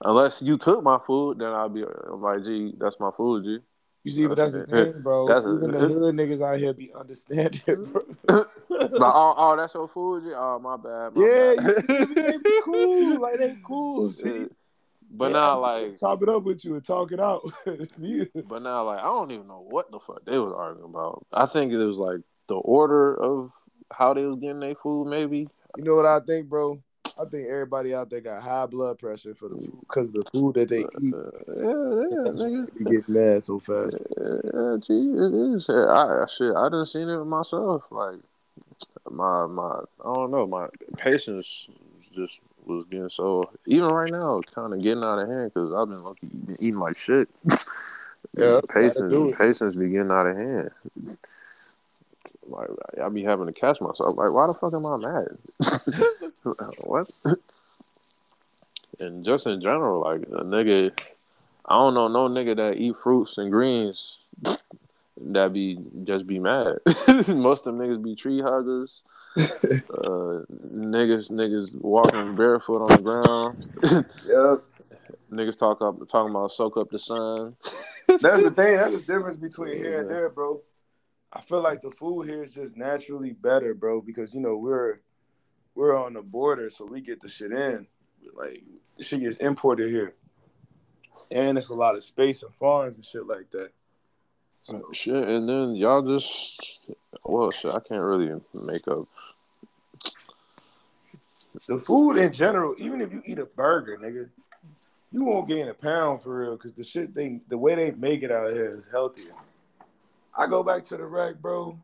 [0.02, 3.60] Unless you took my food, then I'll be I'm like, G, that's my food, G.
[4.04, 5.28] You see, but that's the thing, bro.
[5.28, 7.62] That's a- Even the hood niggas out here be understanding,
[7.92, 8.02] bro.
[8.70, 10.32] Like, oh, oh, that's your food, G.
[10.36, 11.14] Oh, my bad.
[11.14, 11.84] My yeah, bad.
[11.88, 13.22] you, they be cool.
[13.22, 14.12] Like they cool.
[14.12, 14.48] See?
[15.16, 17.44] But Yeah, now, like, top it up with you and talk it out.
[17.66, 21.26] but now, like, I don't even know what the fuck they was arguing about.
[21.32, 23.52] I think it was like the order of
[23.96, 25.48] how they was getting their food, maybe.
[25.78, 26.82] you know what I think, bro?
[27.22, 30.56] I think everybody out there got high blood pressure for the food because the food
[30.56, 31.14] that they eat.
[31.14, 32.68] Uh, yeah, yeah, That's why nigga.
[32.74, 33.98] they be mad so fast.
[34.18, 35.70] Yeah, gee, it is.
[35.70, 37.84] I shit, I done seen it myself.
[37.92, 38.16] Like
[39.12, 40.68] my my, I don't know, my
[40.98, 41.68] patience
[42.16, 42.34] just
[42.66, 43.50] was getting so.
[43.66, 46.56] Even right now, it's kind of getting out of hand because I've been lucky been
[46.60, 47.30] eating like shit.
[48.36, 50.72] Yeah, patience, patience be getting out of hand.
[52.48, 52.70] Like
[53.02, 54.18] I be having to catch myself.
[54.18, 55.28] Like, why the fuck am I mad?
[56.84, 57.12] what?
[59.00, 60.98] And just in general, like a nigga,
[61.66, 64.18] I don't know no nigga that eat fruits and greens
[65.18, 66.80] that be just be mad.
[67.28, 69.02] Most of them niggas be tree huggers.
[69.36, 73.70] Uh, niggas, niggas walking barefoot on the ground.
[74.28, 74.64] Yep.
[75.32, 77.56] niggas talk up, talking about soak up the sun.
[78.08, 78.76] That's the thing.
[78.76, 80.62] That's the difference between here and there, bro.
[81.32, 85.00] I feel like the food here is just naturally better, bro, because you know we're
[85.74, 87.88] we're on the border, so we get the shit in.
[88.36, 88.64] Like
[89.00, 90.14] shit gets imported here,
[91.32, 93.72] and it's a lot of space and farms and shit like that.
[94.64, 96.94] So Shit, and then y'all just
[97.26, 97.74] well, shit.
[97.74, 99.04] I can't really make up.
[101.68, 104.30] the food in general, even if you eat a burger, nigga,
[105.12, 108.24] you won't gain a pound for real, because the shit they the way they make
[108.24, 109.34] it out here is healthier.
[110.38, 111.78] I go back to the rack, bro.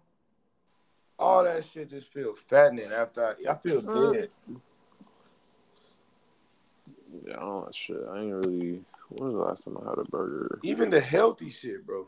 [1.20, 4.14] All that shit just feel fattening after I, I feel Mm.
[4.14, 4.30] dead.
[7.26, 7.98] Yeah, I don't shit.
[8.10, 8.82] I ain't really.
[9.10, 10.60] When was the last time I had a burger?
[10.64, 12.08] Even the healthy shit, bro.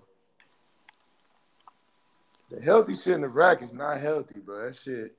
[2.51, 4.67] The healthy shit in the rack is not healthy, bro.
[4.67, 5.15] That shit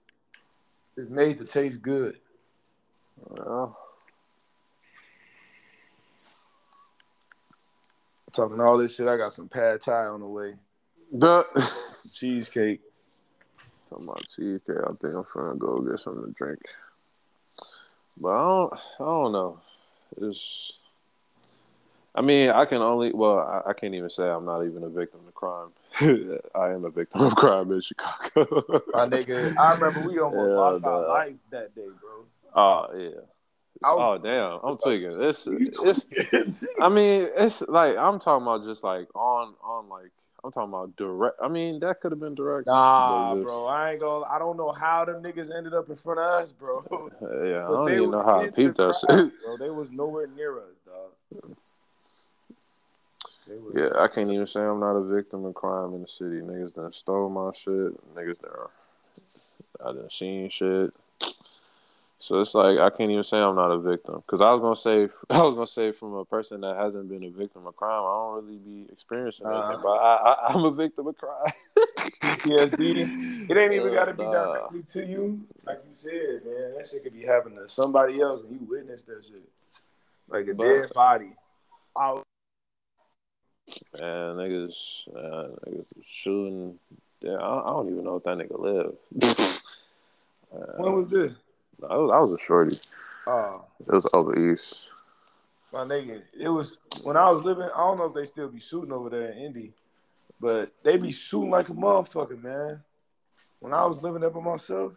[0.98, 2.18] is made to taste good.
[3.26, 3.78] Well,
[8.32, 10.54] talking all this shit, I got some pad thai on the way.
[11.10, 11.44] the
[12.14, 12.80] Cheesecake.
[13.88, 14.76] talking about cheesecake.
[14.76, 16.60] I think I'm finna go get something to drink.
[18.20, 18.72] But I don't.
[18.74, 19.60] I don't know.
[20.20, 20.72] It's.
[22.14, 23.10] I mean, I can only.
[23.12, 25.70] Well, I, I can't even say I'm not even a victim of crime.
[26.54, 28.82] I am a victim of crime in Chicago.
[28.92, 32.24] My nigga, I remember we almost Yeah, lost our life that day, bro.
[32.54, 33.08] Oh yeah.
[33.82, 34.60] Was- oh damn!
[34.62, 35.20] I'm tweaking.
[35.22, 36.66] It's it's.
[36.80, 40.12] I mean, it's like I'm talking about just like on on like
[40.44, 41.36] I'm talking about direct.
[41.42, 42.66] I mean, that could have been direct.
[42.66, 43.66] Nah, just- bro.
[43.66, 44.24] I ain't gonna.
[44.26, 46.84] I don't know how them niggas ended up in front of us, bro.
[47.22, 49.32] Yeah, I don't even know how I peeped that crowd, shit.
[49.44, 49.56] bro.
[49.56, 51.56] They was nowhere near us, dog.
[53.74, 56.40] Yeah, I can't even say I'm not a victim of crime in the city.
[56.40, 58.14] Niggas done stole my shit.
[58.14, 58.50] Niggas done
[59.84, 60.92] I done seen shit.
[62.18, 64.76] So it's like I can't even say I'm not a victim because I was gonna
[64.76, 67.90] say I was gonna say from a person that hasn't been a victim of crime,
[68.04, 69.58] I don't really be experiencing Uh-huh.
[69.66, 71.52] anything, but I, I I'm a victim of crime.
[72.22, 73.50] PTSD.
[73.50, 76.74] It ain't even got to be directly to you, like you said, man.
[76.76, 79.42] That shit could be happening to somebody else, and you witnessed that shit,
[80.28, 81.32] like a But- dead body.
[81.98, 82.22] Out.
[83.98, 86.78] Man, niggas, man, niggas shooting.
[87.20, 89.58] Yeah, I, I don't even know if that nigga lived.
[90.76, 91.32] When was this?
[91.88, 92.76] I was, I was a shorty.
[93.26, 94.92] Oh, It was over east.
[95.72, 96.20] my nigga.
[96.38, 97.64] It was when I was living.
[97.74, 99.72] I don't know if they still be shooting over there in Indy,
[100.40, 102.82] but they be shooting like a motherfucker, man.
[103.60, 104.92] When I was living there by myself,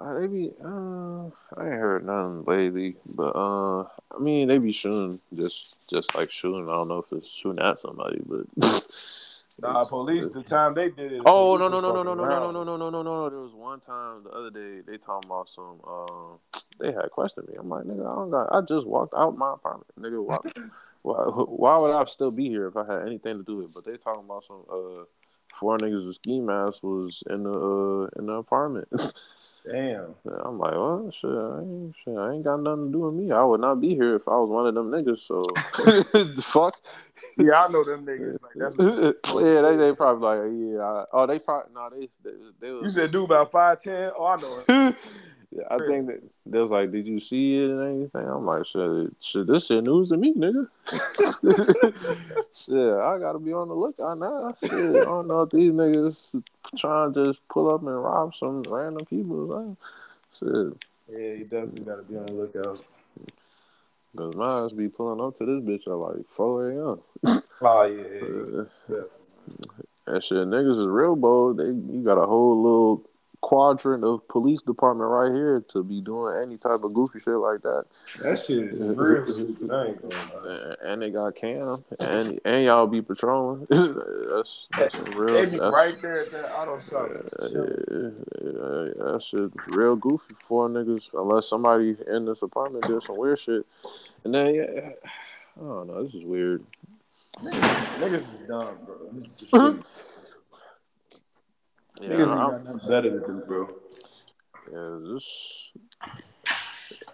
[0.00, 1.26] Uh, they be, uh,
[1.56, 6.30] I ain't heard nothing lately, but uh, I mean, they be shooting just, just like
[6.30, 6.68] shooting.
[6.68, 8.46] I don't know if it's shooting at somebody, but
[9.60, 10.28] Nah, police.
[10.28, 11.22] The time they did it.
[11.26, 13.28] Oh no no no no no no no no no no no no!
[13.28, 15.80] There was one time the other day they talking about some.
[15.86, 17.54] Uh, they had questioned me.
[17.58, 18.52] I'm like, nigga, I don't got.
[18.52, 20.24] I just walked out my apartment, nigga.
[20.24, 20.38] Why,
[21.02, 23.72] why, why would I still be here if I had anything to do with it?
[23.74, 24.62] But they talking about some.
[24.70, 25.04] Uh,
[25.58, 28.88] four niggas with ski masks was in the uh, in the apartment.
[29.70, 30.14] Damn.
[30.44, 33.32] I'm like, well, shit, I ain't, shit, I ain't got nothing to do with me.
[33.32, 35.20] I would not be here if I was one of them niggas.
[35.26, 35.46] So,
[36.12, 36.74] the fuck.
[37.36, 38.38] Yeah, I know them niggas.
[38.42, 40.82] Like that's yeah, they they probably like yeah.
[40.82, 43.12] I, oh, they probably no, they they, they was, you said.
[43.12, 44.10] dude about five ten.
[44.16, 44.94] Oh, I know.
[45.50, 48.28] Yeah, I think that they was like, did you see it and anything?
[48.28, 50.68] I'm like, shit, shit, this shit news to me, nigga.
[52.54, 54.54] shit, I gotta be on the lookout now.
[54.62, 56.42] Shit, I don't know if these niggas
[56.76, 59.46] trying to just pull up and rob some random people.
[59.46, 59.76] Like,
[60.38, 60.84] shit.
[61.10, 62.84] Yeah, you definitely gotta be on the lookout.
[64.16, 67.00] Cause mine be pulling up to this bitch at like 4 a.m.
[67.60, 68.96] Oh yeah.
[68.96, 69.02] Uh,
[70.06, 71.58] that shit, niggas is real bold.
[71.58, 73.07] They you got a whole little
[73.40, 77.60] quadrant of police department right here to be doing any type of goofy shit like
[77.62, 77.84] that.
[78.22, 79.70] That shit is real stupid.
[79.70, 80.50] I ain't gonna lie.
[80.50, 83.66] And, and they got cam, and and y'all be patrolling.
[83.70, 85.34] that's that's some real.
[85.34, 87.10] They be that's- right there at that auto shop.
[87.40, 88.10] uh, yeah,
[88.42, 93.40] yeah, that shit real goofy for niggas unless somebody in this apartment did some weird
[93.40, 93.64] shit.
[94.24, 94.90] And then yeah,
[95.56, 96.64] I don't know, this is weird.
[97.40, 98.96] Niggas is dumb, bro.
[99.12, 99.84] This is just stupid.
[102.00, 103.68] Yeah, Niggas I'm- ain't got nothing better to do, bro.
[104.70, 105.72] Yeah, this,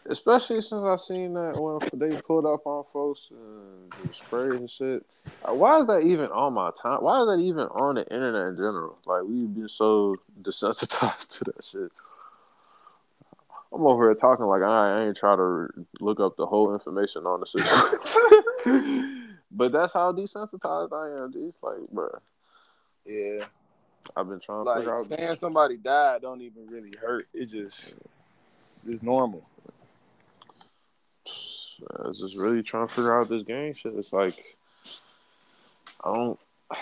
[0.06, 4.69] especially since I seen that when they pulled up on folks and the spray and
[4.70, 5.05] shit.
[5.48, 7.02] Uh, Why is that even on my time?
[7.02, 8.98] Why is that even on the internet in general?
[9.06, 11.93] Like we've been so desensitized to that shit.
[13.73, 15.69] I'm over here talking like I, I ain't try to
[16.01, 19.36] look up the whole information on the situation.
[19.51, 21.55] but that's how desensitized I am, dude.
[21.62, 22.19] Like, bruh,
[23.05, 23.44] Yeah.
[24.16, 25.06] I've been trying to Like figure out.
[25.06, 27.26] saying somebody died don't even really hurt.
[27.35, 27.94] It just
[28.86, 29.43] it's normal.
[31.26, 33.94] I was just really trying to figure out this game shit.
[33.97, 34.35] It's like
[36.05, 36.39] I don't.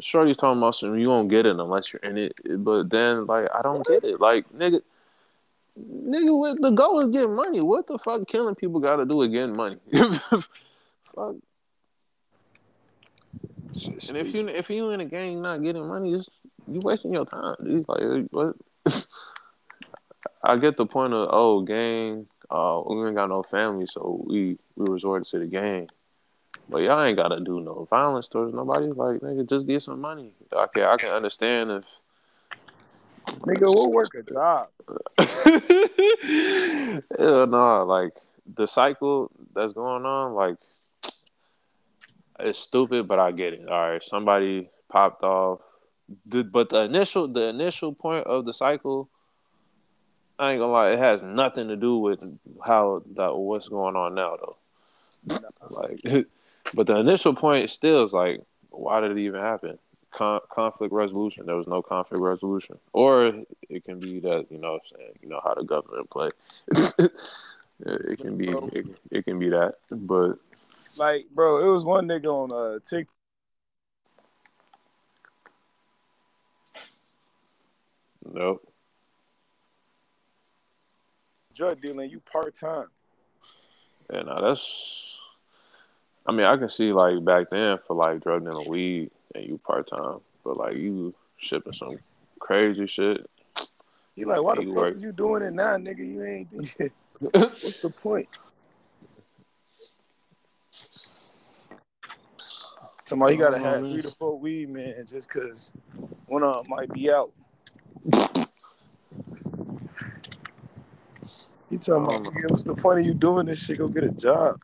[0.00, 2.34] Shorty's talking about something you won't get it unless you're in it,
[2.64, 4.20] but then like I don't get it.
[4.20, 4.80] Like nigga,
[5.78, 7.60] nigga, what the goal is getting money.
[7.60, 9.76] What the fuck killing people got to do with getting money?
[9.92, 11.36] fuck.
[14.08, 17.56] And if you if you in a gang not getting money, you wasting your time.
[17.62, 17.84] Dude.
[17.88, 18.56] Like what?
[20.42, 24.58] I get the point of oh gang, uh, we ain't got no family, so we
[24.76, 25.88] we resorted to the gang.
[26.68, 28.86] But y'all ain't gotta do no violence towards nobody.
[28.86, 30.32] Like nigga, just get some money.
[30.56, 31.84] I can I can understand if
[33.40, 34.68] nigga, we'll work a job.
[37.18, 38.12] Hell no, like
[38.54, 40.56] the cycle that's going on, like
[42.40, 43.68] it's stupid, but I get it.
[43.68, 45.60] All right, somebody popped off,
[46.26, 49.08] the, but the initial the initial point of the cycle,
[50.38, 52.24] I ain't gonna lie, it has nothing to do with
[52.64, 55.40] how that what's going on now though.
[55.70, 56.26] Like,
[56.74, 59.78] but the initial point still is like, why did it even happen?
[60.10, 61.46] Con- conflict resolution.
[61.46, 63.32] There was no conflict resolution, or
[63.68, 66.28] it can be that you know, saying you know how the government play.
[66.68, 70.38] it can be it, it can be that, but
[70.98, 73.14] Like, bro, it was one nigga on uh TikTok.
[78.32, 78.68] nope.
[81.54, 82.88] Drug dealing, you part time.
[84.12, 85.02] Yeah, no, that's.
[86.26, 89.58] I mean, I can see like back then for like drug dealing weed and you
[89.58, 91.98] part time, but like you shipping some
[92.40, 93.28] crazy shit.
[94.16, 94.94] He like, why the fuck work.
[94.94, 95.98] is you doing it now, nigga?
[95.98, 96.48] You ain't.
[97.20, 98.28] What's the point?
[103.06, 105.70] Somebody gotta have three to four weed man just cause
[106.26, 107.32] one of them might be out.
[111.70, 113.78] He talking about, "Nigga, what's the point of you doing this shit?
[113.78, 114.60] Go get a job.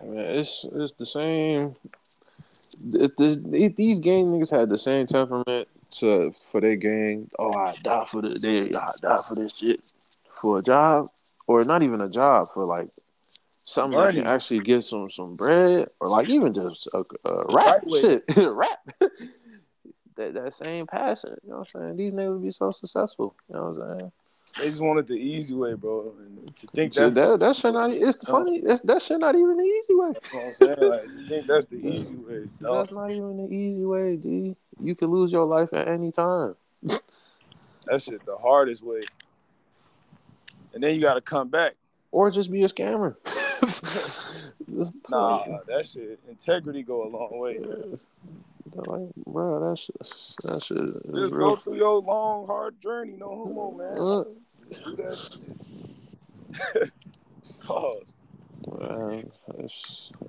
[0.00, 1.76] I mean, it's it's the same.
[2.94, 5.68] It, this, it- these gang niggas had the same temperament
[5.98, 7.28] to for their gang.
[7.38, 8.66] Oh, I die for the day.
[8.74, 9.80] I die for this shit
[10.40, 11.08] for a job,
[11.46, 12.88] or not even a job for like
[13.64, 18.00] something can actually get some some bread, or like even just a, a rap Right
[18.00, 18.78] shit, rap.
[20.16, 21.36] that that same passion.
[21.42, 21.96] You know what I'm saying?
[21.96, 23.34] These niggas would be so successful.
[23.48, 24.12] You know what I'm saying?
[24.58, 26.14] They just wanted the easy way, bro.
[26.20, 27.90] And to think that's that that shit not.
[27.90, 28.32] It's No.
[28.32, 28.60] funny.
[28.60, 30.12] That's, that shit not even the easy way.
[30.32, 32.48] Like, to think that's the easy way.
[32.62, 32.76] Dog.
[32.76, 34.54] That's not even the easy way, D.
[34.80, 36.54] You could lose your life at any time.
[37.86, 39.00] That shit the hardest way.
[40.72, 41.74] And then you gotta come back.
[42.12, 43.16] or just be a scammer.
[45.10, 47.58] Nah, that shit integrity go a long way.
[48.74, 49.96] Like, bro, that shit,
[50.44, 53.14] that shit is Just go through your long, hard journey.
[53.18, 53.96] No homo, man.
[53.96, 54.24] Uh,
[54.68, 55.18] Just do that
[56.76, 56.90] shit.
[57.64, 58.14] Pause.
[58.80, 59.30] man,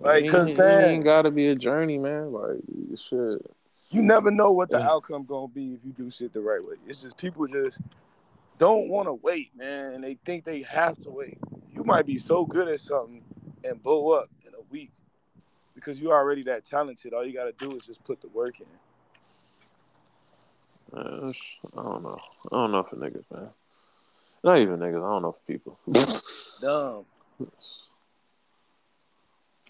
[0.01, 2.31] Like, it 'cause, ain't- it man- ain't gotta be a journey, man.
[2.31, 2.59] Like,
[2.95, 3.41] shit.
[3.89, 4.89] You never know what the Yeah.
[4.91, 6.75] outcome gonna be if you do shit the right way.
[6.87, 7.79] It's just people just
[8.57, 11.37] don't want to wait, man, and they think they have to wait.
[11.73, 13.21] You might be so good at something
[13.65, 14.91] and blow up in a week
[15.73, 17.13] because you're already that talented.
[17.13, 18.65] All you gotta do is just put the work in.
[20.93, 21.33] Man,
[21.77, 22.17] I don't know.
[22.51, 23.49] I don't know for niggas, man.
[24.43, 25.03] Not even niggas.
[25.03, 25.79] I don't know for people.
[26.61, 27.05] Dumb.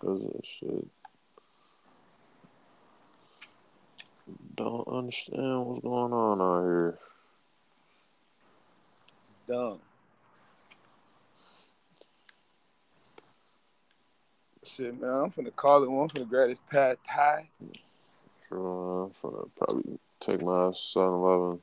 [0.02, 0.88] Cause of shit.
[4.56, 7.00] Don't understand what's going on out here.
[9.22, 9.80] It's Dumb.
[14.66, 16.04] Shit, man, I'm finna call it one.
[16.04, 17.48] I'm finna grab this pad thai.
[18.52, 21.62] Uh, I'm gonna probably take my 7-Eleven,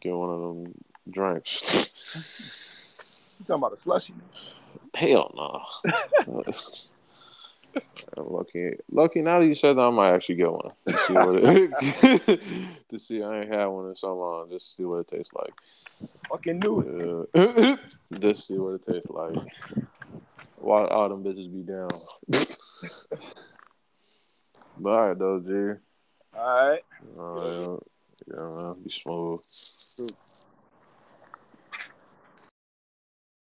[0.00, 0.74] get one of them
[1.10, 2.70] drinks.
[3.40, 4.14] You talking about a slushy?
[4.94, 5.64] Hell no.
[8.16, 8.76] I'm lucky.
[8.92, 12.40] Lucky now that you said that, I might actually get one to see what it.
[12.88, 14.50] to see, I ain't had one in so long.
[14.50, 15.52] Just to see what it tastes like.
[16.30, 17.40] Fucking knew it.
[17.58, 17.76] Yeah.
[18.20, 19.36] Just see what it tastes like.
[20.64, 21.90] Why all them bitches be down?
[24.78, 25.52] but all right, though, G.
[26.34, 26.80] All right.
[27.18, 27.82] All right,
[28.26, 29.40] yeah, man, be smooth.